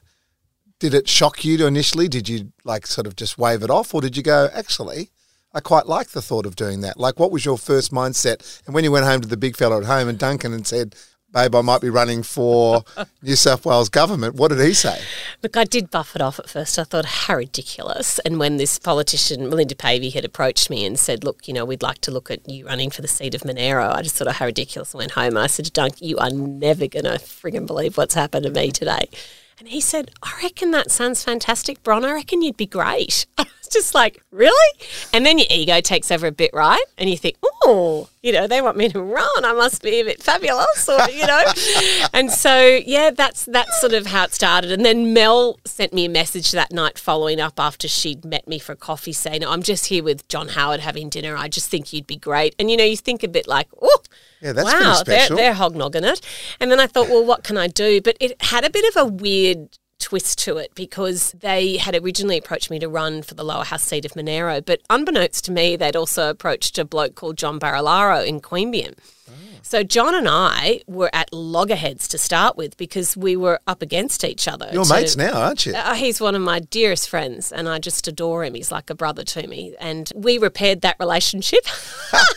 Did 0.79 0.95
it 0.95 1.09
shock 1.09 1.45
you 1.45 1.57
to 1.59 1.67
initially? 1.67 2.09
Did 2.09 2.29
you 2.29 2.53
like 2.65 2.87
sort 2.87 3.07
of 3.07 3.17
just 3.17 3.39
wave 3.39 3.63
it 3.63 3.71
off, 3.71 3.95
or 3.95 4.01
did 4.01 4.17
you 4.17 4.23
go, 4.23 4.49
actually, 4.53 5.11
I 5.53 5.61
quite 5.61 5.87
like 5.87 6.11
the 6.11 6.23
thought 6.23 6.47
of 6.47 6.57
doing 6.57 6.81
that? 6.81 6.99
Like, 6.99 7.19
what 7.19 7.31
was 7.31 7.45
your 7.45 7.57
first 7.57 7.93
mindset? 7.93 8.61
And 8.67 8.75
when 8.75 8.85
you 8.85 8.91
went 8.91 9.07
home 9.07 9.21
to 9.21 9.29
the 9.29 9.37
big 9.37 9.57
fella 9.57 9.79
at 9.79 9.85
home 9.85 10.09
and 10.09 10.19
Duncan 10.19 10.53
and 10.53 10.67
said, 10.67 10.97
babe, 11.35 11.55
I 11.55 11.61
might 11.61 11.83
be 11.83 11.91
running 11.91 12.23
for 12.23 12.85
New 13.23 13.37
South 13.37 13.67
Wales 13.67 13.91
government. 13.91 14.37
What 14.37 14.49
did 14.49 14.61
he 14.61 14.73
say? 14.73 15.03
Look, 15.43 15.57
I 15.57 15.65
did 15.65 15.91
buff 15.91 16.17
it 16.17 16.23
off 16.23 16.39
at 16.39 16.49
first. 16.49 16.79
I 16.79 16.85
thought, 16.85 17.05
how 17.05 17.37
ridiculous. 17.37 18.19
And 18.21 18.39
when 18.39 18.57
this 18.57 18.79
politician, 18.79 19.51
Melinda 19.51 19.75
Pavey, 19.75 20.11
had 20.11 20.25
approached 20.25 20.71
me 20.71 20.87
and 20.87 20.99
said, 20.99 21.25
look, 21.25 21.47
you 21.47 21.53
know, 21.53 21.65
we'd 21.65 21.83
like 21.83 22.01
to 22.03 22.11
look 22.11 22.31
at 22.31 22.49
you 22.49 22.65
running 22.67 22.91
for 22.91 23.03
the 23.03 23.09
seat 23.09 23.35
of 23.35 23.45
Monaro, 23.45 23.91
I 23.91 24.03
just 24.03 24.17
thought, 24.17 24.29
oh, 24.29 24.33
how 24.33 24.47
ridiculous. 24.47 24.95
I 24.95 24.99
went 24.99 25.13
home 25.13 25.35
I 25.37 25.49
said 25.49 25.73
Dunk, 25.73 26.01
you 26.01 26.17
are 26.19 26.31
never 26.31 26.87
going 26.87 27.05
to 27.05 27.19
frigging 27.19 27.67
believe 27.67 27.97
what's 27.97 28.15
happened 28.15 28.45
to 28.45 28.51
me 28.51 28.71
today. 28.71 29.09
And 29.59 29.69
he 29.69 29.81
said, 29.81 30.11
I 30.23 30.33
reckon 30.43 30.73
that 30.73 30.91
sounds 30.91 31.23
fantastic, 31.23 31.83
Bron. 31.83 32.05
I 32.05 32.13
reckon 32.13 32.43
you'd 32.43 32.57
be 32.57 32.67
great. 32.67 33.27
I 33.39 33.45
was 33.45 33.69
just 33.69 33.95
like, 33.95 34.21
really? 34.33 34.79
And 35.13 35.25
then 35.25 35.39
your 35.39 35.47
ego 35.49 35.81
takes 35.81 36.11
over 36.11 36.27
a 36.27 36.33
bit, 36.33 36.51
right? 36.53 36.85
And 36.99 37.09
you 37.09 37.17
think, 37.17 37.37
oh, 37.43 38.09
you 38.23 38.33
know, 38.33 38.47
they 38.47 38.61
want 38.61 38.77
me 38.77 38.89
to 38.89 39.01
run. 39.01 39.45
I 39.45 39.53
must 39.53 39.83
be 39.83 40.01
a 40.01 40.05
bit 40.05 40.23
fabulous, 40.23 40.89
or, 40.89 40.99
you 41.11 41.27
know. 41.27 41.45
and 42.13 42.31
so, 42.31 42.81
yeah, 42.85 43.11
that's 43.11 43.45
that's 43.45 43.81
sort 43.81 43.93
of 43.93 44.07
how 44.07 44.25
it 44.25 44.35
started. 44.35 44.73
And 44.73 44.85
then 44.85 45.13
Mel 45.13 45.59
sent 45.65 45.93
me 45.93 46.07
a 46.07 46.11
message 46.11 46.51
that 46.53 46.73
night 46.73 46.99
following 46.99 47.41
up 47.41 47.61
after 47.61 47.87
she'd 47.87 48.25
met 48.25 48.49
me 48.49 48.59
for 48.59 48.75
coffee 48.75 49.13
saying, 49.13 49.45
I'm 49.45 49.63
just 49.63 49.87
here 49.87 50.03
with 50.03 50.27
John 50.29 50.49
Howard 50.49 50.81
having 50.81 51.09
dinner. 51.09 51.37
I 51.37 51.49
just 51.49 51.71
think 51.71 51.93
you'd 51.93 52.07
be 52.07 52.17
great. 52.17 52.55
And, 52.59 52.71
you 52.71 52.77
know, 52.77 52.85
you 52.85 52.97
think 52.97 53.23
a 53.23 53.29
bit 53.29 53.47
like, 53.47 53.69
oh, 53.81 54.03
yeah, 54.45 54.53
that's 54.53 54.71
wow, 54.71 55.03
they're, 55.07 55.29
they're 55.31 55.55
hognogging 55.55 56.05
it. 56.05 56.21
And 56.61 56.71
then 56.71 56.79
I 56.79 56.87
thought, 56.87 57.09
well, 57.09 57.25
what 57.25 57.45
can 57.45 57.57
I 57.57 57.67
do? 57.67 58.03
But 58.03 58.19
it 58.21 58.41
had 58.43 58.63
a 58.63 58.71
bit 58.71 58.85
of 58.95 59.03
a 59.03 59.11
weird 59.11 59.79
twist 59.99 60.39
to 60.41 60.59
it 60.59 60.75
because 60.75 61.33
they 61.33 61.79
had 61.79 61.97
originally 61.97 62.37
approached 62.37 62.71
me 62.71 62.79
to 62.79 62.89
run 62.89 63.23
for 63.23 63.33
the 63.33 63.43
lower 63.43 63.65
house 63.65 63.85
seat 63.85 64.05
of 64.05 64.15
Monaro, 64.15 64.61
but 64.61 64.83
unbeknownst 64.91 65.47
to 65.47 65.53
me, 65.53 65.77
they'd 65.77 65.97
also 65.97 66.29
approached 66.29 66.79
a 66.79 66.85
bloke 66.85 67.15
called 67.15 67.39
John 67.39 67.59
Barilaro 67.59 68.27
in 68.27 68.43
Queanbeyan. 68.43 68.99
Ah. 69.31 69.54
So 69.65 69.83
John 69.83 70.15
and 70.15 70.29
I 70.29 70.83
were 70.87 71.09
at 71.15 71.33
loggerheads 71.33 72.07
to 72.09 72.19
start 72.19 72.55
with 72.55 72.77
because 72.77 73.17
we 73.17 73.35
were 73.35 73.59
up 73.67 73.81
against 73.81 74.23
each 74.23 74.47
other. 74.47 74.69
You're 74.71 74.85
to- 74.85 74.95
mates 74.95 75.17
now, 75.17 75.33
aren't 75.33 75.65
you? 75.65 75.75
Uh, 75.75 75.95
he's 75.95 76.21
one 76.21 76.35
of 76.35 76.43
my 76.43 76.61
dearest 76.61 77.09
friends, 77.09 77.51
and 77.51 77.67
I 77.67 77.79
just 77.79 78.07
adore 78.07 78.45
him. 78.45 78.55
He's 78.55 78.71
like 78.71 78.91
a 78.91 78.95
brother 78.95 79.25
to 79.25 79.47
me, 79.47 79.75
and 79.81 80.13
we 80.15 80.37
repaired 80.37 80.83
that 80.83 80.97
relationship. 81.01 81.65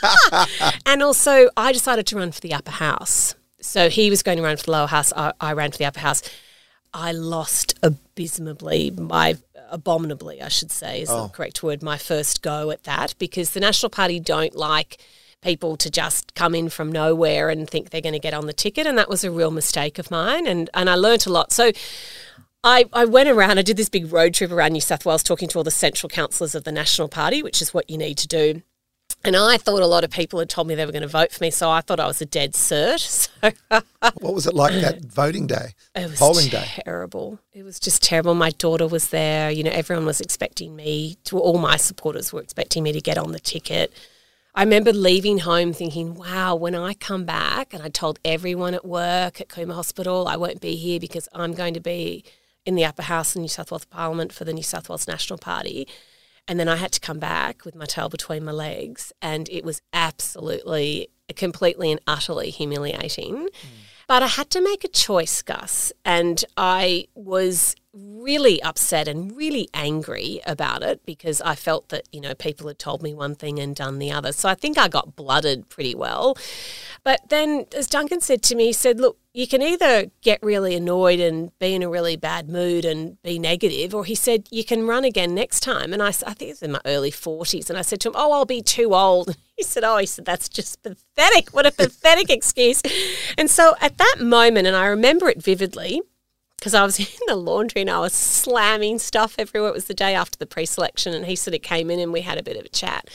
and 0.85 1.03
also, 1.03 1.49
I 1.57 1.73
decided 1.73 2.07
to 2.07 2.15
run 2.15 2.31
for 2.31 2.39
the 2.39 2.53
upper 2.53 2.71
house. 2.71 3.35
So 3.59 3.89
he 3.89 4.09
was 4.09 4.23
going 4.23 4.37
to 4.37 4.43
run 4.43 4.55
for 4.55 4.63
the 4.63 4.71
lower 4.71 4.87
house. 4.87 5.11
I, 5.13 5.33
I 5.41 5.51
ran 5.51 5.71
for 5.71 5.77
the 5.77 5.85
upper 5.85 5.99
house. 5.99 6.23
I 6.93 7.11
lost 7.11 7.77
abysmally, 7.83 8.91
my 8.91 9.35
abominably, 9.69 10.41
I 10.41 10.47
should 10.47 10.71
say, 10.71 11.01
is 11.01 11.09
the 11.09 11.27
correct 11.27 11.61
word. 11.61 11.83
My 11.83 11.97
first 11.97 12.41
go 12.41 12.71
at 12.71 12.85
that 12.85 13.15
because 13.19 13.51
the 13.51 13.59
National 13.59 13.89
Party 13.89 14.21
don't 14.21 14.55
like 14.55 14.97
people 15.41 15.77
to 15.77 15.89
just 15.89 16.33
come 16.35 16.55
in 16.55 16.69
from 16.69 16.91
nowhere 16.91 17.49
and 17.49 17.69
think 17.69 17.89
they're 17.89 18.01
going 18.01 18.13
to 18.13 18.19
get 18.19 18.33
on 18.33 18.47
the 18.47 18.53
ticket, 18.53 18.87
and 18.87 18.97
that 18.97 19.09
was 19.09 19.23
a 19.23 19.31
real 19.31 19.51
mistake 19.51 19.99
of 19.99 20.09
mine. 20.11 20.47
And 20.47 20.69
and 20.73 20.89
I 20.89 20.95
learnt 20.95 21.25
a 21.25 21.31
lot. 21.31 21.51
So. 21.51 21.71
I, 22.63 22.85
I 22.91 23.05
went 23.05 23.29
around, 23.29 23.59
I 23.59 23.61
did 23.61 23.77
this 23.77 23.87
big 23.87 24.11
road 24.11 24.33
trip 24.33 24.51
around 24.51 24.73
New 24.73 24.81
South 24.81 25.05
Wales 25.05 25.23
talking 25.23 25.47
to 25.49 25.59
all 25.59 25.63
the 25.63 25.71
central 25.71 26.09
councillors 26.09 26.55
of 26.55 26.65
the 26.65 26.71
National 26.71 27.07
Party, 27.07 27.41
which 27.41 27.61
is 27.61 27.73
what 27.73 27.89
you 27.89 27.97
need 27.97 28.17
to 28.17 28.27
do. 28.27 28.61
And 29.23 29.35
I 29.37 29.57
thought 29.57 29.81
a 29.81 29.87
lot 29.87 30.03
of 30.03 30.09
people 30.09 30.39
had 30.39 30.49
told 30.49 30.67
me 30.67 30.75
they 30.75 30.85
were 30.85 30.91
going 30.91 31.01
to 31.01 31.07
vote 31.07 31.31
for 31.31 31.43
me, 31.43 31.51
so 31.51 31.69
I 31.69 31.81
thought 31.81 31.99
I 31.99 32.07
was 32.07 32.21
a 32.21 32.25
dead 32.25 32.53
cert. 32.53 33.29
So 33.41 33.81
What 34.19 34.33
was 34.33 34.47
it 34.47 34.53
like 34.53 34.73
that 34.81 35.05
voting 35.05 35.47
day, 35.47 35.75
it 35.95 36.09
was 36.09 36.19
polling 36.19 36.49
day? 36.49 36.65
terrible. 36.83 37.39
It 37.53 37.63
was 37.63 37.79
just 37.79 38.03
terrible. 38.03 38.33
My 38.35 38.49
daughter 38.49 38.87
was 38.87 39.09
there. 39.09 39.49
You 39.51 39.63
know, 39.63 39.71
everyone 39.71 40.05
was 40.05 40.19
expecting 40.19 40.75
me 40.75 41.17
to. 41.25 41.39
All 41.39 41.57
my 41.59 41.77
supporters 41.77 42.33
were 42.33 42.41
expecting 42.41 42.83
me 42.83 42.91
to 42.91 43.01
get 43.01 43.17
on 43.17 43.31
the 43.31 43.39
ticket. 43.39 43.93
I 44.57 44.63
remember 44.63 44.91
leaving 44.91 45.37
home 45.37 45.71
thinking, 45.71 46.15
"Wow, 46.15 46.55
when 46.55 46.73
I 46.73 46.95
come 46.95 47.25
back," 47.25 47.75
and 47.75 47.83
I 47.83 47.89
told 47.89 48.17
everyone 48.25 48.73
at 48.73 48.83
work 48.83 49.39
at 49.39 49.49
Cooma 49.49 49.75
Hospital, 49.75 50.27
"I 50.27 50.35
won't 50.35 50.61
be 50.61 50.75
here 50.75 50.99
because 50.99 51.29
I'm 51.31 51.53
going 51.53 51.75
to 51.75 51.79
be 51.79 52.23
in 52.65 52.73
the 52.73 52.83
upper 52.83 53.03
house 53.03 53.35
in 53.35 53.43
New 53.43 53.49
South 53.49 53.69
Wales 53.69 53.85
Parliament 53.85 54.33
for 54.33 54.45
the 54.45 54.53
New 54.53 54.63
South 54.63 54.89
Wales 54.89 55.07
National 55.07 55.37
Party." 55.37 55.87
And 56.47 56.59
then 56.59 56.67
I 56.67 56.77
had 56.77 56.91
to 56.93 56.99
come 56.99 57.19
back 57.19 57.65
with 57.65 57.75
my 57.75 57.85
tail 57.85 58.09
between 58.09 58.43
my 58.43 58.51
legs, 58.51 59.13
and 59.21 59.47
it 59.49 59.63
was 59.63 59.83
absolutely, 59.93 61.09
completely, 61.35 61.91
and 61.91 62.01
utterly 62.07 62.49
humiliating. 62.49 63.35
Mm. 63.35 63.51
But 64.07 64.23
I 64.23 64.27
had 64.27 64.49
to 64.51 64.61
make 64.61 64.83
a 64.83 64.87
choice, 64.87 65.43
Gus, 65.43 65.93
and 66.03 66.43
I 66.57 67.09
was 67.13 67.75
really 67.97 68.61
upset 68.61 69.07
and 69.07 69.35
really 69.35 69.69
angry 69.73 70.41
about 70.45 70.83
it 70.83 71.05
because 71.05 71.41
I 71.41 71.55
felt 71.55 71.89
that, 71.89 72.07
you 72.11 72.21
know, 72.21 72.35
people 72.35 72.67
had 72.67 72.79
told 72.79 73.01
me 73.01 73.13
one 73.13 73.35
thing 73.35 73.59
and 73.59 73.75
done 73.75 73.99
the 73.99 74.11
other. 74.11 74.31
So 74.31 74.47
I 74.49 74.55
think 74.55 74.77
I 74.77 74.87
got 74.87 75.15
blooded 75.15 75.69
pretty 75.69 75.95
well. 75.95 76.37
But 77.03 77.21
then, 77.29 77.65
as 77.75 77.87
Duncan 77.87 78.21
said 78.21 78.41
to 78.43 78.55
me, 78.55 78.67
he 78.67 78.73
said, 78.73 78.99
look, 78.99 79.17
you 79.33 79.47
can 79.47 79.61
either 79.61 80.07
get 80.21 80.39
really 80.41 80.75
annoyed 80.75 81.19
and 81.19 81.57
be 81.59 81.75
in 81.75 81.83
a 81.83 81.89
really 81.89 82.15
bad 82.15 82.49
mood 82.49 82.85
and 82.85 83.21
be 83.21 83.37
negative, 83.37 83.93
or 83.93 84.03
he 84.03 84.15
said, 84.15 84.47
you 84.49 84.63
can 84.63 84.87
run 84.87 85.03
again 85.03 85.35
next 85.35 85.59
time. 85.59 85.93
And 85.93 86.01
I, 86.01 86.07
I 86.07 86.33
think 86.33 86.41
it 86.41 86.47
was 86.49 86.63
in 86.63 86.71
my 86.71 86.81
early 86.85 87.11
40s. 87.11 87.69
And 87.69 87.77
I 87.77 87.83
said 87.83 88.01
to 88.01 88.09
him, 88.09 88.15
oh, 88.17 88.31
I'll 88.31 88.45
be 88.45 88.61
too 88.61 88.93
old. 88.93 89.35
He 89.57 89.63
said, 89.63 89.83
oh, 89.83 89.97
he 89.97 90.05
said, 90.05 90.23
that's 90.23 90.47
just 90.47 90.83
pathetic. 90.83 91.49
What 91.49 91.65
a 91.65 91.71
pathetic 91.71 92.29
excuse. 92.37 92.79
And 93.39 93.49
so 93.49 93.73
at 93.81 93.97
that 93.97 94.17
moment, 94.19 94.67
and 94.67 94.75
I 94.75 94.85
remember 94.85 95.29
it 95.29 95.41
vividly, 95.41 96.03
because 96.57 96.73
I 96.73 96.83
was 96.83 96.99
in 96.99 97.05
the 97.27 97.35
laundry 97.35 97.81
and 97.81 97.89
I 97.89 97.99
was 97.99 98.13
slamming 98.13 98.99
stuff 98.99 99.35
everywhere. 99.37 99.69
It 99.69 99.75
was 99.75 99.85
the 99.85 99.93
day 99.93 100.15
after 100.15 100.37
the 100.37 100.45
pre-selection, 100.45 101.13
and 101.13 101.25
he 101.25 101.35
sort 101.35 101.55
of 101.55 101.61
came 101.61 101.89
in 101.89 101.99
and 101.99 102.11
we 102.11 102.21
had 102.21 102.37
a 102.37 102.43
bit 102.43 102.57
of 102.57 102.65
a 102.65 102.69
chat. 102.69 103.09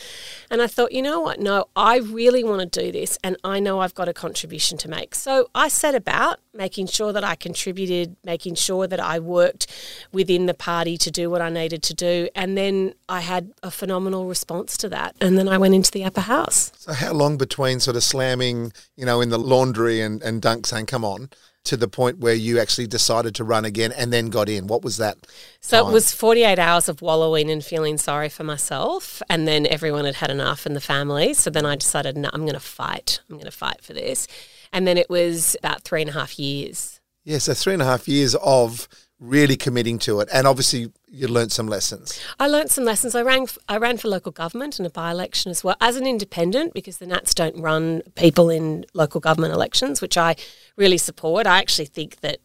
And 0.51 0.63
I 0.63 0.67
thought, 0.67 0.93
you 0.93 1.03
know 1.03 1.21
what? 1.21 1.41
No, 1.41 1.67
I 1.75 1.99
really 1.99 2.45
want 2.45 2.61
to 2.73 2.81
do 2.81 2.93
this, 2.93 3.19
and 3.25 3.37
I 3.45 3.61
know 3.61 3.81
I've 3.81 3.95
got 3.95 4.09
a 4.09 4.13
contribution 4.13 4.79
to 4.79 4.89
make. 4.89 5.15
So 5.15 5.49
I 5.55 5.69
set 5.69 5.95
about 5.95 6.41
making 6.55 6.87
sure 6.87 7.13
that 7.13 7.25
I 7.25 7.35
contributed, 7.35 8.17
making 8.25 8.55
sure 8.57 8.87
that 8.87 9.01
I 9.01 9.19
worked 9.19 9.67
within 10.13 10.47
the 10.47 10.55
party 10.55 10.99
to 10.99 11.11
do 11.11 11.31
what 11.31 11.41
I 11.41 11.49
needed 11.49 11.83
to 11.85 11.95
do, 11.95 12.29
and 12.35 12.57
then 12.57 12.95
I 13.09 13.21
had 13.21 13.53
a 13.63 13.71
phenomenal 13.71 14.27
response 14.27 14.77
to 14.79 14.89
that. 14.91 15.17
And 15.21 15.37
then 15.37 15.49
I 15.49 15.59
went 15.59 15.75
into 15.75 15.91
the 15.91 16.05
upper 16.05 16.21
house. 16.21 16.73
So 16.77 16.93
how 16.93 17.13
long 17.13 17.39
between 17.39 17.81
sort 17.81 17.97
of 17.97 18.05
slamming, 18.05 18.73
you 18.97 19.05
know, 19.05 19.21
in 19.21 19.31
the 19.31 19.39
laundry 19.39 20.01
and, 20.01 20.23
and 20.23 20.41
Dunk 20.41 20.67
saying, 20.67 20.87
come 20.87 21.05
on, 21.05 21.31
to 21.65 21.77
the 21.77 21.89
point 21.89 22.19
where 22.19 22.35
you 22.35 22.59
actually 22.59 22.87
decided 22.87 23.35
to 23.37 23.45
run 23.45 23.65
again 23.65 23.93
and 23.93 24.13
then 24.13 24.31
got 24.31 24.49
in? 24.49 24.67
What 24.67 24.83
was 24.83 24.97
that? 24.97 25.17
So 25.61 25.81
time? 25.81 25.91
it 25.91 25.93
was 25.95 26.13
48 26.13 26.59
hours 26.59 26.89
of 26.89 27.03
wallowing 27.03 27.51
and 27.51 27.65
feeling 27.65 27.99
sorry 27.99 28.29
for 28.29 28.45
myself. 28.45 29.23
And 29.31 29.47
then 29.47 29.67
everyone 29.67 30.05
had 30.05 30.17
had 30.17 30.31
enough 30.31 30.67
in 30.67 30.75
the 30.75 30.81
family. 30.81 31.35
So 31.35 31.51
then 31.51 31.65
I 31.65 31.77
decided, 31.77 32.17
no, 32.17 32.31
I'm 32.33 32.43
going 32.43 32.55
to 32.55 32.61
fight. 32.61 33.21
I'm 33.31 33.37
going 33.37 33.45
to 33.45 33.51
fight 33.51 33.83
for 33.83 33.93
this. 33.93 34.27
And 34.73 34.87
then 34.87 34.99
it 34.99 35.09
was 35.09 35.57
about 35.61 35.83
three 35.83 36.01
and 36.01 36.11
a 36.11 36.15
half 36.15 36.39
years. 36.39 37.01
Yeah, 37.25 37.39
so 37.39 37.55
three 37.55 37.75
and 37.75 37.83
a 37.83 37.87
half 37.87 38.09
years 38.09 38.35
of 38.35 38.89
really 39.21 39.57
committing 39.57 39.99
to 40.01 40.21
it. 40.21 40.29
And 40.33 40.47
obviously 40.47 40.91
you 41.13 41.29
learnt 41.29 41.53
some 41.53 41.69
lessons. 41.69 42.19
I 42.41 42.49
learnt 42.49 42.71
some 42.71 42.85
lessons. 42.85 43.15
I 43.15 43.21
ran, 43.23 43.47
I 43.69 43.77
ran 43.77 43.99
for 43.99 44.09
local 44.09 44.33
government 44.33 44.81
in 44.81 44.87
a 44.87 44.91
by 44.91 45.11
election 45.11 45.51
as 45.51 45.63
well 45.63 45.77
as 45.81 45.97
an 45.97 46.07
independent 46.07 46.73
because 46.73 46.97
the 46.97 47.07
Nats 47.07 47.35
don't 47.35 47.61
run 47.61 48.01
people 48.15 48.49
in 48.49 48.87
local 48.95 49.21
government 49.21 49.53
elections, 49.53 50.01
which 50.01 50.17
I 50.17 50.37
really 50.77 50.97
support. 50.97 51.47
I 51.47 51.59
actually 51.59 51.85
think 51.85 52.21
that 52.21 52.39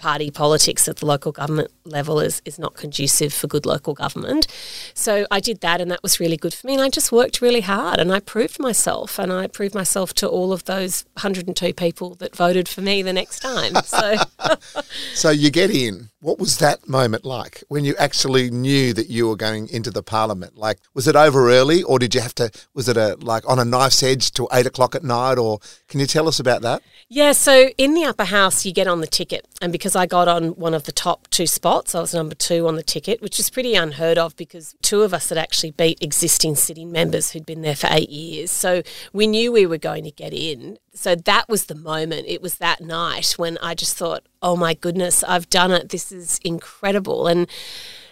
party 0.00 0.30
politics 0.30 0.88
at 0.88 0.96
the 0.96 1.06
local 1.06 1.30
government 1.30 1.70
level 1.84 2.20
is, 2.20 2.40
is 2.44 2.58
not 2.58 2.74
conducive 2.74 3.32
for 3.32 3.46
good 3.46 3.66
local 3.66 3.94
government. 3.94 4.46
So 4.94 5.26
I 5.30 5.40
did 5.40 5.60
that 5.60 5.80
and 5.80 5.90
that 5.90 6.02
was 6.02 6.18
really 6.18 6.38
good 6.38 6.54
for 6.54 6.66
me. 6.66 6.74
And 6.74 6.82
I 6.82 6.88
just 6.88 7.12
worked 7.12 7.40
really 7.40 7.60
hard 7.60 8.00
and 8.00 8.10
I 8.10 8.20
proved 8.20 8.58
myself 8.58 9.18
and 9.18 9.32
I 9.32 9.46
proved 9.46 9.74
myself 9.74 10.14
to 10.14 10.28
all 10.28 10.52
of 10.52 10.64
those 10.64 11.04
102 11.14 11.74
people 11.74 12.14
that 12.16 12.34
voted 12.34 12.66
for 12.66 12.80
me 12.80 13.02
the 13.02 13.12
next 13.12 13.40
time. 13.40 13.74
So 13.84 14.16
So 15.14 15.30
you 15.30 15.50
get 15.50 15.70
in. 15.70 16.08
What 16.22 16.38
was 16.38 16.58
that 16.58 16.86
moment 16.86 17.24
like 17.24 17.64
when 17.68 17.86
you 17.86 17.94
actually 17.98 18.50
knew 18.50 18.92
that 18.92 19.08
you 19.08 19.26
were 19.26 19.36
going 19.36 19.68
into 19.70 19.90
the 19.90 20.02
parliament? 20.02 20.54
Like, 20.54 20.78
was 20.92 21.08
it 21.08 21.16
over 21.16 21.48
early, 21.48 21.82
or 21.82 21.98
did 21.98 22.14
you 22.14 22.20
have 22.20 22.34
to? 22.34 22.50
Was 22.74 22.90
it 22.90 22.98
a 22.98 23.16
like 23.20 23.48
on 23.48 23.58
a 23.58 23.64
knife's 23.64 24.02
edge 24.02 24.30
till 24.30 24.46
eight 24.52 24.66
o'clock 24.66 24.94
at 24.94 25.02
night, 25.02 25.38
or 25.38 25.60
can 25.88 25.98
you 25.98 26.04
tell 26.04 26.28
us 26.28 26.38
about 26.38 26.60
that? 26.60 26.82
Yeah, 27.08 27.32
so 27.32 27.70
in 27.78 27.94
the 27.94 28.04
upper 28.04 28.24
house, 28.24 28.66
you 28.66 28.72
get 28.72 28.86
on 28.86 29.00
the 29.00 29.06
ticket. 29.06 29.48
And 29.62 29.72
because 29.72 29.96
I 29.96 30.04
got 30.04 30.28
on 30.28 30.50
one 30.50 30.74
of 30.74 30.84
the 30.84 30.92
top 30.92 31.26
two 31.28 31.46
spots, 31.46 31.94
I 31.94 32.00
was 32.00 32.12
number 32.12 32.34
two 32.34 32.68
on 32.68 32.76
the 32.76 32.82
ticket, 32.82 33.22
which 33.22 33.40
is 33.40 33.48
pretty 33.48 33.74
unheard 33.74 34.18
of 34.18 34.36
because 34.36 34.76
two 34.82 35.00
of 35.00 35.14
us 35.14 35.30
had 35.30 35.38
actually 35.38 35.70
beat 35.70 36.02
existing 36.02 36.54
sitting 36.54 36.92
members 36.92 37.30
who'd 37.30 37.46
been 37.46 37.62
there 37.62 37.74
for 37.74 37.88
eight 37.90 38.10
years. 38.10 38.50
So 38.50 38.82
we 39.14 39.26
knew 39.26 39.50
we 39.50 39.64
were 39.64 39.78
going 39.78 40.04
to 40.04 40.10
get 40.10 40.34
in. 40.34 40.76
So 40.92 41.14
that 41.14 41.48
was 41.48 41.66
the 41.66 41.74
moment. 41.74 42.26
It 42.26 42.42
was 42.42 42.56
that 42.56 42.80
night 42.80 43.32
when 43.36 43.58
I 43.58 43.74
just 43.74 43.96
thought, 43.96 44.24
oh 44.42 44.56
my 44.56 44.74
goodness, 44.74 45.22
I've 45.22 45.48
done 45.48 45.70
it. 45.70 45.90
This 45.90 46.10
is 46.10 46.40
incredible. 46.44 47.26
And 47.28 47.48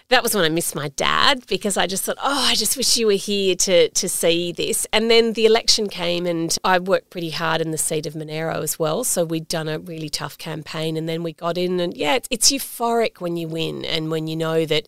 that 0.08 0.22
was 0.22 0.34
when 0.34 0.44
I 0.44 0.48
missed 0.48 0.74
my 0.74 0.88
dad 0.88 1.46
because 1.46 1.76
I 1.76 1.86
just 1.86 2.04
thought, 2.04 2.16
oh, 2.22 2.46
I 2.48 2.54
just 2.54 2.76
wish 2.76 2.96
you 2.96 3.06
were 3.06 3.12
here 3.12 3.54
to 3.56 3.88
to 3.90 4.08
see 4.08 4.52
this. 4.52 4.86
And 4.92 5.10
then 5.10 5.34
the 5.34 5.44
election 5.44 5.88
came, 5.88 6.26
and 6.26 6.56
I 6.64 6.78
worked 6.78 7.10
pretty 7.10 7.30
hard 7.30 7.60
in 7.60 7.72
the 7.72 7.78
seat 7.78 8.06
of 8.06 8.16
Monaro 8.16 8.62
as 8.62 8.78
well. 8.78 9.04
So 9.04 9.24
we'd 9.24 9.48
done 9.48 9.68
a 9.68 9.78
really 9.78 10.08
tough 10.08 10.38
campaign, 10.38 10.96
and 10.96 11.08
then 11.08 11.22
we 11.22 11.34
got 11.34 11.58
in, 11.58 11.78
and 11.80 11.94
yeah, 11.94 12.14
it's, 12.14 12.28
it's 12.30 12.50
euphoric 12.50 13.20
when 13.20 13.36
you 13.36 13.48
win 13.48 13.84
and 13.84 14.10
when 14.10 14.26
you 14.26 14.36
know 14.36 14.64
that 14.64 14.86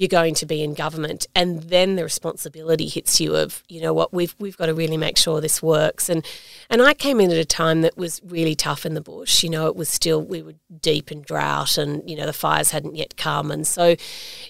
you're 0.00 0.08
going 0.08 0.32
to 0.32 0.46
be 0.46 0.62
in 0.62 0.72
government 0.72 1.26
and 1.34 1.64
then 1.64 1.96
the 1.96 2.02
responsibility 2.02 2.88
hits 2.88 3.20
you 3.20 3.36
of 3.36 3.62
you 3.68 3.82
know 3.82 3.92
what 3.92 4.14
we've 4.14 4.34
we've 4.38 4.56
got 4.56 4.66
to 4.66 4.74
really 4.74 4.96
make 4.96 5.18
sure 5.18 5.42
this 5.42 5.62
works. 5.62 6.08
And 6.08 6.24
and 6.70 6.80
I 6.80 6.94
came 6.94 7.20
in 7.20 7.30
at 7.30 7.36
a 7.36 7.44
time 7.44 7.82
that 7.82 7.98
was 7.98 8.22
really 8.24 8.54
tough 8.54 8.86
in 8.86 8.94
the 8.94 9.02
bush. 9.02 9.42
You 9.42 9.50
know 9.50 9.66
it 9.66 9.76
was 9.76 9.90
still 9.90 10.22
we 10.22 10.40
were 10.40 10.54
deep 10.80 11.12
in 11.12 11.20
drought 11.20 11.76
and 11.76 12.08
you 12.08 12.16
know 12.16 12.24
the 12.24 12.32
fires 12.32 12.70
hadn't 12.70 12.96
yet 12.96 13.18
come. 13.18 13.50
And 13.50 13.66
so 13.66 13.94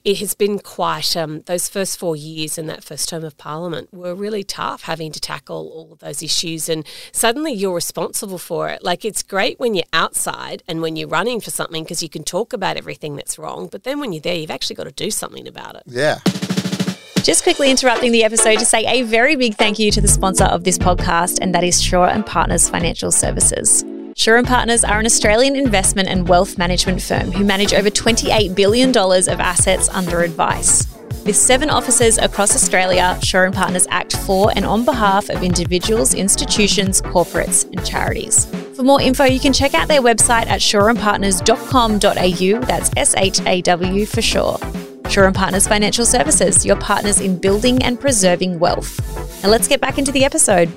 it 0.04 0.18
has 0.18 0.34
been 0.34 0.60
quite 0.60 1.16
um, 1.16 1.42
those 1.46 1.68
first 1.68 1.98
four 1.98 2.14
years 2.14 2.56
in 2.56 2.68
that 2.68 2.84
first 2.84 3.08
term 3.08 3.24
of 3.24 3.36
parliament 3.36 3.92
were 3.92 4.14
really 4.14 4.44
tough 4.44 4.82
having 4.82 5.10
to 5.10 5.20
tackle 5.20 5.68
all 5.74 5.92
of 5.92 5.98
those 5.98 6.22
issues. 6.22 6.68
And 6.68 6.86
suddenly 7.10 7.52
you're 7.52 7.74
responsible 7.74 8.38
for 8.38 8.68
it. 8.68 8.84
Like 8.84 9.04
it's 9.04 9.24
great 9.24 9.58
when 9.58 9.74
you're 9.74 9.82
outside 9.92 10.62
and 10.68 10.80
when 10.80 10.94
you're 10.94 11.08
running 11.08 11.40
for 11.40 11.50
something 11.50 11.82
because 11.82 12.04
you 12.04 12.08
can 12.08 12.22
talk 12.22 12.52
about 12.52 12.76
everything 12.76 13.16
that's 13.16 13.36
wrong 13.36 13.68
but 13.70 13.82
then 13.82 13.98
when 13.98 14.12
you're 14.12 14.20
there 14.20 14.36
you've 14.36 14.50
actually 14.50 14.76
got 14.76 14.84
to 14.84 14.92
do 14.92 15.10
something 15.10 15.39
about 15.46 15.76
it 15.76 15.83
Yeah. 15.87 16.18
Just 17.22 17.42
quickly 17.42 17.70
interrupting 17.70 18.12
the 18.12 18.24
episode 18.24 18.59
to 18.59 18.64
say 18.64 18.87
a 18.87 19.03
very 19.03 19.37
big 19.37 19.55
thank 19.57 19.79
you 19.79 19.90
to 19.90 20.00
the 20.00 20.09
sponsor 20.09 20.44
of 20.44 20.64
this 20.64 20.79
podcast, 20.79 21.38
and 21.42 21.55
that 21.55 21.62
is 21.62 21.81
Shaw 21.81 22.07
and 22.07 22.24
Partners 22.24 22.68
Financial 22.70 23.12
Services. 23.12 23.85
Shaw 24.16 24.37
and 24.37 24.46
Partners 24.46 24.85
are 24.85 24.98
an 24.98 25.05
Australian 25.05 25.55
investment 25.55 26.09
and 26.09 26.26
wealth 26.26 26.57
management 26.57 27.03
firm 27.03 27.31
who 27.31 27.44
manage 27.44 27.74
over 27.74 27.90
$28 27.90 28.55
billion 28.55 28.90
of 28.96 29.38
assets 29.38 29.88
under 29.90 30.22
advice. 30.22 30.87
With 31.24 31.37
seven 31.37 31.68
offices 31.68 32.16
across 32.18 32.56
Australia, 32.56 33.18
Shaw 33.22 33.44
and 33.44 33.54
Partners 33.54 33.87
act 33.90 34.16
for 34.16 34.50
and 34.56 34.64
on 34.64 34.87
behalf 34.87 35.28
of 35.28 35.42
individuals, 35.42 36.14
institutions, 36.14 37.02
corporates, 37.02 37.64
and 37.64 37.85
charities. 37.85 38.46
For 38.74 38.83
more 38.83 39.02
info, 39.02 39.24
you 39.24 39.38
can 39.38 39.52
check 39.52 39.74
out 39.74 39.87
their 39.87 40.00
website 40.00 40.46
at 40.46 40.61
shawandpartners.com.au. 40.61 42.66
That's 42.66 42.90
S 42.96 43.14
H 43.16 43.40
A 43.46 43.61
W 43.62 44.06
for 44.06 44.22
sure. 44.22 44.59
Shaw 45.11 45.26
and 45.26 45.35
Partners 45.35 45.68
Financial 45.68 46.06
Services, 46.06 46.64
your 46.64 46.76
partners 46.76 47.20
in 47.20 47.38
building 47.38 47.83
and 47.83 48.00
preserving 48.00 48.59
wealth. 48.59 48.98
Now 49.42 49.50
let's 49.50 49.68
get 49.68 49.80
back 49.80 49.98
into 49.98 50.12
the 50.12 50.24
episode. 50.24 50.72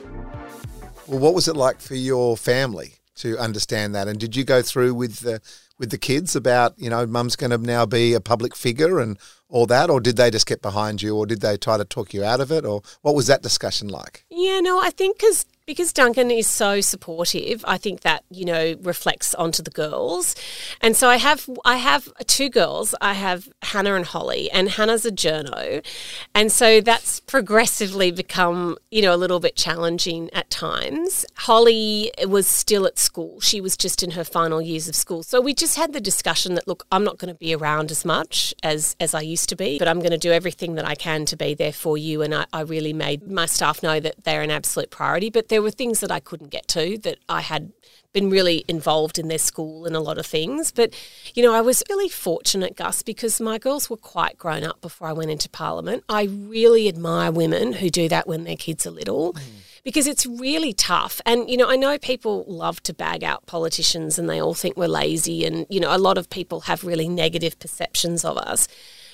Well, 1.08 1.19
what 1.19 1.34
was 1.34 1.47
it 1.47 1.56
like 1.56 1.79
for 1.79 1.95
your 1.95 2.36
family 2.36 2.95
to 3.17 3.38
understand 3.38 3.95
that? 3.95 4.08
And 4.08 4.19
did 4.19 4.36
you 4.36 4.43
go 4.43 4.62
through 4.62 4.95
with 4.95 5.19
the 5.19 5.41
with 5.79 5.91
the 5.91 5.97
kids 5.97 6.36
about 6.36 6.73
you 6.77 6.89
know 6.89 7.06
mum's 7.06 7.36
going 7.36 7.51
to 7.51 7.58
now 7.58 7.86
be 7.86 8.13
a 8.13 8.21
public 8.21 8.56
figure 8.56 8.99
and 8.99 9.17
all 9.53 9.67
that, 9.67 9.91
or 9.91 10.01
did 10.01 10.17
they 10.17 10.31
just 10.31 10.47
get 10.47 10.63
behind 10.63 11.03
you, 11.03 11.15
or 11.15 11.27
did 11.27 11.39
they 11.41 11.55
try 11.57 11.77
to 11.77 11.85
talk 11.85 12.11
you 12.11 12.23
out 12.23 12.41
of 12.41 12.51
it, 12.51 12.65
or 12.65 12.81
what 13.03 13.13
was 13.13 13.27
that 13.27 13.43
discussion 13.43 13.87
like? 13.87 14.25
Yeah, 14.31 14.59
no, 14.59 14.81
I 14.81 14.89
think 14.89 15.19
because 15.19 15.45
because 15.65 15.93
Duncan 15.93 16.29
is 16.29 16.47
so 16.47 16.81
supportive, 16.81 17.63
I 17.65 17.77
think 17.77 18.01
that 18.01 18.23
you 18.29 18.45
know 18.45 18.75
reflects 18.81 19.33
onto 19.35 19.63
the 19.63 19.69
girls, 19.69 20.35
and 20.81 20.95
so 20.97 21.07
I 21.07 21.17
have 21.17 21.47
I 21.63 21.77
have 21.77 22.11
two 22.25 22.49
girls. 22.49 22.95
I 22.99 23.13
have 23.13 23.47
Hannah 23.61 23.93
and 23.93 24.05
Holly, 24.05 24.49
and 24.51 24.69
Hannah's 24.69 25.05
a 25.05 25.11
journo, 25.11 25.85
and 26.33 26.51
so 26.51 26.81
that's 26.81 27.19
progressively 27.21 28.11
become 28.11 28.77
you 28.91 29.01
know 29.01 29.13
a 29.13 29.17
little 29.17 29.39
bit 29.39 29.55
challenging 29.55 30.29
at 30.33 30.49
times. 30.49 31.25
Holly 31.35 32.11
was 32.27 32.47
still 32.47 32.85
at 32.85 32.97
school; 32.97 33.39
she 33.39 33.61
was 33.61 33.77
just 33.77 34.03
in 34.03 34.11
her 34.11 34.23
final 34.23 34.61
years 34.61 34.89
of 34.89 34.95
school, 34.95 35.23
so 35.23 35.39
we 35.39 35.53
just 35.53 35.77
had 35.77 35.93
the 35.93 36.01
discussion 36.01 36.55
that 36.55 36.67
look, 36.67 36.85
I'm 36.91 37.03
not 37.03 37.19
going 37.19 37.33
to 37.33 37.39
be 37.39 37.53
around 37.53 37.91
as 37.91 38.03
much 38.03 38.53
as 38.63 38.95
as 38.99 39.13
I 39.13 39.21
used 39.21 39.42
to 39.47 39.56
be, 39.56 39.77
but 39.79 39.88
I'm 39.88 39.99
going 39.99 40.12
to 40.12 40.17
do 40.17 40.32
everything 40.32 40.75
that 40.75 40.88
I 40.88 40.95
can 40.95 41.25
to 41.27 41.36
be 41.36 41.53
there 41.53 41.73
for 41.73 41.97
you, 41.97 42.21
and 42.21 42.34
I, 42.34 42.45
I 42.53 42.62
really 42.62 42.93
made 42.93 43.29
my 43.29 43.45
staff 43.45 43.84
know 43.84 43.99
that 43.99 44.23
they're 44.23 44.41
an 44.41 44.51
absolute 44.51 44.89
priority, 44.89 45.29
but 45.29 45.49
there 45.49 45.62
were 45.62 45.71
things 45.71 45.99
that 45.99 46.12
I 46.12 46.19
couldn't 46.19 46.49
get 46.49 46.67
to 46.69 46.97
that 46.99 47.17
I 47.27 47.41
had 47.41 47.71
been 48.13 48.29
really 48.29 48.63
involved 48.67 49.17
in 49.17 49.27
their 49.27 49.39
school 49.39 49.86
and 49.86 49.95
a 49.95 49.99
lot 49.99 50.17
of 50.17 50.25
things. 50.25 50.71
But, 50.71 50.93
you 51.34 51.43
know, 51.43 51.53
I 51.53 51.62
was 51.62 51.84
really 51.89 52.10
fortunate, 52.10 52.77
Gus, 52.77 53.01
because 53.01 53.41
my 53.41 53.58
girls 53.58 53.89
were 53.89 53.97
quite 53.97 54.38
grown 54.38 54.63
up 54.63 54.79
before 54.82 55.08
I 55.08 55.13
went 55.13 55.32
into 55.32 55.49
Parliament. 55.49 56.03
I 56.08 56.25
really 56.25 56.88
admire 56.88 57.32
women 57.32 57.73
who 57.73 57.89
do 57.89 58.08
that 58.10 58.27
when 58.27 58.43
their 58.43 58.56
kids 58.56 58.86
are 58.86 58.91
little. 58.91 59.34
Mm. 59.34 59.41
Because 59.84 60.08
it's 60.08 60.25
really 60.25 60.71
tough. 60.71 61.19
And, 61.25 61.49
you 61.49 61.58
know, 61.58 61.69
I 61.69 61.75
know 61.75 61.97
people 61.97 62.45
love 62.47 62.82
to 62.84 62.93
bag 62.93 63.21
out 63.21 63.45
politicians 63.47 64.17
and 64.17 64.29
they 64.29 64.41
all 64.41 64.53
think 64.53 64.77
we're 64.77 64.88
lazy. 64.88 65.45
And, 65.45 65.65
you 65.69 65.82
know, 65.82 65.93
a 65.93 65.97
lot 65.97 66.17
of 66.17 66.29
people 66.29 66.62
have 66.62 66.86
really 66.86 67.10
negative 67.10 67.60
perceptions 67.60 68.23
of 68.23 68.38
us. 68.38 68.69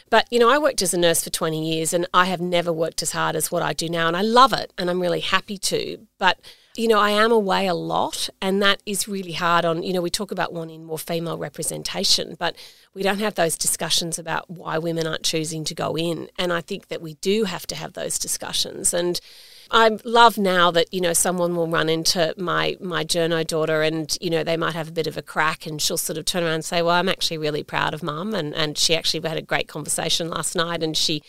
But, 0.10 0.28
you 0.32 0.39
know, 0.39 0.50
I 0.50 0.58
worked 0.58 0.82
as 0.82 0.93
a 0.93 0.98
nurse 0.98 1.24
for 1.24 1.30
20 1.30 1.74
years 1.74 1.93
and 1.93 2.08
I 2.13 2.26
have 2.26 2.41
never 2.41 2.74
worked 2.74 3.02
as 3.02 3.12
hard 3.12 3.36
as 3.36 3.52
what 3.52 3.62
I 3.62 3.74
do 3.74 3.89
now. 3.89 4.08
And 4.08 4.17
I 4.17 4.22
love 4.22 4.54
it 4.54 4.74
and 4.78 4.89
I'm 4.89 5.02
really 5.02 5.19
happy 5.19 5.58
to. 5.58 6.08
But, 6.17 6.39
you 6.76 6.88
know, 6.88 7.00
I 7.00 7.10
am 7.10 7.32
away 7.32 7.67
a 7.67 7.74
lot, 7.74 8.30
and 8.41 8.62
that 8.62 8.82
is 8.86 9.08
really 9.08 9.34
hard 9.34 9.65
on, 9.65 9.84
you 9.84 9.91
know, 9.91 10.02
we 10.02 10.10
talk 10.10 10.32
about 10.32 10.54
wanting 10.54 10.86
more 10.86 10.98
female 10.98 11.38
representation, 11.38 12.38
but 12.39 12.56
we 12.93 13.04
don't 13.04 13.19
have 13.19 13.36
those 13.36 13.58
discussions 13.58 14.17
about 14.17 14.50
why 14.50 14.78
women 14.78 15.06
aren't 15.06 15.24
choosing 15.24 15.65
to 15.65 15.76
go 15.76 15.98
in. 15.98 16.30
And 16.38 16.54
I 16.54 16.62
think 16.62 16.88
that 16.88 17.02
we 17.02 17.15
do 17.15 17.43
have 17.45 17.67
to 17.67 17.76
have 17.76 17.93
those 17.93 18.17
discussions. 18.17 18.93
And 18.93 19.19
I 19.71 19.97
love 20.03 20.38
now 20.38 20.71
that, 20.71 20.93
you 20.93 20.99
know, 20.99 21.13
someone 21.13 21.55
will 21.55 21.67
run 21.67 21.89
into 21.89 22.34
my, 22.38 22.75
my 22.79 23.03
journo 23.05 23.45
daughter 23.45 23.82
and, 23.82 24.15
you 24.19 24.29
know, 24.29 24.43
they 24.43 24.58
might 24.58 24.73
have 24.73 24.88
a 24.88 24.93
bit 24.93 25.08
of 25.08 25.17
a 25.17 25.21
crack 25.21 25.65
and 25.65 25.82
she'll 25.82 25.97
sort 25.97 26.17
of 26.17 26.25
turn 26.25 26.43
around 26.43 26.53
and 26.53 26.65
say, 26.65 26.82
well, 26.82 26.95
I'm 26.95 27.10
actually 27.10 27.38
really 27.38 27.63
proud 27.63 27.93
of 27.93 28.01
mum. 28.01 28.34
And, 28.34 28.55
and 28.55 28.77
she 28.77 28.95
actually 28.95 29.27
had 29.27 29.38
a 29.38 29.43
great 29.43 29.67
conversation 29.67 30.29
last 30.29 30.55
night 30.55 30.82
and 30.82 30.97
she, 30.97 31.21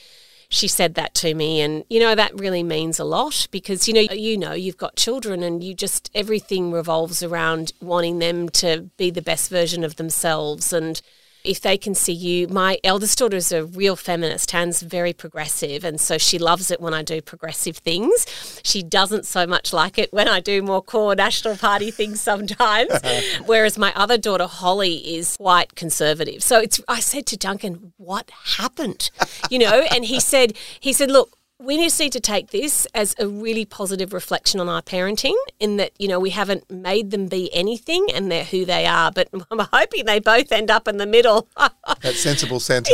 she 0.48 0.66
said 0.66 0.94
that 0.94 1.14
to 1.14 1.32
me 1.32 1.60
and 1.60 1.84
you 1.88 2.00
know 2.00 2.16
that 2.16 2.38
really 2.38 2.64
means 2.64 2.98
a 2.98 3.04
lot 3.04 3.46
because 3.52 3.86
you 3.86 3.94
know 3.94 4.00
you 4.00 4.36
know 4.36 4.52
you've 4.52 4.76
got 4.76 4.96
children 4.96 5.44
and 5.44 5.62
you 5.62 5.72
just 5.72 6.10
everything 6.12 6.72
revolves 6.72 7.22
around 7.22 7.72
wanting 7.80 8.18
them 8.18 8.48
to 8.48 8.90
be 8.96 9.10
the 9.10 9.22
best 9.22 9.48
version 9.48 9.84
of 9.84 9.94
themselves 9.94 10.72
and 10.72 11.00
if 11.44 11.60
they 11.60 11.76
can 11.76 11.94
see 11.94 12.12
you. 12.12 12.48
My 12.48 12.78
eldest 12.84 13.18
daughter 13.18 13.36
is 13.36 13.52
a 13.52 13.64
real 13.64 13.96
feminist. 13.96 14.50
Han's 14.50 14.82
very 14.82 15.12
progressive, 15.12 15.84
and 15.84 16.00
so 16.00 16.18
she 16.18 16.38
loves 16.38 16.70
it 16.70 16.80
when 16.80 16.94
I 16.94 17.02
do 17.02 17.20
progressive 17.20 17.78
things. 17.78 18.26
She 18.62 18.82
doesn't 18.82 19.26
so 19.26 19.46
much 19.46 19.72
like 19.72 19.98
it 19.98 20.12
when 20.12 20.28
I 20.28 20.40
do 20.40 20.62
more 20.62 20.82
core 20.82 21.14
National 21.14 21.56
Party 21.56 21.90
things 21.90 22.20
sometimes. 22.20 22.92
Whereas 23.46 23.78
my 23.78 23.92
other 23.94 24.18
daughter 24.18 24.46
Holly 24.46 24.96
is 25.16 25.36
quite 25.36 25.74
conservative. 25.74 26.42
So 26.42 26.60
it's. 26.60 26.80
I 26.88 27.00
said 27.00 27.26
to 27.26 27.36
Duncan, 27.36 27.92
"What 27.96 28.30
happened?" 28.56 29.10
You 29.50 29.60
know, 29.60 29.86
and 29.90 30.04
he 30.04 30.20
said, 30.20 30.56
"He 30.78 30.92
said, 30.92 31.10
look." 31.10 31.36
We 31.60 31.76
just 31.76 32.00
need 32.00 32.12
to 32.12 32.20
take 32.20 32.50
this 32.50 32.86
as 32.94 33.14
a 33.18 33.28
really 33.28 33.64
positive 33.64 34.12
reflection 34.12 34.60
on 34.60 34.68
our 34.68 34.80
parenting 34.80 35.34
in 35.58 35.76
that 35.76 35.92
you 35.98 36.08
know 36.08 36.18
we 36.18 36.30
haven't 36.30 36.70
made 36.70 37.10
them 37.10 37.26
be 37.26 37.52
anything 37.54 38.06
and 38.14 38.32
they're 38.32 38.44
who 38.44 38.64
they 38.64 38.86
are 38.86 39.12
but 39.12 39.28
i'm 39.50 39.58
hoping 39.72 40.06
they 40.06 40.18
both 40.18 40.50
end 40.50 40.70
up 40.70 40.88
in 40.88 40.96
the 40.96 41.06
middle. 41.06 41.48
That 42.02 42.14
sensible 42.14 42.60
centre 42.60 42.92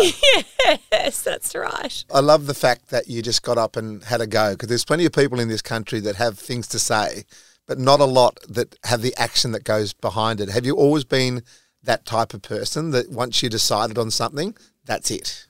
yes 0.90 1.22
that's 1.22 1.55
right. 1.55 2.05
I 2.12 2.20
love 2.20 2.46
the 2.46 2.55
fact 2.55 2.88
that 2.88 3.09
you 3.09 3.22
just 3.22 3.42
got 3.42 3.57
up 3.57 3.76
and 3.76 4.02
had 4.02 4.20
a 4.20 4.26
go 4.26 4.52
because 4.52 4.68
there's 4.68 4.85
plenty 4.85 5.05
of 5.05 5.12
people 5.12 5.38
in 5.38 5.48
this 5.48 5.62
country 5.62 6.00
that 6.00 6.16
have 6.16 6.38
things 6.38 6.66
to 6.68 6.79
say 6.79 7.24
but 7.66 7.79
not 7.79 8.00
a 8.00 8.05
lot 8.05 8.38
that 8.48 8.76
have 8.85 9.02
the 9.02 9.14
action 9.16 9.52
that 9.52 9.64
goes 9.64 9.92
behind 9.92 10.40
it. 10.40 10.48
Have 10.48 10.64
you 10.64 10.74
always 10.74 11.05
been 11.05 11.42
that 11.83 12.05
type 12.05 12.35
of 12.35 12.42
person 12.42 12.90
that 12.90 13.11
once 13.11 13.42
you 13.42 13.48
decided 13.48 13.98
on 13.98 14.11
something 14.11 14.57
that's 14.85 15.11
it 15.11 15.45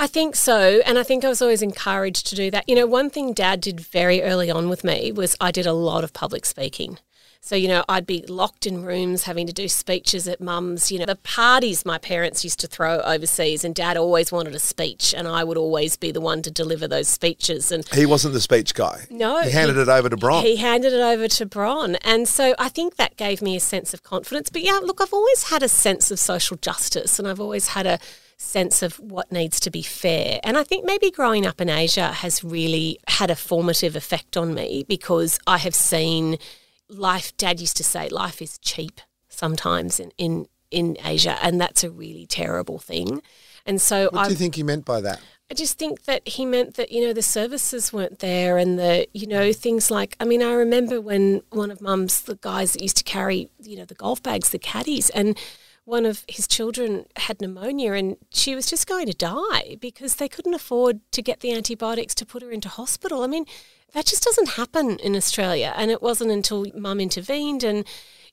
I 0.00 0.06
think 0.06 0.34
so. 0.34 0.80
And 0.86 0.98
I 0.98 1.02
think 1.02 1.26
I 1.26 1.28
was 1.28 1.42
always 1.42 1.60
encouraged 1.60 2.26
to 2.28 2.34
do 2.34 2.50
that. 2.52 2.66
You 2.66 2.74
know, 2.74 2.86
one 2.86 3.10
thing 3.10 3.34
dad 3.34 3.60
did 3.60 3.78
very 3.80 4.22
early 4.22 4.50
on 4.50 4.70
with 4.70 4.82
me 4.82 5.12
was 5.12 5.36
I 5.42 5.50
did 5.50 5.66
a 5.66 5.74
lot 5.74 6.04
of 6.04 6.14
public 6.14 6.46
speaking. 6.46 6.98
So, 7.42 7.54
you 7.54 7.68
know, 7.68 7.84
I'd 7.86 8.06
be 8.06 8.24
locked 8.26 8.66
in 8.66 8.82
rooms 8.82 9.24
having 9.24 9.46
to 9.46 9.52
do 9.52 9.68
speeches 9.68 10.26
at 10.26 10.40
mum's, 10.40 10.90
you 10.90 10.98
know, 10.98 11.04
the 11.04 11.16
parties 11.16 11.84
my 11.84 11.98
parents 11.98 12.44
used 12.44 12.60
to 12.60 12.66
throw 12.66 13.00
overseas 13.00 13.62
and 13.62 13.74
dad 13.74 13.98
always 13.98 14.32
wanted 14.32 14.54
a 14.54 14.58
speech 14.58 15.14
and 15.14 15.28
I 15.28 15.44
would 15.44 15.58
always 15.58 15.98
be 15.98 16.12
the 16.12 16.20
one 16.20 16.40
to 16.42 16.50
deliver 16.50 16.88
those 16.88 17.08
speeches 17.08 17.70
and 17.70 17.86
He 17.88 18.06
wasn't 18.06 18.32
the 18.32 18.40
speech 18.40 18.74
guy. 18.74 19.06
No. 19.10 19.42
He 19.42 19.50
handed 19.50 19.76
he, 19.76 19.82
it 19.82 19.88
over 19.88 20.08
to 20.08 20.16
Bron. 20.16 20.42
He 20.42 20.56
handed 20.56 20.94
it 20.94 21.00
over 21.00 21.28
to 21.28 21.46
Bron. 21.46 21.96
And 21.96 22.26
so 22.26 22.54
I 22.58 22.70
think 22.70 22.96
that 22.96 23.18
gave 23.18 23.42
me 23.42 23.54
a 23.54 23.60
sense 23.60 23.92
of 23.92 24.02
confidence. 24.02 24.48
But 24.48 24.62
yeah, 24.62 24.78
look, 24.82 25.02
I've 25.02 25.12
always 25.12 25.50
had 25.50 25.62
a 25.62 25.68
sense 25.68 26.10
of 26.10 26.18
social 26.18 26.56
justice 26.56 27.18
and 27.18 27.28
I've 27.28 27.40
always 27.40 27.68
had 27.68 27.86
a 27.86 27.98
sense 28.40 28.82
of 28.82 28.98
what 28.98 29.30
needs 29.30 29.60
to 29.60 29.70
be 29.70 29.82
fair. 29.82 30.40
And 30.42 30.56
I 30.56 30.64
think 30.64 30.84
maybe 30.86 31.10
growing 31.10 31.46
up 31.46 31.60
in 31.60 31.68
Asia 31.68 32.08
has 32.08 32.42
really 32.42 32.98
had 33.06 33.30
a 33.30 33.36
formative 33.36 33.94
effect 33.94 34.36
on 34.36 34.54
me 34.54 34.84
because 34.88 35.38
I 35.46 35.58
have 35.58 35.74
seen 35.74 36.38
life, 36.88 37.36
Dad 37.36 37.60
used 37.60 37.76
to 37.76 37.84
say, 37.84 38.08
life 38.08 38.40
is 38.40 38.58
cheap 38.58 39.00
sometimes 39.28 40.00
in, 40.00 40.10
in, 40.16 40.46
in 40.70 40.96
Asia, 41.04 41.38
and 41.42 41.60
that's 41.60 41.84
a 41.84 41.90
really 41.90 42.26
terrible 42.26 42.78
thing. 42.78 43.22
And 43.66 43.80
so, 43.80 44.08
what 44.10 44.24
do 44.24 44.30
you 44.30 44.36
think 44.36 44.54
he 44.54 44.62
meant 44.62 44.86
by 44.86 45.00
that? 45.02 45.20
I 45.50 45.54
just 45.54 45.78
think 45.78 46.04
that 46.04 46.26
he 46.26 46.46
meant 46.46 46.74
that 46.76 46.92
you 46.92 47.04
know 47.04 47.12
the 47.12 47.22
services 47.22 47.92
weren't 47.92 48.20
there, 48.20 48.56
and 48.56 48.78
the 48.78 49.06
you 49.12 49.26
know 49.26 49.52
things 49.52 49.90
like 49.90 50.16
I 50.18 50.24
mean 50.24 50.42
I 50.42 50.52
remember 50.52 51.00
when 51.00 51.42
one 51.50 51.70
of 51.70 51.82
Mum's 51.82 52.22
the 52.22 52.36
guys 52.36 52.72
that 52.72 52.82
used 52.82 52.96
to 52.98 53.04
carry 53.04 53.50
you 53.60 53.76
know 53.76 53.84
the 53.84 53.94
golf 53.94 54.22
bags, 54.22 54.48
the 54.50 54.58
caddies, 54.58 55.10
and 55.10 55.36
one 55.90 56.06
of 56.06 56.24
his 56.28 56.46
children 56.46 57.04
had 57.16 57.40
pneumonia 57.40 57.92
and 57.92 58.16
she 58.30 58.54
was 58.54 58.70
just 58.70 58.86
going 58.86 59.06
to 59.06 59.12
die 59.12 59.76
because 59.80 60.14
they 60.14 60.28
couldn't 60.28 60.54
afford 60.54 61.00
to 61.10 61.20
get 61.20 61.40
the 61.40 61.52
antibiotics 61.52 62.14
to 62.14 62.24
put 62.24 62.42
her 62.42 62.52
into 62.52 62.68
hospital. 62.68 63.24
I 63.24 63.26
mean, 63.26 63.44
that 63.92 64.06
just 64.06 64.22
doesn't 64.22 64.50
happen 64.50 65.00
in 65.00 65.16
Australia. 65.16 65.72
And 65.76 65.90
it 65.90 66.00
wasn't 66.00 66.30
until 66.30 66.64
mum 66.76 67.00
intervened 67.00 67.64
and, 67.64 67.84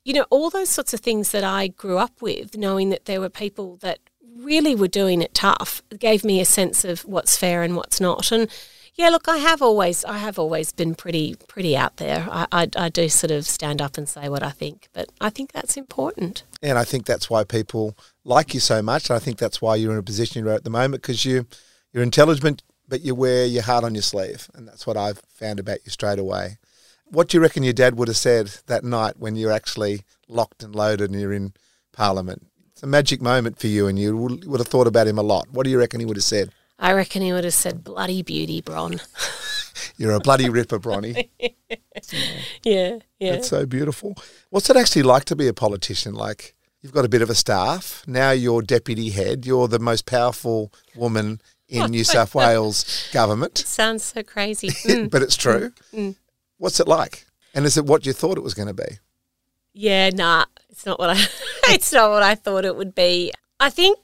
you 0.06 0.14
know, 0.14 0.28
all 0.30 0.52
those 0.52 0.70
sorts 0.70 0.94
of 0.94 1.00
things 1.00 1.32
that 1.32 1.44
I 1.44 1.70
grew 1.70 1.98
up 1.98 2.22
with, 2.22 2.56
knowing 2.56 2.92
that 2.92 3.06
there 3.06 3.20
were 3.20 3.30
people 3.30 3.78
that 3.78 3.98
really 4.38 4.76
were 4.76 4.88
doing 4.88 5.24
it 5.24 5.34
tough, 5.34 5.82
gave 5.98 6.24
me 6.24 6.40
a 6.40 6.46
sense 6.46 6.86
of 6.86 7.06
what's 7.06 7.36
fair 7.36 7.64
and 7.64 7.76
what's 7.76 8.00
not. 8.00 8.32
And 8.32 8.50
yeah, 8.98 9.10
look, 9.10 9.28
I 9.28 9.38
have 9.38 9.62
always, 9.62 10.04
I 10.04 10.18
have 10.18 10.40
always 10.40 10.72
been 10.72 10.96
pretty, 10.96 11.36
pretty 11.48 11.78
out 11.78 11.98
there. 11.98 12.28
I, 12.32 12.48
I, 12.52 12.68
I, 12.76 12.90
do 12.90 13.08
sort 13.10 13.30
of 13.30 13.46
stand 13.46 13.80
up 13.80 13.96
and 13.96 14.10
say 14.10 14.28
what 14.28 14.42
I 14.42 14.50
think, 14.50 14.90
but 14.92 15.12
I 15.22 15.30
think 15.30 15.52
that's 15.52 15.78
important. 15.78 16.44
And 16.64 16.80
I 16.80 16.84
think 16.84 17.06
that's 17.06 17.30
why 17.30 17.44
people 17.44 17.96
like 18.24 18.56
you 18.56 18.60
so 18.60 18.82
much. 18.82 19.10
And 19.10 19.16
I 19.16 19.20
think 19.20 19.38
that's 19.38 19.62
why 19.62 19.76
you're 19.76 19.92
in 19.92 20.00
a 20.00 20.04
position 20.04 20.44
you're 20.44 20.54
at 20.54 20.64
the 20.64 20.72
moment 20.72 21.04
because 21.04 21.26
you, 21.26 21.46
you're 21.94 22.02
intelligent, 22.02 22.64
but 22.88 23.02
you 23.02 23.14
wear 23.14 23.46
your 23.46 23.62
heart 23.62 23.84
on 23.84 23.94
your 23.94 24.02
sleeve, 24.02 24.50
and 24.56 24.68
that's 24.68 24.88
what 24.88 24.98
I've 24.98 25.22
found 25.30 25.60
about 25.60 25.80
you 25.86 25.92
straight 25.92 26.20
away. 26.20 26.58
What 27.06 27.30
do 27.30 27.38
you 27.38 27.42
reckon 27.42 27.64
your 27.64 27.74
dad 27.74 27.98
would 28.00 28.08
have 28.08 28.18
said 28.18 28.48
that 28.66 28.84
night 28.84 29.20
when 29.20 29.36
you're 29.36 29.52
actually 29.52 30.06
locked 30.28 30.64
and 30.64 30.76
loaded 30.76 31.12
and 31.12 31.22
you're 31.22 31.34
in 31.34 31.54
Parliament? 31.94 32.48
It's 32.72 32.84
a 32.84 32.88
magic 32.88 33.22
moment 33.22 33.60
for 33.60 33.68
you, 33.68 33.86
and 33.86 34.00
you 34.00 34.18
would 34.18 34.60
have 34.60 34.68
thought 34.68 34.88
about 34.88 35.08
him 35.08 35.20
a 35.20 35.24
lot. 35.24 35.50
What 35.52 35.66
do 35.66 35.70
you 35.70 35.78
reckon 35.78 36.00
he 36.00 36.06
would 36.06 36.18
have 36.18 36.24
said? 36.24 36.52
I 36.80 36.94
reckon 36.94 37.22
he 37.22 37.34
would 37.34 37.44
have 37.44 37.54
said 37.54 37.84
bloody 37.84 38.22
beauty, 38.22 38.62
Bron. 38.62 39.00
You're 39.98 40.14
a 40.14 40.20
bloody 40.20 40.50
ripper, 40.50 40.80
Bronnie. 40.80 41.30
yeah, 42.64 43.00
yeah. 43.20 43.34
It's 43.34 43.48
so 43.48 43.66
beautiful. 43.66 44.16
What's 44.50 44.70
it 44.70 44.78
actually 44.78 45.04
like 45.04 45.26
to 45.26 45.36
be 45.36 45.48
a 45.48 45.54
politician? 45.54 46.14
Like, 46.14 46.56
you've 46.82 46.94
got 46.94 47.06
a 47.06 47.10
bit 47.10 47.22
of 47.24 47.30
a 47.30 47.36
staff. 47.36 48.04
Now 48.06 48.32
you're 48.32 48.62
deputy 48.62 49.10
head. 49.10 49.46
You're 49.46 49.68
the 49.68 49.80
most 49.80 50.06
powerful 50.06 50.72
woman 50.96 51.42
in 51.68 51.92
New 51.92 52.04
South 52.04 52.36
Wales 52.36 53.10
government. 53.12 53.60
It 53.60 53.68
sounds 53.68 54.04
so 54.04 54.22
crazy. 54.24 54.70
Mm. 54.70 55.10
but 55.10 55.22
it's 55.22 55.36
true. 55.36 55.74
Mm. 55.94 56.16
What's 56.58 56.80
it 56.80 56.88
like? 56.88 57.26
And 57.54 57.66
is 57.66 57.78
it 57.78 57.86
what 57.86 58.06
you 58.06 58.14
thought 58.14 58.38
it 58.38 58.44
was 58.44 58.54
going 58.54 58.68
to 58.68 58.74
be? 58.74 59.00
Yeah, 59.74 60.10
nah, 60.10 60.46
it's 60.70 60.86
not 60.86 61.00
what 61.00 61.12
I 61.12 61.26
it's 61.74 61.94
not 61.94 62.10
what 62.10 62.24
I 62.24 62.36
thought 62.36 62.66
it 62.66 62.76
would 62.76 62.96
be. 62.96 63.32
I 63.60 63.70
think 63.70 63.98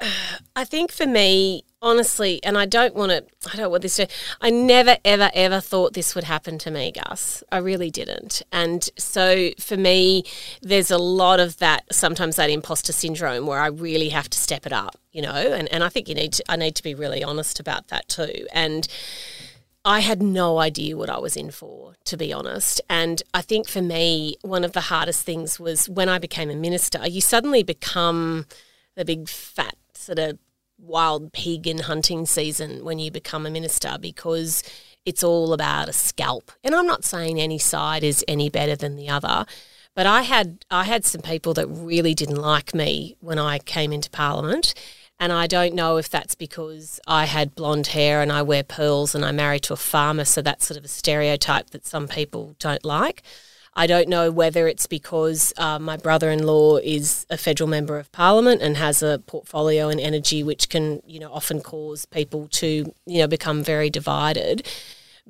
I 0.56 0.64
think 0.64 0.92
for 0.92 1.06
me 1.06 1.64
honestly, 1.80 2.40
and 2.42 2.58
I 2.58 2.66
don't 2.66 2.94
want 2.94 3.10
to, 3.10 3.24
I 3.52 3.56
don't 3.56 3.70
want 3.70 3.82
this 3.82 3.96
to, 3.96 4.08
I 4.40 4.50
never, 4.50 4.96
ever, 5.04 5.30
ever 5.34 5.60
thought 5.60 5.92
this 5.92 6.14
would 6.14 6.24
happen 6.24 6.58
to 6.58 6.70
me, 6.70 6.92
Gus. 6.92 7.42
I 7.52 7.58
really 7.58 7.90
didn't. 7.90 8.42
And 8.52 8.88
so 8.98 9.50
for 9.58 9.76
me, 9.76 10.24
there's 10.60 10.90
a 10.90 10.98
lot 10.98 11.40
of 11.40 11.58
that, 11.58 11.84
sometimes 11.92 12.36
that 12.36 12.50
imposter 12.50 12.92
syndrome 12.92 13.46
where 13.46 13.60
I 13.60 13.68
really 13.68 14.08
have 14.08 14.28
to 14.30 14.38
step 14.38 14.66
it 14.66 14.72
up, 14.72 14.96
you 15.12 15.22
know, 15.22 15.32
and, 15.32 15.72
and 15.72 15.84
I 15.84 15.88
think 15.88 16.08
you 16.08 16.14
need 16.14 16.32
to, 16.34 16.44
I 16.48 16.56
need 16.56 16.74
to 16.76 16.82
be 16.82 16.94
really 16.94 17.22
honest 17.22 17.60
about 17.60 17.88
that 17.88 18.08
too. 18.08 18.46
And, 18.52 18.88
I 19.84 20.00
had 20.00 20.20
no 20.20 20.58
idea 20.58 20.98
what 20.98 21.08
I 21.08 21.18
was 21.18 21.34
in 21.34 21.50
for, 21.50 21.94
to 22.04 22.16
be 22.18 22.30
honest. 22.30 22.78
And 22.90 23.22
I 23.32 23.40
think 23.40 23.68
for 23.68 23.80
me, 23.80 24.36
one 24.42 24.62
of 24.62 24.72
the 24.72 24.82
hardest 24.82 25.24
things 25.24 25.58
was 25.58 25.88
when 25.88 26.10
I 26.10 26.18
became 26.18 26.50
a 26.50 26.54
minister, 26.54 27.06
you 27.06 27.22
suddenly 27.22 27.62
become 27.62 28.44
the 28.96 29.04
big 29.06 29.30
fat 29.30 29.76
sort 29.94 30.18
of 30.18 30.38
wild 30.78 31.32
pig 31.32 31.66
in 31.66 31.78
hunting 31.78 32.26
season 32.26 32.84
when 32.84 32.98
you 32.98 33.10
become 33.10 33.46
a 33.46 33.50
minister 33.50 33.96
because 34.00 34.62
it's 35.04 35.22
all 35.22 35.52
about 35.52 35.88
a 35.88 35.92
scalp. 35.92 36.52
And 36.62 36.74
I'm 36.74 36.86
not 36.86 37.04
saying 37.04 37.40
any 37.40 37.58
side 37.58 38.04
is 38.04 38.24
any 38.28 38.48
better 38.50 38.76
than 38.76 38.96
the 38.96 39.08
other, 39.08 39.46
but 39.94 40.06
I 40.06 40.22
had 40.22 40.64
I 40.70 40.84
had 40.84 41.04
some 41.04 41.22
people 41.22 41.54
that 41.54 41.66
really 41.66 42.14
didn't 42.14 42.36
like 42.36 42.74
me 42.74 43.16
when 43.20 43.38
I 43.38 43.58
came 43.58 43.92
into 43.92 44.10
parliament. 44.10 44.74
And 45.20 45.32
I 45.32 45.48
don't 45.48 45.74
know 45.74 45.96
if 45.96 46.08
that's 46.08 46.36
because 46.36 47.00
I 47.06 47.24
had 47.24 47.56
blonde 47.56 47.88
hair 47.88 48.22
and 48.22 48.30
I 48.30 48.42
wear 48.42 48.62
pearls 48.62 49.16
and 49.16 49.24
I'm 49.24 49.34
married 49.34 49.64
to 49.64 49.72
a 49.72 49.76
farmer, 49.76 50.24
so 50.24 50.40
that's 50.42 50.66
sort 50.66 50.78
of 50.78 50.84
a 50.84 50.88
stereotype 50.88 51.70
that 51.70 51.84
some 51.84 52.06
people 52.06 52.54
don't 52.60 52.84
like. 52.84 53.22
I 53.74 53.86
don't 53.86 54.08
know 54.08 54.30
whether 54.30 54.66
it's 54.66 54.86
because 54.86 55.52
uh, 55.56 55.78
my 55.78 55.96
brother 55.96 56.30
in 56.30 56.44
law 56.44 56.78
is 56.78 57.26
a 57.30 57.36
federal 57.36 57.68
member 57.68 57.98
of 57.98 58.10
parliament 58.12 58.62
and 58.62 58.76
has 58.76 59.02
a 59.02 59.22
portfolio 59.26 59.88
in 59.88 60.00
energy, 60.00 60.42
which 60.42 60.68
can, 60.68 61.00
you 61.06 61.20
know, 61.20 61.32
often 61.32 61.60
cause 61.60 62.06
people 62.06 62.48
to, 62.48 62.92
you 63.06 63.18
know, 63.18 63.28
become 63.28 63.62
very 63.62 63.90
divided. 63.90 64.66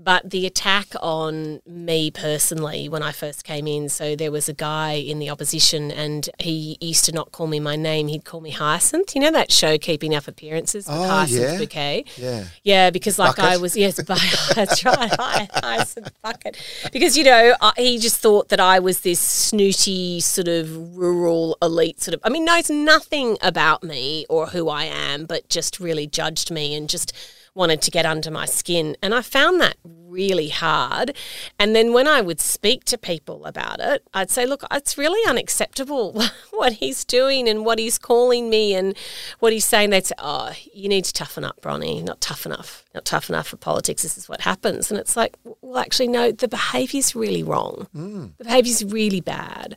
But 0.00 0.30
the 0.30 0.46
attack 0.46 0.86
on 1.00 1.60
me 1.66 2.12
personally 2.12 2.88
when 2.88 3.02
I 3.02 3.10
first 3.10 3.42
came 3.42 3.66
in, 3.66 3.88
so 3.88 4.14
there 4.14 4.30
was 4.30 4.48
a 4.48 4.52
guy 4.52 4.92
in 4.92 5.18
the 5.18 5.28
opposition 5.28 5.90
and 5.90 6.28
he 6.38 6.78
used 6.80 7.04
to 7.06 7.12
not 7.12 7.32
call 7.32 7.48
me 7.48 7.58
my 7.58 7.74
name, 7.74 8.06
he'd 8.06 8.24
call 8.24 8.40
me 8.40 8.50
Hyacinth. 8.52 9.16
You 9.16 9.22
know 9.22 9.32
that 9.32 9.50
show 9.50 9.76
Keeping 9.76 10.14
Up 10.14 10.28
Appearances 10.28 10.86
with 10.86 10.96
Oh, 10.96 11.02
Hyacinth 11.08 11.40
yeah. 11.52 11.58
Bouquet? 11.58 12.04
Yeah. 12.16 12.44
Yeah, 12.62 12.90
because 12.90 13.18
like 13.18 13.36
Bucket. 13.36 13.52
I 13.52 13.56
was, 13.56 13.76
yes, 13.76 14.00
but 14.06 14.20
that's 14.54 14.84
right, 14.84 15.10
Hy- 15.18 15.48
Hyacinth 15.52 16.12
Bucket. 16.22 16.56
Because, 16.92 17.16
you 17.18 17.24
know, 17.24 17.54
I, 17.60 17.72
he 17.76 17.98
just 17.98 18.18
thought 18.20 18.50
that 18.50 18.60
I 18.60 18.78
was 18.78 19.00
this 19.00 19.18
snooty 19.18 20.20
sort 20.20 20.46
of 20.46 20.96
rural 20.96 21.58
elite 21.60 22.00
sort 22.00 22.14
of, 22.14 22.20
I 22.22 22.28
mean, 22.28 22.44
knows 22.44 22.70
nothing 22.70 23.36
about 23.42 23.82
me 23.82 24.26
or 24.28 24.46
who 24.46 24.68
I 24.68 24.84
am, 24.84 25.24
but 25.24 25.48
just 25.48 25.80
really 25.80 26.06
judged 26.06 26.52
me 26.52 26.74
and 26.76 26.88
just 26.88 27.12
wanted 27.54 27.82
to 27.82 27.90
get 27.90 28.06
under 28.06 28.30
my 28.30 28.46
skin. 28.46 28.96
And 29.02 29.14
I 29.14 29.22
found 29.22 29.60
that 29.60 29.76
really 29.84 30.48
hard. 30.48 31.14
And 31.58 31.74
then 31.74 31.92
when 31.92 32.06
I 32.08 32.20
would 32.20 32.40
speak 32.40 32.84
to 32.84 32.98
people 32.98 33.44
about 33.44 33.80
it, 33.80 34.02
I'd 34.14 34.30
say, 34.30 34.46
look, 34.46 34.64
it's 34.70 34.98
really 34.98 35.28
unacceptable 35.28 36.20
what 36.50 36.74
he's 36.74 37.04
doing 37.04 37.48
and 37.48 37.64
what 37.64 37.78
he's 37.78 37.98
calling 37.98 38.50
me 38.50 38.74
and 38.74 38.96
what 39.38 39.52
he's 39.52 39.64
saying. 39.64 39.90
They'd 39.90 40.06
say, 40.06 40.14
oh, 40.18 40.52
you 40.72 40.88
need 40.88 41.04
to 41.04 41.12
toughen 41.12 41.44
up, 41.44 41.60
Bronnie. 41.60 42.02
Not 42.02 42.20
tough 42.20 42.46
enough. 42.46 42.84
Not 42.94 43.04
tough 43.04 43.28
enough 43.28 43.48
for 43.48 43.56
politics. 43.56 44.02
This 44.02 44.18
is 44.18 44.28
what 44.28 44.40
happens. 44.40 44.90
And 44.90 44.98
it's 44.98 45.16
like, 45.16 45.36
well, 45.60 45.78
actually, 45.78 46.08
no, 46.08 46.32
the 46.32 46.48
behaviour's 46.48 47.14
really 47.14 47.42
wrong. 47.42 47.86
Mm. 47.94 48.36
The 48.38 48.44
behaviour's 48.44 48.84
really 48.84 49.20
bad. 49.20 49.76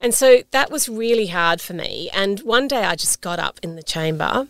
And 0.00 0.12
so 0.14 0.42
that 0.50 0.70
was 0.70 0.88
really 0.88 1.28
hard 1.28 1.60
for 1.60 1.72
me. 1.72 2.10
And 2.12 2.40
one 2.40 2.68
day 2.68 2.84
I 2.84 2.96
just 2.96 3.20
got 3.20 3.38
up 3.38 3.58
in 3.62 3.76
the 3.76 3.82
chamber 3.82 4.48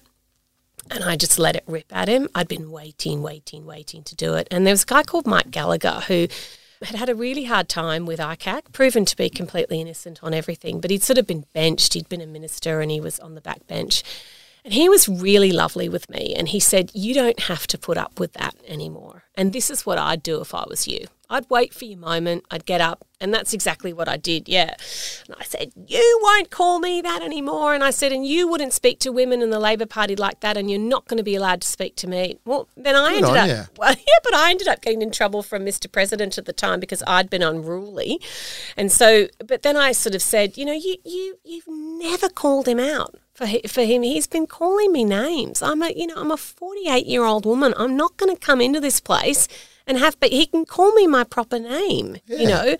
and 0.90 1.04
I 1.04 1.16
just 1.16 1.38
let 1.38 1.56
it 1.56 1.64
rip 1.66 1.94
at 1.94 2.08
him. 2.08 2.28
I'd 2.34 2.48
been 2.48 2.70
waiting, 2.70 3.22
waiting, 3.22 3.66
waiting 3.66 4.02
to 4.04 4.14
do 4.14 4.34
it. 4.34 4.48
And 4.50 4.66
there 4.66 4.72
was 4.72 4.82
a 4.82 4.86
guy 4.86 5.02
called 5.02 5.26
Mike 5.26 5.50
Gallacher 5.50 6.04
who 6.04 6.28
had 6.84 6.96
had 6.96 7.08
a 7.08 7.14
really 7.14 7.44
hard 7.44 7.68
time 7.68 8.06
with 8.06 8.20
ICAC, 8.20 8.72
proven 8.72 9.04
to 9.06 9.16
be 9.16 9.30
completely 9.30 9.80
innocent 9.80 10.20
on 10.22 10.34
everything, 10.34 10.80
but 10.80 10.90
he'd 10.90 11.02
sort 11.02 11.18
of 11.18 11.26
been 11.26 11.46
benched. 11.52 11.94
He'd 11.94 12.08
been 12.08 12.20
a 12.20 12.26
minister 12.26 12.80
and 12.80 12.90
he 12.90 13.00
was 13.00 13.18
on 13.18 13.34
the 13.34 13.40
back 13.40 13.66
bench. 13.66 14.02
And 14.64 14.74
he 14.74 14.88
was 14.88 15.08
really 15.08 15.52
lovely 15.52 15.88
with 15.88 16.10
me. 16.10 16.34
And 16.36 16.48
he 16.48 16.58
said, 16.58 16.90
You 16.92 17.14
don't 17.14 17.40
have 17.40 17.68
to 17.68 17.78
put 17.78 17.96
up 17.96 18.18
with 18.18 18.32
that 18.32 18.56
anymore. 18.66 19.22
And 19.36 19.52
this 19.52 19.70
is 19.70 19.86
what 19.86 19.96
I'd 19.96 20.24
do 20.24 20.40
if 20.40 20.54
I 20.54 20.64
was 20.68 20.88
you. 20.88 21.06
I'd 21.28 21.48
wait 21.50 21.74
for 21.74 21.84
your 21.84 21.98
moment, 21.98 22.44
I'd 22.50 22.66
get 22.66 22.80
up. 22.80 23.04
And 23.18 23.32
that's 23.32 23.54
exactly 23.54 23.94
what 23.94 24.08
I 24.08 24.18
did, 24.18 24.46
yeah. 24.46 24.74
And 25.26 25.36
I 25.40 25.44
said, 25.44 25.72
You 25.86 26.20
won't 26.22 26.50
call 26.50 26.78
me 26.80 27.00
that 27.00 27.22
anymore. 27.22 27.72
And 27.74 27.82
I 27.82 27.90
said, 27.90 28.12
And 28.12 28.26
you 28.26 28.46
wouldn't 28.46 28.74
speak 28.74 28.98
to 29.00 29.10
women 29.10 29.40
in 29.40 29.48
the 29.48 29.58
Labor 29.58 29.86
Party 29.86 30.14
like 30.14 30.40
that, 30.40 30.58
and 30.58 30.70
you're 30.70 30.78
not 30.78 31.06
going 31.08 31.16
to 31.16 31.24
be 31.24 31.34
allowed 31.34 31.62
to 31.62 31.66
speak 31.66 31.96
to 31.96 32.06
me. 32.06 32.38
Well, 32.44 32.68
then 32.76 32.94
I 32.94 33.14
Good 33.14 33.24
ended 33.24 33.30
on 33.30 33.36
up. 33.38 33.48
ya. 33.48 33.64
Well, 33.78 33.94
yeah, 33.94 34.18
but 34.22 34.34
I 34.34 34.50
ended 34.50 34.68
up 34.68 34.82
getting 34.82 35.00
in 35.00 35.10
trouble 35.10 35.42
from 35.42 35.64
Mr. 35.64 35.90
President 35.90 36.36
at 36.36 36.44
the 36.44 36.52
time 36.52 36.78
because 36.78 37.02
I'd 37.06 37.30
been 37.30 37.42
unruly. 37.42 38.20
And 38.76 38.92
so, 38.92 39.28
but 39.44 39.62
then 39.62 39.78
I 39.78 39.92
sort 39.92 40.14
of 40.14 40.20
said, 40.20 40.58
you 40.58 40.66
know, 40.66 40.74
you, 40.74 40.96
you, 41.04 41.38
you've 41.42 41.68
never 41.68 42.28
called 42.28 42.68
him 42.68 42.78
out. 42.78 43.14
For, 43.32 43.46
for 43.68 43.82
him, 43.82 44.02
he's 44.02 44.26
been 44.26 44.46
calling 44.46 44.92
me 44.92 45.04
names. 45.04 45.60
I'm 45.62 45.82
a, 45.82 45.90
you 45.90 46.06
know, 46.06 46.16
I'm 46.16 46.30
a 46.30 46.36
48 46.38 47.06
year 47.06 47.24
old 47.24 47.44
woman. 47.46 47.72
I'm 47.76 47.96
not 47.96 48.16
going 48.18 48.34
to 48.34 48.40
come 48.40 48.60
into 48.60 48.80
this 48.80 49.00
place 49.00 49.46
and 49.86 49.98
have, 49.98 50.18
but 50.20 50.30
he 50.30 50.46
can 50.46 50.64
call 50.64 50.92
me 50.92 51.06
my 51.06 51.24
proper 51.24 51.58
name, 51.58 52.16
you 52.26 52.48
know. 52.48 52.76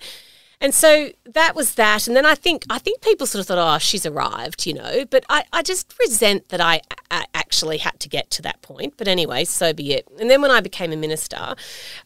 And 0.59 0.73
so 0.73 1.09
that 1.25 1.55
was 1.55 1.75
that. 1.75 2.07
And 2.07 2.15
then 2.15 2.25
I 2.25 2.33
think 2.33 2.63
I 2.69 2.79
think 2.79 3.01
people 3.01 3.27
sort 3.27 3.41
of 3.41 3.47
thought, 3.47 3.75
oh, 3.75 3.77
she's 3.77 4.05
arrived, 4.05 4.65
you 4.65 4.73
know. 4.73 5.05
But 5.05 5.23
I, 5.29 5.43
I 5.53 5.61
just 5.61 5.93
resent 5.99 6.49
that 6.49 6.59
I, 6.59 6.81
I 7.11 7.25
actually 7.35 7.77
had 7.77 7.99
to 7.99 8.09
get 8.09 8.31
to 8.31 8.41
that 8.41 8.61
point. 8.63 8.95
But 8.97 9.07
anyway, 9.07 9.43
so 9.45 9.71
be 9.71 9.93
it. 9.93 10.07
And 10.19 10.31
then 10.31 10.41
when 10.41 10.49
I 10.49 10.61
became 10.61 10.91
a 10.91 10.95
minister, 10.95 11.53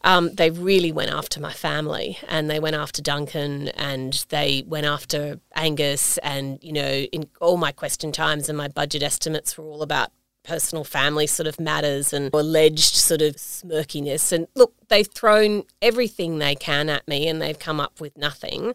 um, 0.04 0.34
they 0.34 0.50
really 0.50 0.92
went 0.92 1.10
after 1.10 1.40
my 1.40 1.52
family 1.52 2.18
and 2.28 2.50
they 2.50 2.60
went 2.60 2.76
after 2.76 3.00
Duncan 3.00 3.68
and 3.68 4.24
they 4.28 4.64
went 4.66 4.84
after 4.84 5.40
Angus. 5.54 6.18
And, 6.18 6.58
you 6.62 6.72
know, 6.72 6.90
in 6.90 7.28
all 7.40 7.56
my 7.56 7.72
question 7.72 8.12
times 8.12 8.50
and 8.50 8.58
my 8.58 8.68
budget 8.68 9.02
estimates 9.02 9.56
were 9.56 9.64
all 9.64 9.82
about 9.82 10.10
personal 10.44 10.84
family 10.84 11.26
sort 11.26 11.46
of 11.46 11.60
matters 11.60 12.12
and 12.12 12.30
alleged 12.32 12.94
sort 12.94 13.22
of 13.22 13.36
smirkiness. 13.36 14.32
And 14.32 14.46
look, 14.54 14.74
they've 14.88 15.06
thrown 15.06 15.64
everything 15.80 16.38
they 16.38 16.54
can 16.54 16.88
at 16.88 17.06
me 17.06 17.28
and 17.28 17.40
they've 17.40 17.58
come 17.58 17.80
up 17.80 18.00
with 18.00 18.16
nothing. 18.16 18.74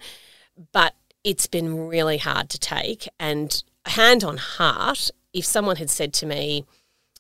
But 0.72 0.96
it's 1.24 1.48
been 1.48 1.88
really 1.88 2.18
hard 2.18 2.50
to 2.52 2.60
take. 2.60 3.08
And 3.20 3.64
hand 3.86 4.24
on 4.24 4.38
heart, 4.38 5.12
if 5.34 5.46
someone 5.46 5.76
had 5.76 5.90
said 5.90 6.14
to 6.16 6.26
me, 6.26 6.66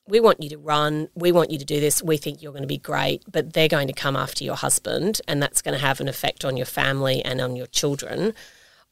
we 0.08 0.20
want 0.20 0.42
you 0.42 0.50
to 0.50 0.58
run, 0.58 1.10
we 1.16 1.32
want 1.32 1.52
you 1.52 1.58
to 1.58 1.66
do 1.66 1.80
this, 1.80 2.02
we 2.02 2.18
think 2.18 2.42
you're 2.42 2.54
going 2.54 2.64
to 2.64 2.68
be 2.68 2.78
great, 2.78 3.24
but 3.30 3.54
they're 3.54 3.68
going 3.68 3.88
to 3.88 3.94
come 3.94 4.16
after 4.16 4.44
your 4.44 4.56
husband 4.56 5.20
and 5.28 5.44
that's 5.44 5.62
going 5.62 5.78
to 5.78 5.86
have 5.86 6.00
an 6.00 6.08
effect 6.08 6.46
on 6.46 6.56
your 6.56 6.66
family 6.66 7.24
and 7.24 7.42
on 7.42 7.56
your 7.56 7.68
children. 7.68 8.34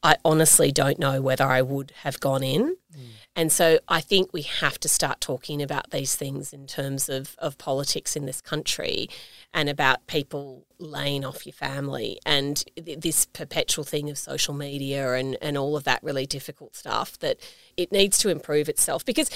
I 0.03 0.17
honestly 0.25 0.71
don't 0.71 0.99
know 0.99 1.21
whether 1.21 1.45
I 1.45 1.61
would 1.61 1.93
have 2.03 2.19
gone 2.19 2.43
in. 2.43 2.75
Mm. 2.95 3.05
And 3.36 3.52
so 3.52 3.80
I 3.88 4.00
think 4.00 4.32
we 4.32 4.43
have 4.43 4.80
to 4.80 4.88
start 4.88 5.19
talking 5.19 5.62
about 5.62 5.91
these 5.91 6.15
things 6.15 6.54
in 6.54 6.67
terms 6.67 7.10
of, 7.10 7.36
of 7.38 7.58
politics 7.58 8.15
in 8.15 8.26
this 8.26 8.39
country 8.39 9.10
and 9.54 9.67
about 9.67 10.08
people 10.08 10.65
laying 10.80 11.26
off 11.26 11.45
your 11.45 11.54
family 11.54 12.19
and 12.26 12.63
th- 12.78 13.00
this 13.00 13.26
perpetual 13.26 13.84
thing 13.84 14.10
of 14.10 14.17
social 14.17 14.54
media 14.54 15.13
and, 15.13 15.38
and 15.41 15.58
all 15.58 15.76
of 15.76 15.84
that 15.84 16.02
really 16.02 16.26
difficult 16.26 16.76
stuff 16.76 17.19
that 17.19 17.38
it 17.76 17.91
needs 17.91 18.17
to 18.19 18.30
improve 18.30 18.69
itself. 18.69 19.04
Because 19.04 19.30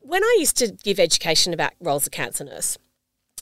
when 0.00 0.24
I 0.24 0.36
used 0.38 0.56
to 0.58 0.72
give 0.72 0.98
education 0.98 1.52
about 1.52 1.72
roles 1.78 2.06
of 2.06 2.12
cancer 2.12 2.44
nurse, 2.44 2.78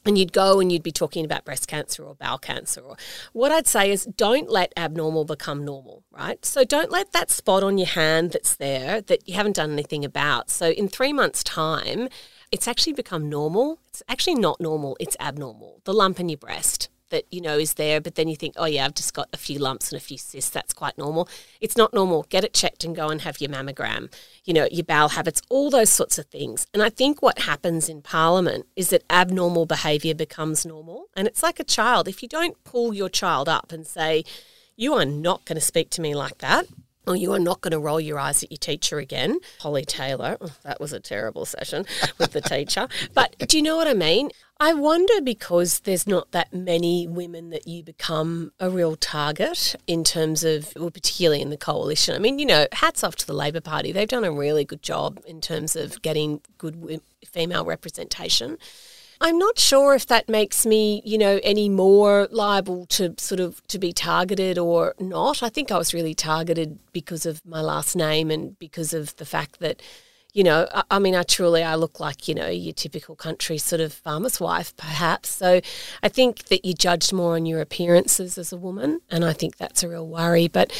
and 0.05 0.19
you'd 0.19 0.33
go 0.33 0.61
and 0.61 0.71
you'd 0.71 0.83
be 0.83 0.93
talking 0.93 1.25
about 1.25 1.45
breast 1.45 1.69
cancer 1.69 2.05
or 2.05 2.15
bowel 2.15 2.39
cancer 2.39 2.81
or 2.81 2.97
what 3.33 3.53
I'd 3.53 3.67
say 3.67 3.91
is 3.91 4.05
don't 4.05 4.51
let 4.51 4.73
abnormal 4.77 5.25
become 5.25 5.65
normal, 5.65 6.05
right? 6.11 6.45
So 6.45 6.65
don't 6.65 6.91
let 6.91 7.13
that 7.13 7.31
spot 7.31 7.63
on 7.63 7.79
your 7.79 7.89
hand 7.89 8.33
that's 8.33 8.57
there 8.57 9.01
that 9.01 9.27
you 9.27 9.35
haven't 9.35 9.57
done 9.57 9.73
anything 9.73 10.05
about. 10.05 10.51
So 10.51 10.71
in 10.71 10.89
3 10.89 11.13
months 11.15 11.43
time, 11.43 12.09
it's 12.53 12.69
actually 12.69 12.93
become 12.93 13.31
normal. 13.31 13.79
It's 13.89 14.03
actually 14.09 14.35
not 14.35 14.61
normal, 14.61 14.97
it's 15.01 15.17
abnormal. 15.21 15.81
The 15.85 15.95
lump 15.95 16.21
in 16.21 16.29
your 16.29 16.39
breast 16.39 16.90
that 17.11 17.25
you 17.31 17.41
know 17.41 17.59
is 17.59 17.75
there, 17.75 18.01
but 18.01 18.15
then 18.15 18.29
you 18.29 18.37
think, 18.37 18.55
oh 18.57 18.65
yeah, 18.65 18.85
I've 18.85 18.95
just 18.95 19.15
got 19.15 19.29
a 19.33 19.37
few 19.37 19.59
lumps 19.59 19.93
and 19.93 20.01
a 20.01 20.05
few 20.05 20.19
cysts. 20.19 20.51
That's 20.51 20.73
quite 20.73 20.97
normal. 20.99 21.29
It's 21.61 21.77
not 21.77 21.95
normal. 21.95 22.27
Get 22.29 22.45
it 22.45 22.55
checked 22.55 22.85
and 22.85 22.97
go 22.97 23.09
and 23.09 23.21
have 23.23 23.41
your 23.41 23.51
mammogram. 23.51 24.13
You 24.45 24.55
know, 24.55 24.69
your 24.71 24.85
bowel 24.85 25.11
habits, 25.11 25.43
all 25.49 25.71
those 25.71 25.91
sorts 25.91 26.19
of 26.19 26.27
things. 26.27 26.67
And 26.73 26.83
I 26.83 26.91
think 26.91 27.23
what 27.23 27.41
happens 27.41 27.89
in 27.89 28.03
Parliament 28.03 28.67
is 28.77 28.91
that 28.91 29.05
abnormal 29.11 29.67
behaviour 29.67 30.15
becomes 30.15 30.67
normal, 30.67 31.07
and 31.15 31.27
it's 31.27 31.43
like 31.43 31.61
a 31.61 31.65
child. 31.65 32.09
If 32.09 32.23
you 32.23 32.29
don't 32.29 32.63
pull 32.65 32.95
your 32.95 33.09
child 33.09 33.49
up 33.49 33.73
and 33.73 33.87
say, 33.87 34.25
you 34.77 34.95
are 34.95 35.05
not 35.05 35.45
going 35.45 35.57
to 35.57 35.61
speak 35.61 35.91
to 35.91 36.01
me 36.01 36.15
like 36.15 36.39
that. 36.39 36.67
Oh, 37.07 37.15
you 37.15 37.33
are 37.33 37.39
not 37.39 37.61
going 37.61 37.73
to 37.73 37.79
roll 37.79 38.01
your 38.01 38.19
eyes 38.19 38.43
at 38.43 38.51
your 38.51 38.59
teacher 38.59 38.99
again. 38.99 39.39
Holly 39.61 39.85
Taylor, 39.85 40.37
oh, 40.41 40.51
that 40.63 40.81
was 40.81 40.93
a 40.93 41.01
terrible 41.01 41.45
session 41.47 41.87
with 42.19 42.33
the 42.33 42.41
teacher. 42.41 42.89
But 43.15 43.37
do 43.39 43.57
you 43.57 43.63
know 43.63 43.77
what 43.77 43.89
I 43.89 43.95
mean? 43.95 44.31
I 44.63 44.75
wonder 44.75 45.23
because 45.23 45.81
there's 45.81 46.07
not 46.07 46.33
that 46.33 46.53
many 46.53 47.07
women 47.07 47.49
that 47.51 47.67
you 47.67 47.83
become 47.83 48.53
a 48.61 48.69
real 48.69 48.95
target 48.95 49.75
in 49.87 50.05
terms 50.05 50.45
of, 50.45 50.73
well, 50.77 50.91
particularly 50.91 51.41
in 51.41 51.49
the 51.49 51.57
coalition. 51.57 52.15
I 52.15 52.19
mean, 52.19 52.39
you 52.39 52.45
know, 52.45 52.67
hats 52.73 53.03
off 53.03 53.17
to 53.17 53.27
the 53.27 53.33
Labor 53.33 53.63
Party. 53.63 53.91
They've 53.91 54.07
done 54.07 54.25
a 54.25 54.31
really 54.31 54.67
good 54.67 54.83
job 54.83 55.21
in 55.27 55.41
terms 55.41 55.77
of 55.77 56.03
getting 56.03 56.43
good 56.59 57.01
female 57.27 57.65
representation. 57.65 58.59
I'm 59.23 59.39
not 59.39 59.59
sure 59.59 59.95
if 59.95 60.07
that 60.07 60.31
makes 60.31 60.65
me, 60.65 61.03
you 61.05 61.19
know, 61.19 61.41
any 61.43 61.69
more 61.69 62.27
liable 62.31 62.87
to 62.87 63.15
sort 63.19 63.41
of 63.41 63.67
to 63.69 63.79
be 63.79 63.93
targeted 63.93 64.57
or 64.57 64.95
not. 64.99 65.43
I 65.43 65.51
think 65.51 65.71
I 65.71 65.77
was 65.77 65.93
really 65.93 66.15
targeted 66.15 66.79
because 66.93 67.27
of 67.27 67.45
my 67.45 67.61
last 67.61 67.95
name 67.95 68.31
and 68.31 68.59
because 68.59 68.95
of 68.95 69.15
the 69.17 69.27
fact 69.27 69.61
that, 69.61 69.83
you 70.33 70.43
know, 70.43 70.67
I, 70.73 70.85
I 70.93 70.99
mean, 70.99 71.15
I 71.15 71.23
truly 71.23 71.63
I 71.63 71.75
look 71.75 72.01
like 72.01 72.29
you 72.29 72.35
know 72.35 72.49
your 72.49 72.73
typical 72.73 73.15
country 73.15 73.59
sort 73.59 73.83
of 73.83 73.93
farmer's 73.93 74.41
wife, 74.41 74.75
perhaps. 74.79 75.29
So 75.29 75.61
I 76.03 76.09
think 76.09 76.45
that 76.45 76.65
you're 76.65 76.73
judged 76.73 77.13
more 77.13 77.35
on 77.35 77.45
your 77.45 77.61
appearances 77.61 78.39
as 78.39 78.55
a 78.55 78.57
woman, 78.57 79.01
and 79.11 79.23
I 79.23 79.35
think 79.35 79.59
that's 79.59 79.83
a 79.83 79.89
real 79.89 80.07
worry. 80.07 80.49
But 80.49 80.73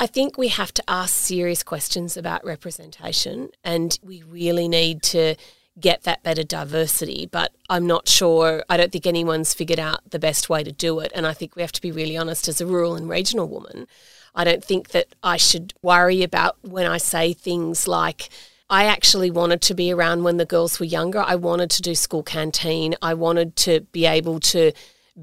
I 0.00 0.06
think 0.06 0.38
we 0.38 0.48
have 0.48 0.72
to 0.74 0.84
ask 0.88 1.14
serious 1.14 1.62
questions 1.62 2.16
about 2.16 2.42
representation, 2.42 3.50
and 3.62 3.98
we 4.02 4.22
really 4.22 4.66
need 4.66 5.02
to 5.02 5.34
get 5.80 6.02
that 6.02 6.22
better 6.22 6.42
diversity. 6.42 7.28
But 7.30 7.52
I'm 7.68 7.86
not 7.86 8.08
sure, 8.08 8.64
I 8.68 8.76
don't 8.76 8.92
think 8.92 9.06
anyone's 9.06 9.54
figured 9.54 9.80
out 9.80 10.10
the 10.10 10.18
best 10.18 10.48
way 10.48 10.62
to 10.62 10.72
do 10.72 10.98
it. 11.00 11.12
And 11.14 11.26
I 11.26 11.32
think 11.32 11.56
we 11.56 11.62
have 11.62 11.72
to 11.72 11.82
be 11.82 11.92
really 11.92 12.16
honest 12.16 12.48
as 12.48 12.60
a 12.60 12.66
rural 12.66 12.94
and 12.94 13.08
regional 13.08 13.48
woman. 13.48 13.86
I 14.34 14.44
don't 14.44 14.64
think 14.64 14.88
that 14.88 15.08
I 15.22 15.36
should 15.36 15.74
worry 15.82 16.22
about 16.22 16.56
when 16.62 16.86
I 16.86 16.98
say 16.98 17.32
things 17.32 17.86
like, 17.86 18.28
I 18.70 18.84
actually 18.84 19.30
wanted 19.30 19.60
to 19.62 19.74
be 19.74 19.92
around 19.92 20.22
when 20.22 20.38
the 20.38 20.46
girls 20.46 20.80
were 20.80 20.86
younger. 20.86 21.20
I 21.20 21.34
wanted 21.34 21.68
to 21.70 21.82
do 21.82 21.94
school 21.94 22.22
canteen. 22.22 22.94
I 23.02 23.12
wanted 23.12 23.54
to 23.56 23.80
be 23.92 24.06
able 24.06 24.40
to 24.40 24.72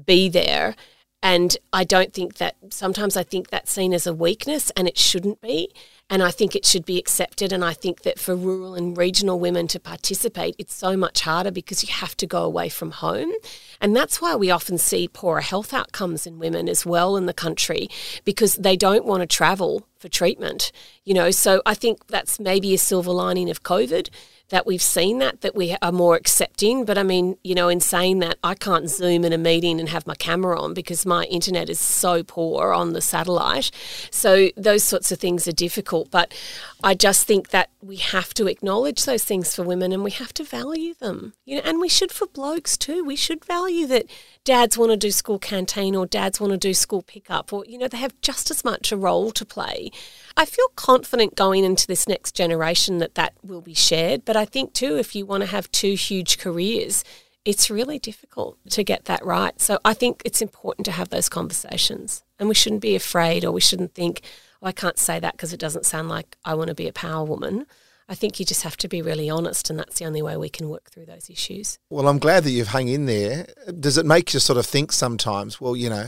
be 0.06 0.28
there. 0.28 0.76
And 1.22 1.56
I 1.72 1.84
don't 1.84 2.12
think 2.12 2.36
that 2.36 2.56
sometimes 2.70 3.16
I 3.16 3.24
think 3.24 3.50
that's 3.50 3.72
seen 3.72 3.92
as 3.92 4.06
a 4.06 4.14
weakness 4.14 4.70
and 4.76 4.86
it 4.86 4.96
shouldn't 4.96 5.40
be. 5.40 5.72
And 6.10 6.22
I 6.22 6.32
think 6.32 6.54
it 6.54 6.66
should 6.66 6.84
be 6.84 6.98
accepted. 6.98 7.52
And 7.52 7.64
I 7.64 7.72
think 7.72 8.02
that 8.02 8.18
for 8.18 8.34
rural 8.34 8.74
and 8.74 8.96
regional 8.98 9.38
women 9.38 9.68
to 9.68 9.80
participate, 9.80 10.56
it's 10.58 10.74
so 10.74 10.96
much 10.96 11.20
harder 11.20 11.52
because 11.52 11.82
you 11.82 11.94
have 11.94 12.16
to 12.18 12.26
go 12.26 12.42
away 12.42 12.68
from 12.68 12.90
home. 12.90 13.32
And 13.80 13.96
that's 13.96 14.20
why 14.20 14.34
we 14.34 14.50
often 14.50 14.76
see 14.76 15.08
poorer 15.08 15.40
health 15.40 15.72
outcomes 15.72 16.26
in 16.26 16.38
women 16.38 16.68
as 16.68 16.84
well 16.84 17.16
in 17.16 17.26
the 17.26 17.32
country 17.32 17.88
because 18.24 18.56
they 18.56 18.76
don't 18.76 19.06
want 19.06 19.22
to 19.22 19.26
travel 19.26 19.86
for 20.00 20.08
treatment. 20.08 20.72
You 21.04 21.14
know, 21.14 21.30
so 21.30 21.62
I 21.64 21.74
think 21.74 22.08
that's 22.08 22.40
maybe 22.40 22.74
a 22.74 22.78
silver 22.78 23.12
lining 23.12 23.50
of 23.50 23.62
COVID 23.62 24.08
that 24.50 24.66
we've 24.66 24.82
seen 24.82 25.18
that 25.18 25.40
that 25.40 25.54
we 25.54 25.76
are 25.80 25.92
more 25.92 26.16
accepting. 26.16 26.84
But 26.84 26.98
i 26.98 27.02
mean 27.02 27.36
you 27.42 27.54
know 27.54 27.68
in 27.68 27.80
saying 27.80 28.18
that 28.18 28.36
i 28.44 28.54
can't 28.54 28.90
zoom 28.90 29.24
in 29.24 29.32
a 29.32 29.38
meeting 29.38 29.80
and 29.80 29.88
have 29.88 30.06
my 30.06 30.14
camera 30.14 30.60
on 30.60 30.74
because 30.74 31.06
my 31.06 31.24
internet 31.24 31.70
is 31.70 31.80
so 31.80 32.22
poor 32.22 32.72
on 32.72 32.92
the 32.92 33.00
satellite. 33.00 33.70
So 34.10 34.50
those 34.56 34.84
sorts 34.84 35.10
of 35.10 35.18
things 35.18 35.48
are 35.48 35.52
difficult. 35.52 36.10
But 36.10 36.34
i 36.82 36.94
just 36.94 37.26
think 37.26 37.50
that 37.50 37.70
we 37.80 37.96
have 37.96 38.34
to 38.34 38.46
acknowledge 38.46 39.04
those 39.04 39.24
things 39.24 39.54
for 39.54 39.62
women 39.62 39.92
and 39.92 40.04
we 40.04 40.10
have 40.10 40.34
to 40.34 40.44
value 40.44 40.94
them 40.94 41.32
you 41.50 41.56
know? 41.56 41.62
And 41.64 41.80
we 41.80 41.88
should 41.88 42.12
for 42.12 42.26
blokes 42.26 42.76
too. 42.76 43.04
We 43.04 43.16
should 43.16 43.44
value 43.44 43.86
that 43.88 44.06
dads 44.44 44.78
want 44.78 44.90
to 44.90 44.96
do 44.96 45.10
school 45.10 45.38
canteen 45.38 45.94
or 45.94 46.06
dads 46.06 46.40
want 46.40 46.52
to 46.52 46.58
do 46.58 46.72
school 46.72 47.02
pickup 47.02 47.52
or 47.52 47.64
you 47.66 47.78
know 47.78 47.88
they 47.88 47.98
have 47.98 48.18
just 48.20 48.50
as 48.50 48.64
much 48.64 48.90
a 48.90 48.96
role 48.96 49.30
to 49.30 49.44
play. 49.44 49.90
I 50.36 50.44
feel 50.44 50.68
confident 50.76 51.34
going 51.34 51.64
into 51.64 51.86
this 51.86 52.08
next 52.08 52.34
generation 52.34 52.98
that 52.98 53.14
that 53.14 53.34
will 53.42 53.60
be 53.60 53.74
shared 53.74 54.24
but 54.24 54.36
i 54.36 54.44
think 54.44 54.72
too 54.72 54.96
if 54.96 55.14
you 55.14 55.26
want 55.26 55.42
to 55.42 55.48
have 55.50 55.70
two 55.70 55.94
huge 55.94 56.38
careers 56.38 57.04
it's 57.44 57.70
really 57.70 57.98
difficult 57.98 58.58
to 58.68 58.84
get 58.84 59.06
that 59.06 59.24
right. 59.24 59.58
So 59.60 59.78
i 59.84 59.94
think 59.94 60.22
it's 60.24 60.42
important 60.42 60.84
to 60.86 60.92
have 60.92 61.10
those 61.10 61.28
conversations 61.28 62.22
and 62.38 62.48
we 62.48 62.54
shouldn't 62.54 62.82
be 62.82 62.96
afraid 62.96 63.44
or 63.44 63.52
we 63.52 63.60
shouldn't 63.60 63.94
think 63.94 64.22
oh, 64.62 64.66
i 64.66 64.72
can't 64.72 64.98
say 64.98 65.20
that 65.20 65.32
because 65.32 65.52
it 65.52 65.60
doesn't 65.60 65.86
sound 65.86 66.08
like 66.08 66.36
i 66.44 66.54
want 66.54 66.68
to 66.68 66.74
be 66.74 66.88
a 66.88 66.92
power 66.92 67.24
woman 67.24 67.66
I 68.10 68.16
think 68.16 68.40
you 68.40 68.44
just 68.44 68.64
have 68.64 68.76
to 68.78 68.88
be 68.88 69.02
really 69.02 69.30
honest, 69.30 69.70
and 69.70 69.78
that's 69.78 70.00
the 70.00 70.04
only 70.04 70.20
way 70.20 70.36
we 70.36 70.48
can 70.48 70.68
work 70.68 70.90
through 70.90 71.06
those 71.06 71.30
issues. 71.30 71.78
Well, 71.88 72.08
I'm 72.08 72.18
glad 72.18 72.42
that 72.42 72.50
you've 72.50 72.68
hung 72.68 72.88
in 72.88 73.06
there. 73.06 73.46
Does 73.78 73.96
it 73.96 74.04
make 74.04 74.34
you 74.34 74.40
sort 74.40 74.58
of 74.58 74.66
think 74.66 74.90
sometimes, 74.90 75.60
well, 75.60 75.76
you 75.76 75.88
know, 75.88 76.06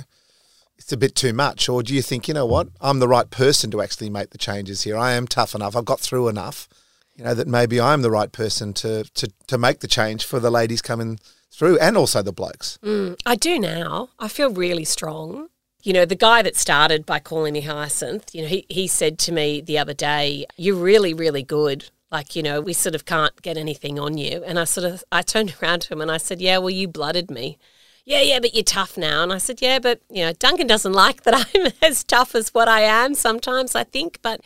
it's 0.77 0.93
a 0.93 0.97
bit 0.97 1.15
too 1.15 1.33
much? 1.33 1.69
Or 1.69 1.81
do 1.81 1.95
you 1.95 2.03
think, 2.03 2.27
you 2.27 2.35
know 2.35 2.45
what, 2.45 2.67
I'm 2.81 2.99
the 2.99 3.07
right 3.07 3.31
person 3.31 3.71
to 3.71 3.81
actually 3.81 4.11
make 4.11 4.31
the 4.31 4.39
changes 4.39 4.83
here? 4.83 4.99
I 4.99 5.13
am 5.13 5.29
tough 5.29 5.55
enough, 5.55 5.77
I've 5.77 5.85
got 5.85 6.01
through 6.01 6.27
enough, 6.27 6.69
you 7.15 7.23
know, 7.23 7.35
that 7.35 7.47
maybe 7.47 7.81
I'm 7.81 8.03
the 8.03 8.11
right 8.11 8.33
person 8.33 8.73
to, 8.75 9.05
to, 9.05 9.33
to 9.47 9.57
make 9.57 9.79
the 9.79 9.87
change 9.87 10.25
for 10.25 10.41
the 10.41 10.51
ladies 10.51 10.83
coming 10.83 11.21
through 11.53 11.79
and 11.79 11.97
also 11.97 12.21
the 12.21 12.33
blokes. 12.33 12.81
Mm, 12.83 13.17
I 13.25 13.37
do 13.37 13.61
now. 13.61 14.09
I 14.19 14.27
feel 14.27 14.51
really 14.51 14.85
strong 14.85 15.51
you 15.83 15.93
know, 15.93 16.05
the 16.05 16.15
guy 16.15 16.43
that 16.43 16.57
started 16.57 17.05
by 17.05 17.19
calling 17.19 17.55
me 17.55 17.63
Hyacinth, 17.63 18.35
you 18.35 18.43
know, 18.43 18.49
he, 18.49 18.65
he 18.69 18.87
said 18.87 19.19
to 19.21 19.33
me 19.33 19.61
the 19.61 19.79
other 19.79 19.95
day, 19.95 20.47
You're 20.57 20.77
really, 20.77 21.13
really 21.13 21.43
good. 21.43 21.91
Like, 22.11 22.37
you 22.37 22.43
know, 22.43 22.61
we 22.61 22.73
sort 22.73 22.95
of 22.95 23.05
can't 23.05 23.41
get 23.43 23.57
anything 23.57 23.99
on 23.99 24.19
you. 24.19 24.45
And 24.45 24.59
I 24.59 24.65
sort 24.65 24.85
of, 24.85 25.03
I 25.11 25.23
turned 25.23 25.57
around 25.63 25.83
to 25.83 25.93
him 25.93 26.01
and 26.01 26.11
I 26.11 26.19
said, 26.19 26.41
Yeah, 26.41 26.59
well, 26.59 26.71
you 26.71 26.87
blooded 26.87 27.31
me. 27.31 27.59
Yeah, 28.05 28.21
yeah, 28.21 28.41
but 28.41 28.55
you're 28.55 28.65
tough 28.65 28.97
now. 28.97 29.23
And 29.23 29.33
I 29.33 29.39
said, 29.39 29.61
Yeah, 29.61 29.81
but, 29.81 30.01
you 30.09 30.25
know, 30.25 30.33
Duncan 30.33 30.67
doesn't 30.67 30.93
like 31.05 31.25
that 31.25 31.47
I'm 31.55 31.73
as 31.83 32.05
tough 32.05 32.35
as 32.35 32.55
what 32.55 32.69
I 32.69 32.83
am 32.83 33.15
sometimes, 33.15 33.75
I 33.75 33.85
think. 33.85 34.21
But 34.23 34.41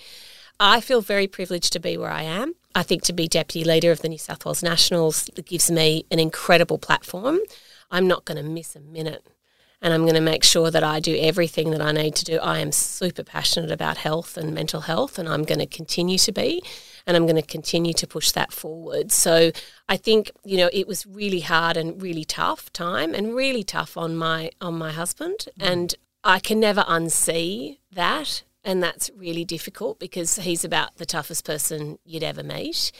I 0.58 0.80
feel 0.80 1.02
very 1.02 1.26
privileged 1.26 1.72
to 1.74 1.80
be 1.80 1.98
where 1.98 2.10
I 2.10 2.22
am. 2.22 2.54
I 2.74 2.82
think 2.82 3.02
to 3.04 3.12
be 3.12 3.28
deputy 3.28 3.64
leader 3.64 3.90
of 3.90 4.00
the 4.00 4.08
New 4.08 4.18
South 4.18 4.44
Wales 4.44 4.62
Nationals 4.62 5.30
gives 5.44 5.70
me 5.70 6.06
an 6.10 6.18
incredible 6.18 6.78
platform. 6.78 7.38
I'm 7.90 8.06
not 8.06 8.24
going 8.24 8.36
to 8.36 8.42
miss 8.42 8.76
a 8.76 8.80
minute 8.80 9.26
and 9.82 9.92
I'm 9.92 10.02
going 10.02 10.14
to 10.14 10.20
make 10.20 10.42
sure 10.42 10.70
that 10.70 10.82
I 10.82 11.00
do 11.00 11.16
everything 11.16 11.70
that 11.70 11.82
I 11.82 11.92
need 11.92 12.14
to 12.16 12.24
do. 12.24 12.38
I 12.38 12.58
am 12.60 12.72
super 12.72 13.22
passionate 13.22 13.70
about 13.70 13.98
health 13.98 14.36
and 14.36 14.54
mental 14.54 14.82
health, 14.82 15.18
and 15.18 15.28
I'm 15.28 15.44
going 15.44 15.58
to 15.58 15.66
continue 15.66 16.18
to 16.18 16.32
be, 16.32 16.62
and 17.06 17.16
I'm 17.16 17.24
going 17.24 17.36
to 17.36 17.42
continue 17.42 17.92
to 17.94 18.06
push 18.06 18.30
that 18.32 18.52
forward. 18.52 19.12
So 19.12 19.52
I 19.88 19.96
think 19.96 20.30
you 20.44 20.56
know 20.56 20.70
it 20.72 20.88
was 20.88 21.06
really 21.06 21.40
hard 21.40 21.76
and 21.76 22.00
really 22.00 22.24
tough 22.24 22.72
time, 22.72 23.14
and 23.14 23.34
really 23.34 23.62
tough 23.62 23.96
on 23.96 24.16
my 24.16 24.50
on 24.60 24.74
my 24.74 24.92
husband, 24.92 25.48
mm. 25.58 25.72
and 25.72 25.94
I 26.24 26.38
can 26.38 26.58
never 26.58 26.82
unsee 26.82 27.78
that, 27.92 28.42
and 28.64 28.82
that's 28.82 29.10
really 29.14 29.44
difficult 29.44 29.98
because 29.98 30.36
he's 30.36 30.64
about 30.64 30.96
the 30.96 31.06
toughest 31.06 31.44
person 31.44 31.98
you'd 32.04 32.24
ever 32.24 32.42
meet 32.42 32.92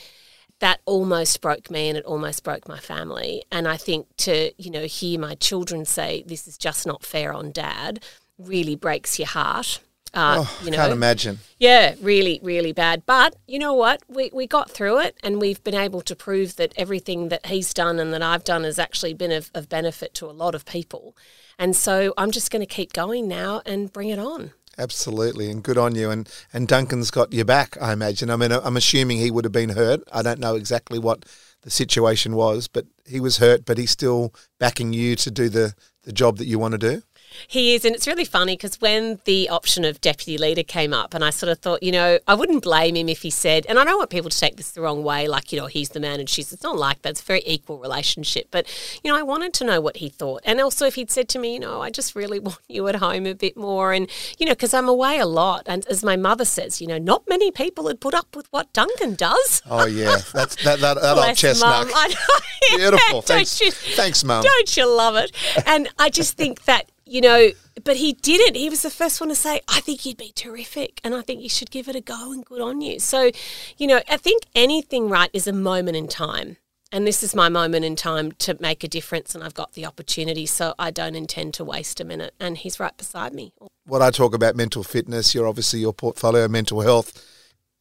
that 0.61 0.81
almost 0.87 1.41
broke 1.41 1.71
me 1.71 1.89
and 1.89 1.99
it 1.99 2.05
almost 2.05 2.43
broke 2.43 2.67
my 2.69 2.79
family. 2.79 3.45
And 3.53 3.69
I 3.69 3.77
think 3.77 4.07
to, 4.19 4.53
you 4.57 4.71
know, 4.71 4.85
hear 4.85 5.19
my 5.19 5.35
children 5.35 5.85
say, 5.85 6.25
this 6.27 6.49
is 6.49 6.57
just 6.57 6.87
not 6.87 7.05
fair 7.05 7.33
on 7.33 7.53
dad, 7.53 8.03
really 8.39 8.77
breaks 8.77 9.19
your 9.19 9.29
heart. 9.29 9.81
Uh, 10.15 10.47
oh, 10.47 10.61
you 10.65 10.71
know, 10.71 10.79
can't 10.79 10.93
imagine. 10.93 11.39
Yeah, 11.59 11.95
really, 12.01 12.41
really 12.43 12.73
bad. 12.73 13.05
But 13.05 13.37
you 13.47 13.59
know 13.59 13.75
what? 13.75 14.03
We, 14.09 14.31
we 14.33 14.47
got 14.47 14.71
through 14.71 15.01
it 15.01 15.19
and 15.23 15.41
we've 15.41 15.63
been 15.63 15.75
able 15.75 16.01
to 16.03 16.17
prove 16.17 16.57
that 16.57 16.73
everything 16.77 17.29
that 17.29 17.47
he's 17.47 17.75
done 17.75 17.99
and 17.99 18.15
that 18.15 18.23
I've 18.23 18.45
done 18.45 18.65
has 18.65 18.79
actually 18.79 19.13
been 19.13 19.33
of, 19.33 19.51
of 19.55 19.69
benefit 19.69 20.15
to 20.15 20.27
a 20.27 20.33
lot 20.33 20.55
of 20.55 20.65
people. 20.65 21.15
And 21.59 21.77
so 21.77 22.15
I'm 22.17 22.31
just 22.31 22.51
going 22.51 22.61
to 22.61 22.67
keep 22.67 22.95
going 22.95 23.29
now 23.29 23.61
and 23.67 23.93
bring 23.93 24.09
it 24.09 24.19
on. 24.19 24.53
Absolutely, 24.79 25.51
and 25.51 25.63
good 25.63 25.79
on 25.79 25.95
you. 25.95 26.11
And 26.11 26.29
and 26.53 26.69
Duncan's 26.69 27.11
got 27.11 27.33
your 27.33 27.45
back, 27.45 27.77
I 27.81 27.93
imagine. 27.93 28.31
I 28.31 28.37
mean, 28.37 28.53
I'm 28.53 28.77
assuming 28.77 29.19
he 29.19 29.31
would 29.31 29.45
have 29.45 29.53
been 29.53 29.71
hurt. 29.71 30.03
I 30.13 30.23
don't 30.23 30.41
know 30.41 30.55
exactly 30.55 30.99
what 30.99 31.25
the 31.63 31.71
situation 31.71 32.37
was, 32.37 32.69
but 32.69 32.87
he 33.07 33.19
was 33.19 33.39
hurt, 33.39 33.65
but 33.65 33.79
he's 33.79 33.91
still 33.91 34.35
backing 34.59 34.93
you 34.93 35.17
to 35.17 35.31
do 35.31 35.49
the 35.49 35.75
the 36.03 36.13
job 36.13 36.37
that 36.39 36.47
you 36.47 36.59
want 36.59 36.73
to 36.73 36.79
do. 36.79 37.03
He 37.49 37.75
is, 37.75 37.85
and 37.85 37.95
it's 37.95 38.07
really 38.07 38.25
funny 38.25 38.55
because 38.55 38.81
when 38.81 39.21
the 39.25 39.49
option 39.49 39.85
of 39.85 40.01
deputy 40.01 40.39
leader 40.39 40.63
came 40.63 40.93
up, 40.93 41.15
and 41.15 41.25
I 41.25 41.31
sort 41.31 41.51
of 41.51 41.59
thought, 41.59 41.83
you 41.83 41.93
know, 41.93 42.19
I 42.27 42.35
wouldn't 42.35 42.63
blame 42.63 42.97
him 42.97 43.09
if 43.09 43.23
he 43.23 43.31
said, 43.31 43.67
and 43.69 43.79
I 43.79 43.85
don't 43.85 43.99
want 43.99 44.11
people 44.11 44.31
to 44.31 44.39
take 44.39 44.57
this 44.57 44.71
the 44.71 44.81
wrong 44.81 45.03
way, 45.03 45.29
like, 45.29 45.53
you 45.53 45.59
know, 45.59 45.67
he's 45.67 45.91
the 45.91 46.01
man 46.01 46.21
and 46.21 46.29
she's, 46.29 46.53
it's 46.53 46.63
not 46.63 46.77
like 46.77 47.03
that. 47.03 47.11
It's 47.11 47.23
a 47.23 47.25
very 47.25 47.43
equal 47.47 47.79
relationship. 47.79 48.49
But, 48.51 48.67
you 49.03 49.11
know, 49.11 49.19
I 49.19 49.23
wanted 49.23 49.53
to 49.55 49.65
know 49.65 49.81
what 49.81 49.97
he 49.99 50.09
thought. 50.09 50.43
And 50.45 50.61
also 50.61 50.87
if 50.87 50.95
he'd 50.95 51.11
said 51.11 51.29
to 51.31 51.39
me, 51.39 51.55
you 51.55 51.61
know, 51.61 51.81
I 51.81 51.91
just 51.91 52.15
really 52.15 52.39
want 52.47 52.59
you 52.69 52.87
at 52.89 52.97
home 52.97 53.27
a 53.27 53.35
bit 53.35 53.57
more. 53.57 53.93
And, 53.93 54.09
you 54.39 54.47
know, 54.47 54.53
because 54.53 54.75
I'm 54.75 54.89
away 54.89 55.19
a 55.19 55.27
lot. 55.27 55.65
And 55.67 55.87
as 55.87 56.05
my 56.05 56.17
mother 56.17 56.45
says, 56.45 56.81
you 56.81 56.87
know, 56.87 56.99
not 56.99 57.25
many 57.29 57.51
people 57.51 57.89
had 57.89 58.01
put 58.01 58.15
up 58.15 58.37
with 58.37 58.47
what 58.53 58.73
Duncan 58.73 59.15
does. 59.15 59.63
Oh, 59.69 59.87
yeah. 59.87 60.19
That's 60.33 60.63
that, 60.65 60.81
that, 60.81 61.01
that 61.01 61.19
old 61.19 61.37
chestnut. 61.37 61.93
Beautiful. 62.77 63.23
Thanks, 63.23 63.61
you, 63.61 63.71
thanks, 63.71 64.25
Mum. 64.25 64.43
Don't 64.43 64.77
you 64.77 64.89
love 64.89 65.17
it? 65.17 65.33
And 65.67 65.89
I 65.99 66.11
just 66.11 66.37
think 66.37 66.65
that 66.65 66.91
you 67.07 67.21
know, 67.21 67.49
but 67.85 67.97
he 67.97 68.13
didn't. 68.15 68.57
He 68.57 68.69
was 68.69 68.83
the 68.83 68.91
first 68.91 69.21
one 69.21 69.29
to 69.29 69.35
say, 69.35 69.61
I 69.69 69.81
think 69.81 70.05
you'd 70.05 70.17
be 70.17 70.33
terrific 70.35 71.01
and 71.05 71.15
I 71.15 71.23
think 71.23 71.41
you 71.41 71.49
should 71.49 71.71
give 71.71 71.89
it 71.89 71.97
a 71.97 72.01
go 72.01 72.33
and 72.33 72.45
good 72.45 72.61
on 72.61 72.81
you. 72.81 72.99
So, 72.99 73.31
you 73.79 73.87
know, 73.87 74.01
I 74.09 74.17
think 74.17 74.43
anything 74.55 75.09
right 75.09 75.31
is 75.33 75.47
a 75.47 75.53
moment 75.53 75.97
in 75.97 76.09
time. 76.09 76.57
And 76.93 77.07
this 77.07 77.23
is 77.23 77.35
my 77.35 77.49
moment 77.49 77.85
in 77.85 77.97
time 77.97 78.33
to 78.33 78.57
make 78.61 78.85
a 78.85 78.89
difference 78.89 79.35
and 79.35 79.43
I've 79.43 79.55
got 79.55 79.73
the 79.73 79.87
opportunity. 79.87 80.47
So 80.47 80.75
I 80.79 80.91
don't 80.91 81.15
intend 81.15 81.55
to 81.55 81.65
waste 81.65 82.01
a 82.01 82.05
minute. 82.05 82.35
And 82.41 82.59
he's 82.59 82.81
right 82.81 82.97
beside 82.97 83.35
me. 83.35 83.53
what 83.87 84.03
I 84.03 84.11
talk 84.11 84.35
about 84.35 84.57
mental 84.57 84.83
fitness, 84.83 85.35
you're 85.35 85.49
obviously 85.49 85.81
your 85.81 85.93
portfolio 85.93 86.49
mental 86.49 86.81
health 86.81 87.25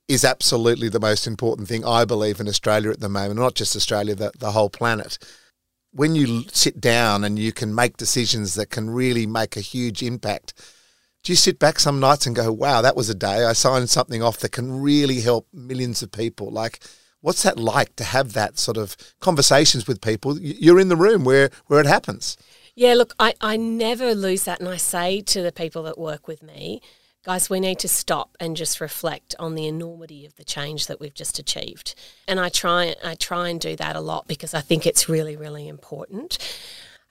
is 0.08 0.24
absolutely 0.24 0.88
the 0.88 1.00
most 1.00 1.26
important 1.26 1.68
thing 1.68 1.84
I 1.84 2.06
believe 2.06 2.40
in 2.40 2.48
Australia 2.48 2.92
at 2.92 3.00
the 3.00 3.10
moment, 3.10 3.40
not 3.40 3.56
just 3.56 3.76
Australia, 3.76 4.14
the, 4.14 4.32
the 4.38 4.52
whole 4.52 4.70
planet. 4.70 5.18
When 5.96 6.14
you 6.14 6.44
sit 6.52 6.82
down 6.82 7.24
and 7.24 7.40
you 7.40 7.54
can 7.54 7.74
make 7.74 7.96
decisions 7.96 8.56
that 8.56 8.70
can 8.70 8.90
really 8.90 9.26
make 9.26 9.56
a 9.56 9.62
huge 9.62 10.04
impact, 10.04 10.54
do 11.24 11.32
you 11.32 11.38
sit 11.38 11.58
back 11.58 11.80
some 11.80 12.02
nights 12.02 12.28
and 12.28 12.36
go, 12.36 12.52
wow, 12.52 12.82
that 12.82 12.98
was 12.98 13.10
a 13.10 13.16
day 13.16 13.46
I 13.46 13.54
signed 13.54 13.90
something 13.90 14.22
off 14.22 14.40
that 14.40 14.52
can 14.52 14.82
really 14.82 15.22
help 15.22 15.48
millions 15.54 16.04
of 16.04 16.12
people? 16.12 16.52
Like, 16.52 16.82
what's 17.22 17.44
that 17.44 17.58
like 17.58 17.96
to 17.96 18.04
have 18.04 18.34
that 18.34 18.60
sort 18.60 18.76
of 18.78 18.98
conversations 19.22 19.88
with 19.88 20.02
people? 20.02 20.38
You're 20.38 20.82
in 20.82 20.90
the 20.90 20.98
room 20.98 21.24
where, 21.24 21.50
where 21.68 21.80
it 21.80 21.88
happens. 21.88 22.38
Yeah, 22.76 22.94
look, 22.94 23.16
I, 23.18 23.34
I 23.40 23.56
never 23.56 24.14
lose 24.14 24.44
that. 24.44 24.60
And 24.60 24.68
I 24.68 24.78
say 24.78 25.22
to 25.22 25.42
the 25.42 25.54
people 25.54 25.84
that 25.84 25.98
work 25.98 26.28
with 26.28 26.44
me, 26.44 26.82
guys, 27.26 27.50
we 27.50 27.60
need 27.60 27.80
to 27.80 27.88
stop 27.88 28.38
and 28.40 28.56
just 28.56 28.80
reflect 28.80 29.34
on 29.40 29.56
the 29.56 29.66
enormity 29.66 30.28
of 30.28 30.36
the 30.36 30.44
change 30.44 30.86
that 30.86 31.00
we've 31.00 31.14
just 31.14 31.40
achieved. 31.40 31.96
And 32.28 32.40
I 32.40 32.50
try 32.50 32.96
I 33.04 33.16
try 33.16 33.50
and 33.50 33.60
do 33.60 33.76
that 33.78 33.96
a 33.96 34.00
lot 34.00 34.28
because 34.28 34.54
I 34.54 34.62
think 34.62 34.86
it's 34.86 35.10
really, 35.10 35.36
really 35.36 35.68
important. 35.68 36.38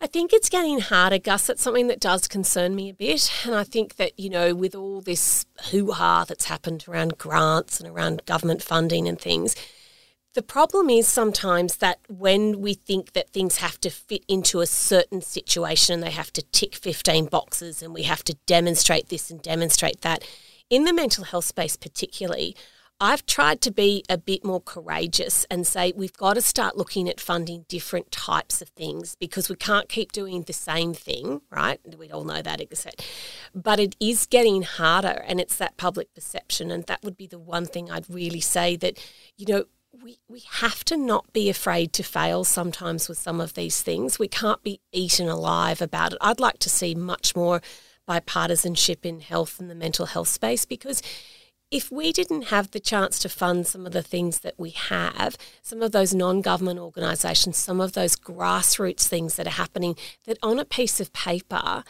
I 0.00 0.06
think 0.06 0.32
it's 0.32 0.48
getting 0.48 0.80
harder, 0.80 1.18
Gus. 1.18 1.48
It's 1.48 1.62
something 1.62 1.88
that 1.88 1.98
does 1.98 2.28
concern 2.28 2.76
me 2.76 2.90
a 2.90 2.94
bit. 2.94 3.32
And 3.44 3.54
I 3.54 3.64
think 3.64 3.96
that, 3.96 4.18
you 4.18 4.30
know, 4.30 4.54
with 4.54 4.74
all 4.74 5.00
this 5.00 5.46
hoo 5.70 5.92
ha 5.92 6.24
that's 6.28 6.44
happened 6.44 6.84
around 6.86 7.18
grants 7.18 7.80
and 7.80 7.88
around 7.88 8.24
government 8.24 8.62
funding 8.62 9.08
and 9.08 9.20
things, 9.20 9.56
the 10.34 10.42
problem 10.42 10.90
is 10.90 11.06
sometimes 11.06 11.76
that 11.76 12.00
when 12.08 12.60
we 12.60 12.74
think 12.74 13.12
that 13.12 13.30
things 13.30 13.58
have 13.58 13.80
to 13.80 13.90
fit 13.90 14.24
into 14.28 14.60
a 14.60 14.66
certain 14.66 15.22
situation, 15.22 15.94
and 15.94 16.02
they 16.02 16.10
have 16.10 16.32
to 16.32 16.42
tick 16.42 16.74
15 16.74 17.26
boxes 17.26 17.82
and 17.82 17.94
we 17.94 18.02
have 18.02 18.24
to 18.24 18.34
demonstrate 18.46 19.08
this 19.08 19.30
and 19.30 19.40
demonstrate 19.40 20.00
that. 20.00 20.24
In 20.70 20.84
the 20.84 20.92
mental 20.92 21.24
health 21.24 21.44
space, 21.44 21.76
particularly, 21.76 22.56
I've 23.00 23.26
tried 23.26 23.60
to 23.62 23.70
be 23.70 24.04
a 24.08 24.16
bit 24.16 24.44
more 24.44 24.60
courageous 24.60 25.44
and 25.50 25.66
say 25.66 25.92
we've 25.94 26.16
got 26.16 26.34
to 26.34 26.40
start 26.40 26.76
looking 26.76 27.08
at 27.08 27.20
funding 27.20 27.64
different 27.68 28.10
types 28.10 28.62
of 28.62 28.68
things 28.70 29.16
because 29.16 29.48
we 29.48 29.56
can't 29.56 29.88
keep 29.88 30.10
doing 30.10 30.42
the 30.42 30.52
same 30.52 30.94
thing, 30.94 31.42
right? 31.50 31.80
We 31.96 32.10
all 32.10 32.24
know 32.24 32.40
that, 32.40 32.60
except, 32.60 33.04
but 33.54 33.78
it 33.78 33.94
is 34.00 34.26
getting 34.26 34.62
harder 34.62 35.22
and 35.26 35.40
it's 35.40 35.56
that 35.56 35.76
public 35.76 36.14
perception. 36.14 36.70
And 36.70 36.84
that 36.86 37.02
would 37.02 37.16
be 37.16 37.26
the 37.26 37.38
one 37.38 37.66
thing 37.66 37.90
I'd 37.90 38.08
really 38.08 38.40
say 38.40 38.76
that, 38.76 38.98
you 39.36 39.46
know, 39.46 39.64
we, 40.04 40.18
we 40.28 40.42
have 40.60 40.84
to 40.84 40.98
not 40.98 41.32
be 41.32 41.48
afraid 41.48 41.94
to 41.94 42.02
fail 42.02 42.44
sometimes 42.44 43.08
with 43.08 43.16
some 43.16 43.40
of 43.40 43.54
these 43.54 43.80
things. 43.80 44.18
We 44.18 44.28
can't 44.28 44.62
be 44.62 44.80
eaten 44.92 45.28
alive 45.28 45.80
about 45.80 46.12
it. 46.12 46.18
I'd 46.20 46.40
like 46.40 46.58
to 46.58 46.70
see 46.70 46.94
much 46.94 47.34
more 47.34 47.62
bipartisanship 48.06 49.06
in 49.06 49.20
health 49.20 49.58
and 49.58 49.70
the 49.70 49.74
mental 49.74 50.04
health 50.04 50.28
space 50.28 50.66
because 50.66 51.02
if 51.70 51.90
we 51.90 52.12
didn't 52.12 52.48
have 52.48 52.70
the 52.70 52.80
chance 52.80 53.18
to 53.20 53.30
fund 53.30 53.66
some 53.66 53.86
of 53.86 53.92
the 53.92 54.02
things 54.02 54.40
that 54.40 54.54
we 54.58 54.70
have, 54.70 55.38
some 55.62 55.80
of 55.80 55.92
those 55.92 56.14
non 56.14 56.42
government 56.42 56.78
organisations, 56.78 57.56
some 57.56 57.80
of 57.80 57.94
those 57.94 58.14
grassroots 58.14 59.08
things 59.08 59.36
that 59.36 59.46
are 59.46 59.50
happening, 59.50 59.96
that 60.26 60.38
on 60.42 60.58
a 60.58 60.66
piece 60.66 61.00
of 61.00 61.14
paper 61.14 61.82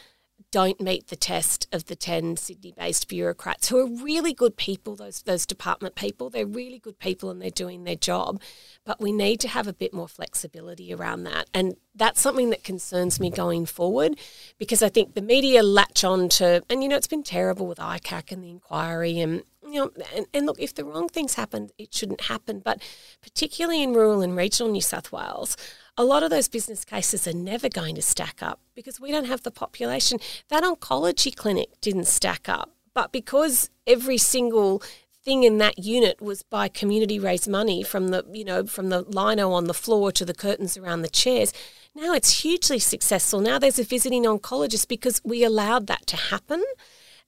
don't 0.54 0.80
meet 0.80 1.08
the 1.08 1.16
test 1.16 1.66
of 1.72 1.86
the 1.86 1.96
10 1.96 2.36
Sydney 2.36 2.72
based 2.78 3.08
bureaucrats 3.08 3.70
who 3.70 3.78
are 3.80 4.04
really 4.04 4.32
good 4.32 4.56
people, 4.56 4.94
those, 4.94 5.22
those 5.22 5.46
department 5.46 5.96
people. 5.96 6.30
They're 6.30 6.46
really 6.46 6.78
good 6.78 7.00
people 7.00 7.28
and 7.28 7.42
they're 7.42 7.50
doing 7.50 7.82
their 7.82 7.96
job. 7.96 8.40
But 8.84 9.00
we 9.00 9.10
need 9.10 9.40
to 9.40 9.48
have 9.48 9.66
a 9.66 9.72
bit 9.72 9.92
more 9.92 10.06
flexibility 10.06 10.94
around 10.94 11.24
that. 11.24 11.50
And 11.52 11.74
that's 11.92 12.20
something 12.20 12.50
that 12.50 12.62
concerns 12.62 13.18
me 13.18 13.30
going 13.30 13.66
forward 13.66 14.16
because 14.56 14.80
I 14.80 14.90
think 14.90 15.14
the 15.14 15.22
media 15.22 15.60
latch 15.60 16.04
on 16.04 16.28
to, 16.38 16.62
and 16.70 16.84
you 16.84 16.88
know, 16.88 16.94
it's 16.94 17.08
been 17.08 17.24
terrible 17.24 17.66
with 17.66 17.78
ICAC 17.78 18.30
and 18.30 18.44
the 18.44 18.50
inquiry 18.50 19.18
and 19.18 19.42
you 19.66 19.80
know, 19.80 19.90
and, 20.14 20.26
and, 20.34 20.46
look, 20.46 20.60
if 20.60 20.74
the 20.74 20.84
wrong 20.84 21.08
things 21.08 21.34
happen, 21.34 21.70
it 21.78 21.92
shouldn't 21.92 22.20
happen. 22.20 22.60
But 22.62 22.80
particularly 23.22 23.82
in 23.82 23.94
rural 23.94 24.20
and 24.20 24.36
regional 24.36 24.70
New 24.70 24.82
South 24.82 25.10
Wales, 25.10 25.56
a 25.96 26.04
lot 26.04 26.22
of 26.22 26.30
those 26.30 26.48
business 26.48 26.84
cases 26.84 27.26
are 27.26 27.34
never 27.34 27.68
going 27.68 27.94
to 27.94 28.02
stack 28.02 28.42
up 28.42 28.60
because 28.74 29.00
we 29.00 29.12
don't 29.12 29.26
have 29.26 29.42
the 29.42 29.50
population. 29.50 30.18
That 30.48 30.64
oncology 30.64 31.34
clinic 31.34 31.80
didn't 31.80 32.06
stack 32.06 32.48
up, 32.48 32.70
but 32.94 33.12
because 33.12 33.70
every 33.86 34.18
single 34.18 34.82
thing 35.24 35.44
in 35.44 35.58
that 35.58 35.78
unit 35.78 36.20
was 36.20 36.42
by 36.42 36.68
community 36.68 37.18
raised 37.18 37.48
money 37.48 37.82
from 37.82 38.08
the 38.08 38.24
you 38.30 38.44
know 38.44 38.66
from 38.66 38.90
the 38.90 39.00
lino 39.02 39.52
on 39.52 39.64
the 39.64 39.72
floor 39.72 40.12
to 40.12 40.24
the 40.24 40.34
curtains 40.34 40.76
around 40.76 41.00
the 41.00 41.08
chairs 41.08 41.50
now 41.94 42.12
it's 42.12 42.42
hugely 42.42 42.78
successful 42.78 43.40
now 43.40 43.58
there's 43.58 43.78
a 43.78 43.84
visiting 43.84 44.24
oncologist 44.24 44.86
because 44.86 45.22
we 45.24 45.42
allowed 45.42 45.86
that 45.86 46.06
to 46.06 46.16
happen 46.16 46.62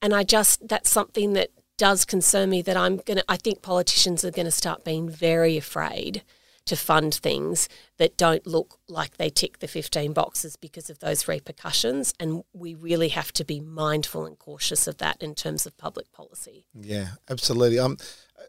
and 0.02 0.14
i 0.14 0.22
just 0.22 0.68
that's 0.68 0.90
something 0.90 1.32
that 1.32 1.48
does 1.78 2.04
concern 2.04 2.50
me 2.50 2.60
that 2.60 2.76
i'm 2.76 2.98
going 2.98 3.16
to 3.16 3.24
i 3.30 3.36
think 3.36 3.62
politicians 3.62 4.26
are 4.26 4.30
going 4.30 4.44
to 4.44 4.50
start 4.50 4.84
being 4.84 5.08
very 5.08 5.56
afraid 5.56 6.22
to 6.66 6.76
fund 6.76 7.14
things 7.14 7.68
that 7.96 8.16
don't 8.16 8.46
look 8.46 8.78
like 8.88 9.16
they 9.16 9.30
tick 9.30 9.60
the 9.60 9.68
15 9.68 10.12
boxes 10.12 10.56
because 10.56 10.90
of 10.90 10.98
those 10.98 11.26
repercussions. 11.26 12.12
And 12.20 12.42
we 12.52 12.74
really 12.74 13.08
have 13.08 13.32
to 13.34 13.44
be 13.44 13.60
mindful 13.60 14.26
and 14.26 14.38
cautious 14.38 14.86
of 14.86 14.98
that 14.98 15.22
in 15.22 15.34
terms 15.34 15.64
of 15.64 15.76
public 15.78 16.12
policy. 16.12 16.66
Yeah, 16.74 17.08
absolutely. 17.30 17.78
Um, 17.78 17.96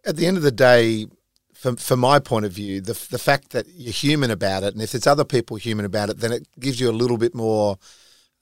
at 0.06 0.16
the 0.16 0.26
end 0.26 0.38
of 0.38 0.44
the 0.44 0.52
day, 0.52 1.06
from, 1.54 1.76
from 1.76 2.00
my 2.00 2.20
point 2.20 2.46
of 2.46 2.52
view, 2.52 2.82
the, 2.82 2.94
the 3.10 3.18
fact 3.18 3.52
that 3.52 3.68
you're 3.70 3.92
human 3.92 4.30
about 4.30 4.64
it, 4.64 4.74
and 4.74 4.82
if 4.82 4.92
there's 4.92 5.08
other 5.08 5.26
people 5.26 5.58
human 5.58 5.86
about 5.86 6.10
it, 6.10 6.20
then 6.20 6.32
it 6.32 6.48
gives 6.60 6.80
you 6.80 6.90
a 6.90 6.92
little 6.92 7.18
bit 7.18 7.34
more 7.34 7.78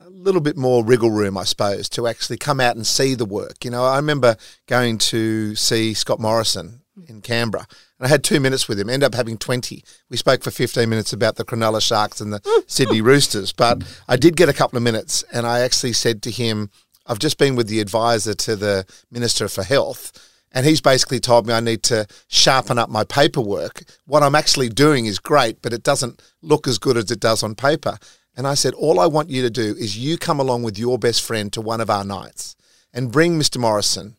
a 0.01 0.09
little 0.09 0.41
bit 0.41 0.57
more 0.57 0.83
wriggle 0.83 1.09
room, 1.09 1.37
I 1.37 1.45
suppose, 1.45 1.87
to 1.89 2.05
actually 2.05 2.37
come 2.37 2.59
out 2.59 2.75
and 2.75 2.85
see 2.85 3.15
the 3.15 3.25
work. 3.25 3.63
You 3.63 3.71
know, 3.71 3.85
I 3.85 3.95
remember 3.95 4.35
going 4.67 4.97
to 4.97 5.55
see 5.55 5.93
Scott 5.93 6.19
Morrison 6.19 6.81
in 7.07 7.21
Canberra, 7.21 7.67
and 7.99 8.05
I 8.05 8.09
had 8.09 8.23
two 8.23 8.39
minutes 8.39 8.67
with 8.67 8.79
him. 8.79 8.89
Ended 8.89 9.07
up 9.07 9.15
having 9.15 9.37
twenty. 9.37 9.83
We 10.09 10.17
spoke 10.17 10.43
for 10.43 10.51
fifteen 10.51 10.89
minutes 10.89 11.13
about 11.13 11.35
the 11.35 11.45
Cronulla 11.45 11.81
Sharks 11.81 12.21
and 12.21 12.31
the 12.33 12.63
Sydney 12.67 13.01
Roosters, 13.01 13.51
but 13.51 13.83
I 14.07 14.15
did 14.15 14.35
get 14.35 14.49
a 14.49 14.53
couple 14.53 14.77
of 14.77 14.83
minutes, 14.83 15.23
and 15.31 15.45
I 15.45 15.59
actually 15.59 15.93
said 15.93 16.21
to 16.23 16.31
him, 16.31 16.69
"I've 17.05 17.19
just 17.19 17.37
been 17.37 17.55
with 17.55 17.67
the 17.67 17.79
advisor 17.79 18.33
to 18.33 18.55
the 18.55 18.85
Minister 19.11 19.47
for 19.47 19.63
Health." 19.63 20.31
And 20.51 20.65
he's 20.65 20.79
basically 20.79 21.19
told 21.19 21.45
me 21.45 21.53
I 21.53 21.59
need 21.59 21.83
to 21.83 22.07
sharpen 22.27 22.79
up 22.79 22.89
my 22.89 23.03
paperwork. 23.03 23.83
What 24.05 24.23
I'm 24.23 24.35
actually 24.35 24.69
doing 24.69 25.05
is 25.05 25.19
great, 25.19 25.61
but 25.61 25.73
it 25.73 25.83
doesn't 25.83 26.23
look 26.41 26.65
as 26.65 26.77
good 26.77 26.95
as 26.95 27.11
it 27.11 27.19
does 27.19 27.43
on 27.43 27.55
paper. 27.55 27.97
And 28.37 28.47
I 28.47 28.53
said, 28.53 28.73
All 28.73 29.01
I 29.01 29.05
want 29.05 29.29
you 29.29 29.41
to 29.41 29.49
do 29.49 29.75
is 29.77 29.97
you 29.97 30.17
come 30.17 30.39
along 30.39 30.63
with 30.63 30.79
your 30.79 30.97
best 30.97 31.21
friend 31.21 31.51
to 31.51 31.61
one 31.61 31.81
of 31.81 31.89
our 31.89 32.05
nights 32.05 32.55
and 32.93 33.11
bring 33.11 33.37
Mr. 33.37 33.57
Morrison 33.57 34.15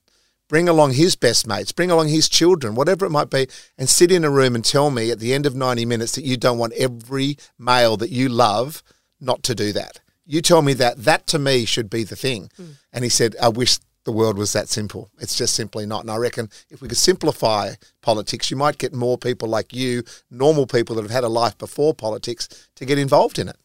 bring 0.49 0.69
along 0.69 0.93
his 0.93 1.17
best 1.17 1.47
mates, 1.47 1.73
bring 1.73 1.91
along 1.91 2.09
his 2.09 2.29
children, 2.29 2.75
whatever 2.75 3.05
it 3.05 3.11
might 3.11 3.31
be, 3.31 3.47
and 3.79 3.89
sit 3.89 4.13
in 4.13 4.25
a 4.25 4.31
room 4.31 4.55
and 4.55 4.65
tell 4.65 4.91
me 4.91 5.11
at 5.11 5.19
the 5.19 5.35
end 5.35 5.47
of 5.47 5.55
90 5.55 5.85
minutes 5.85 6.13
that 6.13 6.25
you 6.25 6.37
don't 6.37 6.59
want 6.59 6.73
every 6.75 7.37
male 7.59 7.97
that 7.97 8.11
you 8.11 8.29
love 8.29 8.83
not 9.21 9.43
to 9.45 9.55
do 9.55 9.73
that. 9.73 10.01
You 10.25 10.43
tell 10.43 10.63
me 10.63 10.73
that. 10.75 11.05
That 11.05 11.27
to 11.29 11.39
me 11.39 11.65
should 11.65 11.89
be 11.89 12.03
the 12.03 12.17
thing. 12.17 12.51
Mm. 12.61 12.75
And 12.93 13.05
he 13.05 13.11
said, 13.11 13.37
I 13.41 13.49
wish 13.49 13.79
the 14.07 14.13
world 14.13 14.39
was 14.39 14.53
that 14.53 14.69
simple. 14.69 15.11
It's 15.19 15.37
just 15.37 15.55
simply 15.55 15.85
not. 15.85 16.03
And 16.03 16.11
I 16.13 16.17
reckon 16.17 16.49
if 16.71 16.81
we 16.81 16.87
could 16.87 16.97
simplify 16.97 17.73
politics, 18.03 18.53
you 18.53 18.57
might 18.57 18.79
get 18.79 18.95
more 18.95 19.19
people 19.19 19.49
like 19.49 19.75
you, 19.75 20.05
normal 20.31 20.65
people 20.69 20.95
that 20.95 21.03
have 21.03 21.11
had 21.11 21.25
a 21.25 21.29
life 21.29 21.59
before 21.59 21.93
politics, 21.93 22.69
to 22.77 22.85
get 22.87 23.01
involved 23.01 23.37
in 23.37 23.49
it. 23.49 23.57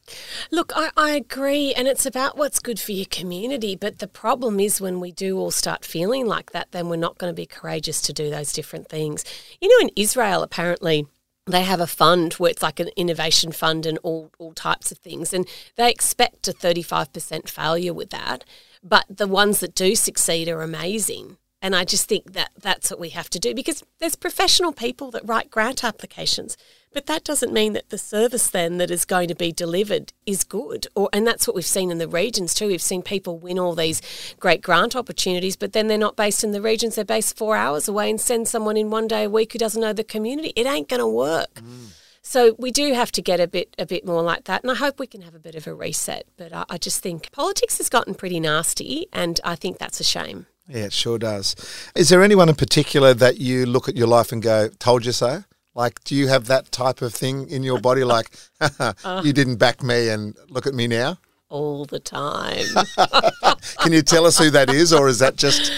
Look, 0.51 0.73
I, 0.75 0.89
I 0.97 1.11
agree. 1.11 1.75
And 1.75 1.87
it's 1.87 2.07
about 2.07 2.39
what's 2.39 2.59
good 2.59 2.79
for 2.79 2.91
your 2.91 3.05
community. 3.05 3.75
But 3.75 3.99
the 3.99 4.07
problem 4.07 4.59
is 4.59 4.81
when 4.81 4.99
we 4.99 5.11
do 5.11 5.37
all 5.37 5.51
start 5.51 5.85
feeling 5.85 6.25
like 6.25 6.51
that, 6.53 6.71
then 6.71 6.89
we're 6.89 6.95
not 6.95 7.19
going 7.19 7.29
to 7.29 7.35
be 7.35 7.45
courageous 7.45 8.01
to 8.01 8.11
do 8.13 8.31
those 8.31 8.51
different 8.51 8.89
things. 8.89 9.23
You 9.61 9.69
know, 9.69 9.87
in 9.87 9.93
Israel, 9.95 10.41
apparently, 10.41 11.05
they 11.45 11.61
have 11.61 11.79
a 11.79 11.87
fund 11.87 12.33
where 12.33 12.49
it's 12.49 12.63
like 12.63 12.79
an 12.79 12.89
innovation 12.95 13.51
fund 13.51 13.85
and 13.85 13.99
all, 14.01 14.31
all 14.39 14.53
types 14.53 14.91
of 14.91 14.97
things. 14.97 15.33
And 15.33 15.47
they 15.75 15.91
expect 15.91 16.47
a 16.47 16.51
35% 16.51 17.47
failure 17.47 17.93
with 17.93 18.09
that. 18.09 18.43
But 18.84 19.05
the 19.09 19.27
ones 19.27 19.59
that 19.59 19.75
do 19.75 19.95
succeed 19.95 20.49
are 20.49 20.61
amazing. 20.61 21.38
And 21.63 21.75
I 21.75 21.86
just 21.86 22.09
think 22.09 22.34
that 22.34 22.49
that's 22.59 22.89
what 22.89 22.99
we 22.99 23.09
have 23.09 23.29
to 23.29 23.39
do 23.39 23.53
because 23.53 23.84
there's 23.99 24.15
professional 24.15 24.73
people 24.73 25.11
that 25.11 25.27
write 25.27 25.51
grant 25.51 25.84
applications, 25.84 26.57
but 26.91 27.05
that 27.05 27.23
doesn't 27.23 27.53
mean 27.53 27.73
that 27.73 27.89
the 27.89 27.99
service 27.99 28.47
then 28.49 28.79
that 28.79 28.89
is 28.89 29.05
going 29.05 29.27
to 29.27 29.36
be 29.36 29.51
delivered 29.51 30.11
is 30.25 30.43
good. 30.43 30.88
Or 30.95 31.07
and 31.13 31.27
that's 31.27 31.45
what 31.45 31.55
we've 31.55 31.63
seen 31.63 31.91
in 31.91 31.99
the 31.99 32.07
regions 32.07 32.55
too. 32.55 32.67
We've 32.67 32.82
seen 32.82 33.03
people 33.03 33.38
win 33.38 33.59
all 33.59 33.75
these 33.75 34.01
great 34.39 34.63
grant 34.63 34.95
opportunities, 34.95 35.55
but 35.55 35.73
then 35.73 35.88
they're 35.88 35.99
not 35.99 36.15
based 36.15 36.43
in 36.43 36.51
the 36.51 36.63
regions. 36.63 36.95
They're 36.95 37.05
based 37.05 37.38
four 37.38 37.55
hours 37.55 37.88
away 37.88 38.09
and 38.09 38.19
send 38.19 38.47
someone 38.47 38.75
in 38.75 38.89
one 38.89 39.07
day 39.07 39.25
a 39.25 39.29
week 39.29 39.53
who 39.53 39.59
doesn't 39.59 39.82
know 39.82 39.93
the 39.93 40.03
community. 40.03 40.53
It 40.55 40.65
ain't 40.65 40.89
going 40.89 40.99
to 40.99 41.07
work. 41.07 41.53
Mm. 41.55 41.89
So 42.32 42.55
we 42.57 42.71
do 42.71 42.93
have 42.93 43.11
to 43.11 43.21
get 43.21 43.41
a 43.41 43.47
bit 43.47 43.75
a 43.77 43.86
bit 43.86 44.05
more 44.05 44.21
like 44.21 44.45
that, 44.45 44.63
and 44.63 44.71
I 44.71 44.75
hope 44.75 44.99
we 44.99 45.05
can 45.05 45.21
have 45.23 45.36
a 45.36 45.39
bit 45.39 45.53
of 45.53 45.67
a 45.67 45.73
reset. 45.73 46.25
But 46.38 46.53
I, 46.53 46.63
I 46.69 46.77
just 46.77 47.03
think 47.03 47.29
politics 47.34 47.77
has 47.79 47.89
gotten 47.89 48.15
pretty 48.15 48.39
nasty, 48.39 49.07
and 49.11 49.38
I 49.43 49.55
think 49.57 49.79
that's 49.79 49.99
a 49.99 50.05
shame. 50.05 50.45
Yeah, 50.65 50.86
it 50.86 50.93
sure 50.93 51.19
does. 51.19 51.57
Is 51.93 52.07
there 52.07 52.23
anyone 52.23 52.47
in 52.47 52.55
particular 52.55 53.13
that 53.15 53.41
you 53.41 53.65
look 53.65 53.89
at 53.89 53.97
your 53.97 54.07
life 54.07 54.32
and 54.32 54.41
go, 54.41 54.69
"Told 54.79 55.05
you 55.05 55.11
so"? 55.11 55.43
Like, 55.75 56.01
do 56.05 56.15
you 56.15 56.29
have 56.29 56.45
that 56.45 56.71
type 56.71 57.01
of 57.01 57.13
thing 57.13 57.49
in 57.49 57.63
your 57.63 57.82
body? 57.82 58.05
Like, 58.05 58.32
uh, 58.79 58.93
you 59.25 59.34
didn't 59.34 59.57
back 59.57 59.84
me, 59.84 60.07
and 60.07 60.34
look 60.47 60.65
at 60.65 60.73
me 60.73 60.88
now. 60.88 61.17
all 61.49 61.84
the 61.84 61.99
time. 61.99 62.65
Can 63.82 63.91
you 63.91 64.01
tell 64.01 64.25
us 64.25 64.38
who 64.38 64.49
that 64.51 64.69
is, 64.69 64.93
or 64.93 65.09
is 65.09 65.19
that 65.19 65.36
just 65.36 65.69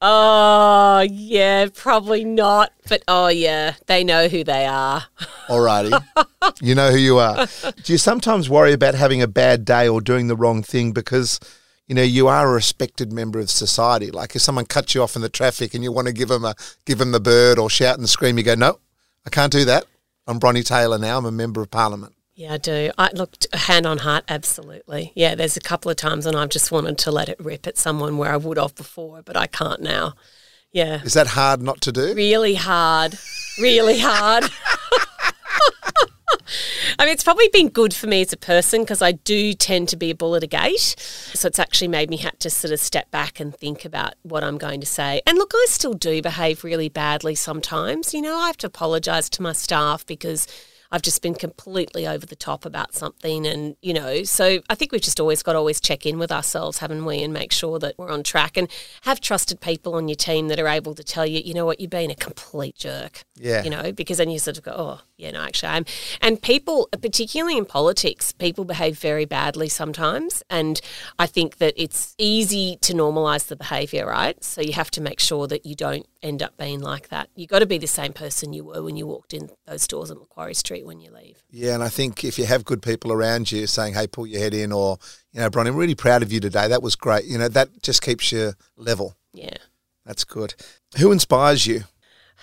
oh, 0.00 1.06
yeah, 1.10 1.68
probably 1.74 2.24
not. 2.24 2.72
But 2.88 3.02
oh, 3.08 3.28
yeah, 3.28 3.74
they 3.86 4.04
know 4.04 4.28
who 4.28 4.44
they 4.44 4.66
are. 4.66 5.04
alrighty? 5.48 6.02
you 6.60 6.74
know 6.74 6.90
who 6.90 6.98
you 6.98 7.18
are. 7.18 7.46
Do 7.84 7.92
you 7.92 7.98
sometimes 7.98 8.48
worry 8.48 8.72
about 8.72 8.94
having 8.94 9.22
a 9.22 9.26
bad 9.26 9.64
day 9.64 9.88
or 9.88 10.00
doing 10.00 10.28
the 10.28 10.36
wrong 10.36 10.62
thing 10.62 10.92
because? 10.92 11.40
You 11.86 11.94
know, 11.94 12.02
you 12.02 12.28
are 12.28 12.46
a 12.46 12.52
respected 12.52 13.14
member 13.14 13.38
of 13.38 13.48
society. 13.48 14.10
Like 14.10 14.36
if 14.36 14.42
someone 14.42 14.66
cuts 14.66 14.94
you 14.94 15.02
off 15.02 15.16
in 15.16 15.22
the 15.22 15.30
traffic 15.30 15.72
and 15.72 15.82
you 15.82 15.90
want 15.90 16.06
to 16.06 16.12
give 16.12 16.28
them 16.28 16.44
a 16.44 16.54
give 16.84 16.98
them 16.98 17.12
the 17.12 17.18
bird 17.18 17.58
or 17.58 17.70
shout 17.70 17.96
and 17.96 18.06
scream, 18.06 18.36
you 18.36 18.44
go, 18.44 18.54
"No, 18.54 18.78
I 19.24 19.30
can't 19.30 19.50
do 19.50 19.64
that. 19.64 19.86
I'm 20.26 20.38
Bronnie 20.38 20.62
Taylor 20.62 20.98
now. 20.98 21.16
I'm 21.16 21.24
a 21.24 21.32
member 21.32 21.62
of 21.62 21.70
Parliament." 21.70 22.12
Yeah, 22.38 22.52
I 22.52 22.56
do. 22.58 22.92
I 22.96 23.10
looked 23.14 23.48
hand 23.52 23.84
on 23.84 23.98
heart, 23.98 24.22
absolutely. 24.28 25.10
Yeah, 25.16 25.34
there's 25.34 25.56
a 25.56 25.60
couple 25.60 25.90
of 25.90 25.96
times 25.96 26.24
when 26.24 26.36
I've 26.36 26.50
just 26.50 26.70
wanted 26.70 26.96
to 26.98 27.10
let 27.10 27.28
it 27.28 27.40
rip 27.40 27.66
at 27.66 27.76
someone 27.76 28.16
where 28.16 28.32
I 28.32 28.36
would 28.36 28.58
have 28.58 28.76
before, 28.76 29.22
but 29.22 29.36
I 29.36 29.48
can't 29.48 29.82
now. 29.82 30.14
Yeah. 30.70 31.02
Is 31.02 31.14
that 31.14 31.26
hard 31.26 31.60
not 31.60 31.80
to 31.80 31.90
do? 31.90 32.14
Really 32.14 32.54
hard. 32.54 33.18
Really 33.58 33.98
hard. 33.98 34.44
I 37.00 37.06
mean, 37.06 37.08
it's 37.12 37.24
probably 37.24 37.48
been 37.48 37.70
good 37.70 37.92
for 37.92 38.06
me 38.06 38.20
as 38.20 38.32
a 38.32 38.36
person 38.36 38.82
because 38.82 39.02
I 39.02 39.10
do 39.10 39.52
tend 39.52 39.88
to 39.88 39.96
be 39.96 40.10
a 40.10 40.14
bull 40.14 40.36
at 40.36 40.44
a 40.44 40.46
gate. 40.46 40.94
So 41.34 41.48
it's 41.48 41.58
actually 41.58 41.88
made 41.88 42.08
me 42.08 42.18
have 42.18 42.38
to 42.38 42.50
sort 42.50 42.72
of 42.72 42.78
step 42.78 43.10
back 43.10 43.40
and 43.40 43.52
think 43.52 43.84
about 43.84 44.14
what 44.22 44.44
I'm 44.44 44.58
going 44.58 44.80
to 44.80 44.86
say. 44.86 45.22
And 45.26 45.38
look, 45.38 45.50
I 45.52 45.66
still 45.68 45.94
do 45.94 46.22
behave 46.22 46.62
really 46.62 46.88
badly 46.88 47.34
sometimes. 47.34 48.14
You 48.14 48.22
know, 48.22 48.38
I 48.38 48.46
have 48.46 48.58
to 48.58 48.68
apologise 48.68 49.28
to 49.30 49.42
my 49.42 49.54
staff 49.54 50.06
because 50.06 50.46
I've 50.90 51.02
just 51.02 51.20
been 51.22 51.34
completely 51.34 52.06
over 52.06 52.24
the 52.24 52.36
top 52.36 52.64
about 52.64 52.94
something. 52.94 53.46
And, 53.46 53.76
you 53.82 53.92
know, 53.92 54.24
so 54.24 54.60
I 54.70 54.74
think 54.74 54.92
we've 54.92 55.02
just 55.02 55.20
always 55.20 55.42
got 55.42 55.52
to 55.52 55.58
always 55.58 55.80
check 55.80 56.06
in 56.06 56.18
with 56.18 56.32
ourselves, 56.32 56.78
haven't 56.78 57.04
we, 57.04 57.22
and 57.22 57.32
make 57.32 57.52
sure 57.52 57.78
that 57.78 57.96
we're 57.98 58.10
on 58.10 58.22
track 58.22 58.56
and 58.56 58.68
have 59.02 59.20
trusted 59.20 59.60
people 59.60 59.94
on 59.94 60.08
your 60.08 60.16
team 60.16 60.48
that 60.48 60.58
are 60.58 60.68
able 60.68 60.94
to 60.94 61.04
tell 61.04 61.26
you, 61.26 61.40
you 61.44 61.52
know 61.54 61.66
what, 61.66 61.80
you've 61.80 61.90
been 61.90 62.10
a 62.10 62.14
complete 62.14 62.76
jerk. 62.76 63.24
Yeah. 63.36 63.62
You 63.62 63.70
know, 63.70 63.92
because 63.92 64.18
then 64.18 64.30
you 64.30 64.38
sort 64.38 64.58
of 64.58 64.64
go, 64.64 64.72
oh, 64.76 65.00
yeah, 65.16 65.32
no, 65.32 65.42
actually, 65.42 65.68
I'm. 65.70 65.84
And 66.20 66.40
people, 66.40 66.88
particularly 67.00 67.58
in 67.58 67.64
politics, 67.64 68.32
people 68.32 68.64
behave 68.64 68.98
very 68.98 69.24
badly 69.24 69.68
sometimes. 69.68 70.42
And 70.48 70.80
I 71.18 71.26
think 71.26 71.58
that 71.58 71.74
it's 71.76 72.14
easy 72.18 72.78
to 72.82 72.94
normalise 72.94 73.48
the 73.48 73.56
behaviour, 73.56 74.06
right? 74.06 74.42
So 74.42 74.60
you 74.60 74.72
have 74.72 74.90
to 74.92 75.00
make 75.00 75.20
sure 75.20 75.46
that 75.48 75.66
you 75.66 75.74
don't 75.74 76.06
end 76.22 76.42
up 76.42 76.56
being 76.56 76.80
like 76.80 77.08
that. 77.08 77.28
You've 77.34 77.50
got 77.50 77.60
to 77.60 77.66
be 77.66 77.78
the 77.78 77.86
same 77.86 78.12
person 78.12 78.52
you 78.52 78.64
were 78.64 78.82
when 78.82 78.96
you 78.96 79.06
walked 79.06 79.32
in 79.32 79.50
those 79.66 79.86
doors 79.86 80.10
at 80.10 80.18
Macquarie 80.18 80.54
Street 80.54 80.84
when 80.84 81.00
you 81.00 81.10
leave. 81.10 81.42
Yeah, 81.50 81.74
and 81.74 81.82
I 81.82 81.88
think 81.88 82.24
if 82.24 82.38
you 82.38 82.46
have 82.46 82.64
good 82.64 82.82
people 82.82 83.12
around 83.12 83.52
you 83.52 83.66
saying, 83.66 83.94
"Hey, 83.94 84.06
pull 84.06 84.26
your 84.26 84.40
head 84.40 84.54
in," 84.54 84.72
or 84.72 84.98
you 85.32 85.40
know, 85.40 85.50
Bronnie, 85.50 85.68
I'm 85.68 85.76
really 85.76 85.94
proud 85.94 86.22
of 86.22 86.32
you 86.32 86.40
today. 86.40 86.68
That 86.68 86.82
was 86.82 86.96
great. 86.96 87.24
You 87.24 87.38
know, 87.38 87.48
that 87.48 87.82
just 87.82 88.02
keeps 88.02 88.32
you 88.32 88.52
level. 88.76 89.16
Yeah. 89.32 89.56
That's 90.04 90.24
good. 90.24 90.54
Who 90.98 91.12
inspires 91.12 91.66
you? 91.66 91.84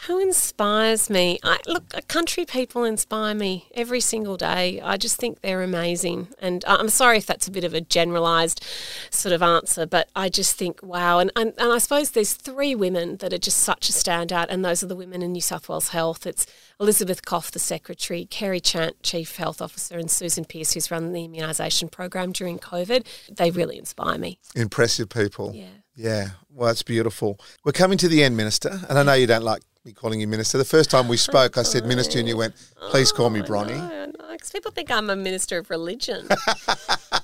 Who 0.07 0.19
inspires 0.19 1.09
me? 1.09 1.39
I, 1.43 1.57
look, 1.65 1.85
uh, 1.95 2.01
country 2.07 2.45
people 2.45 2.83
inspire 2.83 3.33
me 3.33 3.69
every 3.73 4.01
single 4.01 4.37
day. 4.37 4.79
I 4.81 4.97
just 4.97 5.17
think 5.17 5.41
they're 5.41 5.63
amazing. 5.63 6.27
And 6.39 6.63
uh, 6.65 6.77
I'm 6.79 6.89
sorry 6.89 7.17
if 7.17 7.25
that's 7.25 7.47
a 7.47 7.51
bit 7.51 7.63
of 7.63 7.73
a 7.73 7.81
generalised 7.81 8.63
sort 9.09 9.33
of 9.33 9.41
answer, 9.41 9.85
but 9.85 10.09
I 10.15 10.29
just 10.29 10.57
think, 10.57 10.83
wow. 10.83 11.19
And, 11.19 11.31
and, 11.35 11.53
and 11.57 11.71
I 11.71 11.79
suppose 11.79 12.11
there's 12.11 12.33
three 12.33 12.75
women 12.75 13.17
that 13.17 13.33
are 13.33 13.39
just 13.39 13.57
such 13.57 13.89
a 13.89 13.93
standout, 13.93 14.47
and 14.49 14.63
those 14.63 14.83
are 14.83 14.87
the 14.87 14.95
women 14.95 15.21
in 15.21 15.31
New 15.31 15.41
South 15.41 15.69
Wales 15.69 15.89
Health. 15.89 16.27
It's 16.27 16.45
Elizabeth 16.79 17.25
Koff, 17.25 17.51
the 17.51 17.59
Secretary, 17.59 18.25
Kerry 18.25 18.59
Chant, 18.59 19.01
Chief 19.01 19.37
Health 19.37 19.61
Officer, 19.61 19.97
and 19.97 20.11
Susan 20.11 20.45
Pearce, 20.45 20.73
who's 20.73 20.91
run 20.91 21.13
the 21.13 21.27
immunisation 21.27 21.89
program 21.89 22.31
during 22.31 22.59
COVID. 22.59 23.07
They 23.35 23.49
really 23.49 23.77
inspire 23.77 24.17
me. 24.17 24.39
Impressive 24.55 25.09
people. 25.09 25.53
Yeah. 25.55 25.67
Yeah. 25.95 26.29
Well, 26.51 26.69
it's 26.69 26.83
beautiful. 26.83 27.39
We're 27.63 27.71
coming 27.71 27.97
to 27.99 28.09
the 28.09 28.21
end, 28.23 28.35
Minister, 28.35 28.81
and 28.89 28.99
I 28.99 29.03
know 29.03 29.13
you 29.13 29.27
don't 29.27 29.43
like 29.43 29.61
me 29.85 29.93
calling 29.93 30.19
you 30.19 30.27
Minister. 30.27 30.57
The 30.57 30.65
first 30.65 30.89
time 30.89 31.07
we 31.07 31.15
spoke, 31.15 31.57
I 31.59 31.63
said 31.63 31.85
Minister, 31.87 32.17
and 32.17 32.27
you 32.27 32.35
went, 32.35 32.55
please 32.89 33.11
call 33.11 33.29
me 33.29 33.41
oh, 33.41 33.43
Bronnie. 33.43 33.77
No, 33.77 34.05
no, 34.05 34.31
because 34.31 34.49
people 34.49 34.71
think 34.71 34.89
I'm 34.89 35.11
a 35.11 35.15
minister 35.15 35.59
of 35.59 35.69
religion. 35.69 36.27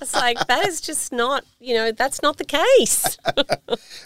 it's 0.00 0.14
like 0.14 0.46
that 0.46 0.64
is 0.66 0.80
just 0.80 1.12
not, 1.12 1.44
you 1.58 1.74
know, 1.74 1.90
that's 1.90 2.22
not 2.22 2.38
the 2.38 2.44
case. 2.44 3.18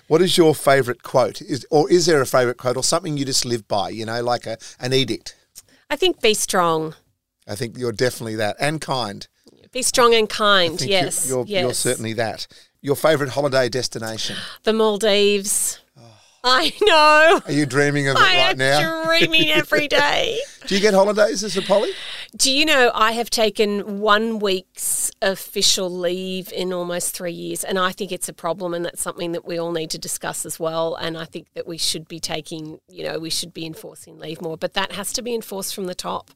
What 0.09 0.23
is 0.23 0.39
your 0.39 0.55
favourite 0.55 1.03
quote? 1.03 1.43
Is, 1.43 1.67
or 1.69 1.91
is 1.91 2.07
there 2.07 2.21
a 2.21 2.27
favourite 2.27 2.59
quote 2.59 2.77
or 2.77 2.85
something 2.85 3.17
you 3.17 3.25
just 3.25 3.45
live 3.45 3.67
by, 3.67 3.89
you 3.89 4.07
know, 4.07 4.23
like 4.23 4.47
a, 4.47 4.57
an 4.79 4.93
edict? 4.93 5.35
I 5.91 5.97
think 5.97 6.21
be 6.23 6.33
strong, 6.33 6.95
I 7.49 7.57
think 7.57 7.77
you're 7.77 7.91
definitely 7.93 8.37
that. 8.37 8.55
And 8.61 8.81
kind. 8.81 9.27
be 9.73 9.83
strong 9.83 10.15
and 10.15 10.29
kind. 10.29 10.79
think 10.79 10.91
you're- 10.91 11.11
You're, 11.27 11.45
yes. 11.47 11.63
you're 11.63 11.75
certainly 11.75 12.13
that. 12.13 12.47
Your 12.81 12.95
favourite 12.95 13.33
holiday 13.33 13.69
destination? 13.69 14.37
the 14.63 14.73
Maldives. 14.73 15.81
I 16.49 16.73
know. 16.81 17.41
Are 17.45 17.53
you 17.53 17.67
dreaming 17.67 18.07
of 18.09 18.17
it 18.17 18.23
I 18.23 18.23
right 18.23 18.51
am 18.53 18.59
now? 18.59 19.05
dreaming 19.05 19.51
every 19.51 19.89
day. 20.05 20.39
Do 20.69 20.77
you 20.77 20.81
get 20.81 20.95
holidays 20.95 21.43
as 21.43 21.57
a 21.57 21.63
Polly? 21.63 21.91
Do 22.37 22.53
you 22.53 22.65
know 22.65 22.93
I 22.95 23.13
have 23.13 23.31
taken 23.31 23.99
one 23.99 24.39
week's 24.39 25.11
official 25.23 25.91
leave 25.91 26.53
in 26.53 26.73
almost 26.73 27.17
three 27.17 27.33
years, 27.33 27.65
and 27.65 27.81
I 27.81 27.91
think 27.91 28.13
it's 28.13 28.29
a 28.29 28.33
problem, 28.33 28.75
and 28.75 28.85
that's 28.85 29.03
something 29.03 29.33
that 29.33 29.45
we 29.45 29.59
all 29.59 29.73
need 29.73 29.91
to 29.91 29.99
discuss 29.99 30.47
as 30.47 30.61
well. 30.61 30.95
And 30.95 31.19
I 31.19 31.25
think 31.25 31.49
that 31.55 31.67
we 31.67 31.79
should 31.79 32.07
be 32.07 32.21
taking, 32.21 32.79
you 32.89 33.03
know, 33.03 33.19
we 33.19 33.31
should 33.31 33.53
be 33.53 33.67
enforcing 33.67 34.17
leave 34.19 34.41
more, 34.41 34.57
but 34.57 34.75
that 34.75 34.93
has 34.93 35.13
to 35.15 35.23
be 35.23 35.35
enforced 35.35 35.75
from 35.75 35.87
the 35.87 35.95
top. 35.97 36.31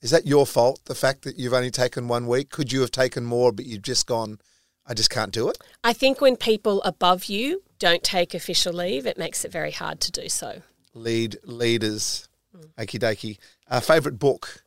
Is 0.00 0.10
that 0.10 0.26
your 0.26 0.46
fault, 0.46 0.80
the 0.86 0.94
fact 0.94 1.22
that 1.24 1.38
you've 1.38 1.52
only 1.52 1.70
taken 1.70 2.08
one 2.08 2.26
week? 2.26 2.48
Could 2.50 2.72
you 2.72 2.80
have 2.80 2.90
taken 2.90 3.24
more, 3.24 3.52
but 3.52 3.66
you've 3.66 3.82
just 3.82 4.06
gone, 4.06 4.38
I 4.86 4.94
just 4.94 5.10
can't 5.10 5.32
do 5.32 5.48
it? 5.48 5.58
I 5.84 5.92
think 5.92 6.20
when 6.20 6.36
people 6.36 6.82
above 6.82 7.26
you 7.26 7.62
don't 7.78 8.02
take 8.02 8.34
official 8.34 8.72
leave, 8.72 9.06
it 9.06 9.16
makes 9.18 9.44
it 9.44 9.52
very 9.52 9.70
hard 9.70 10.00
to 10.00 10.12
do 10.12 10.28
so. 10.28 10.62
Lead 10.94 11.36
leaders. 11.44 12.28
Hmm. 12.54 12.62
Okie 12.82 12.98
dokie. 13.00 13.38
Uh, 13.68 13.80
favourite 13.80 14.18
book? 14.18 14.62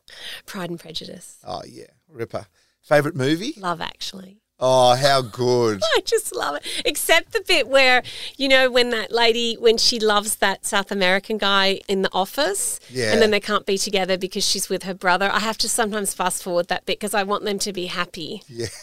Pride 0.46 0.70
and 0.70 0.80
Prejudice. 0.80 1.38
Oh, 1.46 1.62
yeah. 1.68 1.84
Ripper. 2.08 2.46
Favourite 2.82 3.16
movie? 3.16 3.54
Love 3.58 3.80
Actually. 3.80 4.40
Oh, 4.58 4.94
how 4.94 5.20
good. 5.20 5.82
I 5.96 6.00
just 6.06 6.34
love 6.34 6.56
it. 6.56 6.62
Except 6.86 7.32
the 7.32 7.42
bit 7.46 7.68
where, 7.68 8.02
you 8.38 8.48
know, 8.48 8.70
when 8.70 8.88
that 8.90 9.12
lady, 9.12 9.54
when 9.58 9.76
she 9.76 10.00
loves 10.00 10.36
that 10.36 10.64
South 10.64 10.90
American 10.90 11.36
guy 11.36 11.80
in 11.88 12.00
the 12.00 12.08
office, 12.12 12.80
Yeah. 12.88 13.12
and 13.12 13.20
then 13.20 13.30
they 13.30 13.40
can't 13.40 13.66
be 13.66 13.76
together 13.76 14.16
because 14.16 14.48
she's 14.48 14.70
with 14.70 14.84
her 14.84 14.94
brother. 14.94 15.30
I 15.30 15.40
have 15.40 15.58
to 15.58 15.68
sometimes 15.68 16.14
fast 16.14 16.42
forward 16.42 16.68
that 16.68 16.86
bit 16.86 16.98
because 16.98 17.12
I 17.12 17.22
want 17.22 17.44
them 17.44 17.58
to 17.60 17.72
be 17.72 17.86
happy. 17.86 18.42
Yeah. 18.48 18.68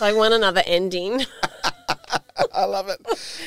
So 0.00 0.06
I 0.06 0.14
want 0.14 0.32
another 0.32 0.62
ending. 0.64 1.26
I 2.54 2.64
love 2.64 2.88
it. 2.88 3.00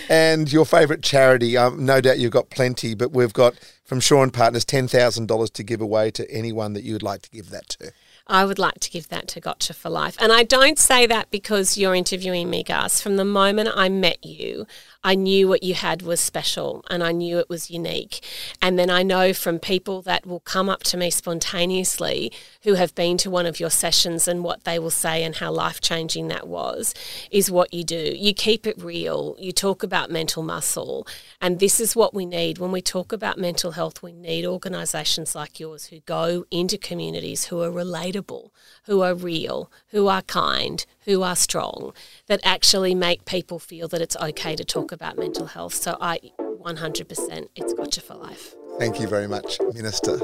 And 0.07 0.53
your 0.53 0.67
favourite 0.67 1.01
charity? 1.01 1.57
Um, 1.57 1.83
no 1.83 1.99
doubt 1.99 2.19
you've 2.19 2.31
got 2.31 2.51
plenty, 2.51 2.93
but 2.93 3.11
we've 3.11 3.33
got 3.33 3.55
from 3.83 3.99
Shaw 3.99 4.21
and 4.21 4.31
Partners 4.31 4.63
ten 4.63 4.87
thousand 4.87 5.27
dollars 5.27 5.49
to 5.49 5.63
give 5.63 5.81
away 5.81 6.11
to 6.11 6.29
anyone 6.29 6.73
that 6.73 6.83
you 6.83 6.93
would 6.93 7.01
like 7.01 7.23
to 7.23 7.31
give 7.31 7.49
that 7.49 7.69
to. 7.69 7.91
I 8.27 8.45
would 8.45 8.59
like 8.59 8.79
to 8.81 8.91
give 8.91 9.09
that 9.09 9.27
to 9.29 9.39
Gotcha 9.39 9.73
for 9.73 9.89
Life. 9.89 10.15
And 10.19 10.31
I 10.31 10.43
don't 10.43 10.77
say 10.77 11.07
that 11.07 11.31
because 11.31 11.75
you're 11.75 11.95
interviewing 11.95 12.51
me, 12.51 12.61
Gus. 12.61 13.01
From 13.01 13.17
the 13.17 13.25
moment 13.25 13.69
I 13.73 13.89
met 13.89 14.23
you, 14.23 14.67
I 15.03 15.15
knew 15.15 15.47
what 15.47 15.63
you 15.63 15.73
had 15.73 16.01
was 16.01 16.19
special 16.19 16.85
and 16.89 17.03
I 17.03 17.11
knew 17.11 17.37
it 17.37 17.49
was 17.49 17.69
unique. 17.69 18.21
And 18.61 18.79
then 18.79 18.89
I 18.89 19.03
know 19.03 19.33
from 19.33 19.59
people 19.59 20.01
that 20.03 20.25
will 20.25 20.39
come 20.39 20.69
up 20.69 20.83
to 20.83 20.97
me 20.97 21.09
spontaneously 21.09 22.31
who 22.63 22.75
have 22.75 22.95
been 22.95 23.17
to 23.17 23.29
one 23.29 23.45
of 23.45 23.59
your 23.59 23.69
sessions 23.69 24.27
and 24.27 24.43
what 24.43 24.63
they 24.63 24.79
will 24.79 24.89
say 24.89 25.23
and 25.23 25.35
how 25.35 25.51
life 25.51 25.81
changing 25.81 26.29
that 26.29 26.47
was 26.47 26.93
is 27.31 27.51
what 27.51 27.73
you 27.73 27.83
do. 27.83 28.13
You 28.15 28.33
keep 28.33 28.65
it 28.65 28.81
real, 28.81 29.35
you 29.37 29.51
talk 29.51 29.83
about 29.83 30.09
mental 30.09 30.41
muscle. 30.41 31.05
And 31.41 31.59
this 31.59 31.79
is 31.81 31.95
what 31.95 32.13
we 32.13 32.25
need. 32.25 32.57
When 32.57 32.71
we 32.71 32.81
talk 32.81 33.11
about 33.11 33.37
mental 33.37 33.71
health, 33.71 34.01
we 34.01 34.13
need 34.13 34.45
organisations 34.45 35.35
like 35.35 35.59
yours 35.59 35.87
who 35.87 35.99
go 36.01 36.45
into 36.49 36.77
communities 36.77 37.45
who 37.45 37.61
are 37.61 37.71
relatable, 37.71 38.51
who 38.85 39.01
are 39.01 39.13
real, 39.13 39.69
who 39.89 40.07
are 40.07 40.21
kind, 40.21 40.85
who 41.05 41.21
are 41.23 41.35
strong, 41.35 41.93
that 42.27 42.39
actually 42.43 42.95
make 42.95 43.25
people 43.25 43.59
feel 43.59 43.87
that 43.89 44.01
it's 44.01 44.15
okay 44.17 44.55
to 44.55 44.63
talk 44.63 44.91
about 44.91 45.17
mental 45.17 45.47
health. 45.47 45.73
So 45.73 45.97
I 45.99 46.19
100%, 46.39 47.47
it's 47.55 47.73
gotcha 47.73 48.01
for 48.01 48.15
life. 48.15 48.55
Thank 48.79 48.99
you 48.99 49.07
very 49.07 49.27
much, 49.27 49.59
Minister. 49.73 50.17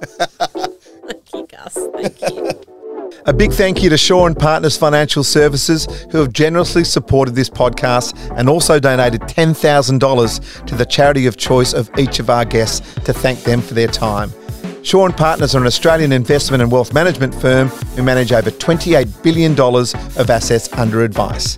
Thank 0.00 1.32
you, 1.32 1.46
Gus. 1.46 1.78
Thank 1.94 2.20
you. 2.30 2.50
A 3.26 3.32
big 3.32 3.52
thank 3.52 3.82
you 3.82 3.88
to 3.90 3.96
Shaw 3.96 4.26
and 4.26 4.36
Partners 4.36 4.76
Financial 4.76 5.24
Services, 5.24 5.86
who 6.10 6.18
have 6.18 6.32
generously 6.32 6.84
supported 6.84 7.34
this 7.34 7.48
podcast 7.48 8.14
and 8.36 8.48
also 8.48 8.78
donated 8.78 9.22
$10,000 9.22 10.66
to 10.66 10.74
the 10.74 10.84
charity 10.84 11.26
of 11.26 11.36
choice 11.36 11.72
of 11.72 11.90
each 11.98 12.18
of 12.18 12.28
our 12.28 12.44
guests 12.44 12.80
to 13.04 13.12
thank 13.12 13.40
them 13.44 13.62
for 13.62 13.74
their 13.74 13.88
time. 13.88 14.30
Shaw 14.84 15.06
and 15.06 15.16
Partners 15.16 15.54
are 15.54 15.60
an 15.60 15.66
Australian 15.66 16.12
investment 16.12 16.62
and 16.62 16.70
wealth 16.70 16.92
management 16.92 17.34
firm 17.34 17.68
who 17.68 18.02
manage 18.02 18.32
over 18.32 18.50
$28 18.50 19.22
billion 19.22 19.58
of 19.58 20.28
assets 20.28 20.70
under 20.74 21.02
advice. 21.02 21.56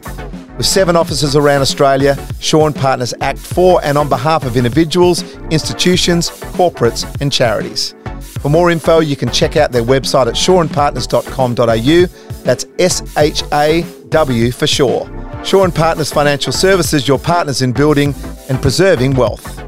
With 0.57 0.65
seven 0.65 0.95
offices 0.95 1.35
around 1.35 1.61
Australia, 1.61 2.17
Shaw 2.39 2.69
and 2.69 2.77
Partners 2.77 3.13
act 3.21 3.41
for 3.41 3.85
and 3.85 3.99
on 3.99 4.09
behalf 4.09 4.45
of 4.45 4.57
individuals, 4.57 5.25
institutions, 5.51 6.31
corporates, 6.31 7.05
and 7.21 7.33
charities. 7.33 7.97
For 8.41 8.49
more 8.49 8.71
info, 8.71 9.01
you 9.01 9.17
can 9.17 9.31
check 9.31 9.57
out 9.57 9.73
their 9.73 9.83
website 9.83 10.29
at 10.29 10.35
shawandpartners.com.au. 10.35 12.43
That's 12.45 12.67
S 12.79 13.03
H 13.19 13.43
A 13.53 13.85
W 14.09 14.53
for 14.53 14.69
Shaw. 14.69 15.43
Shaw 15.43 15.65
and 15.65 15.75
Partners 15.75 16.13
Financial 16.13 16.53
Services, 16.53 17.09
your 17.09 17.19
partners 17.19 17.61
in 17.61 17.73
building 17.73 18.15
and 18.49 18.63
preserving 18.63 19.17
wealth. 19.17 19.66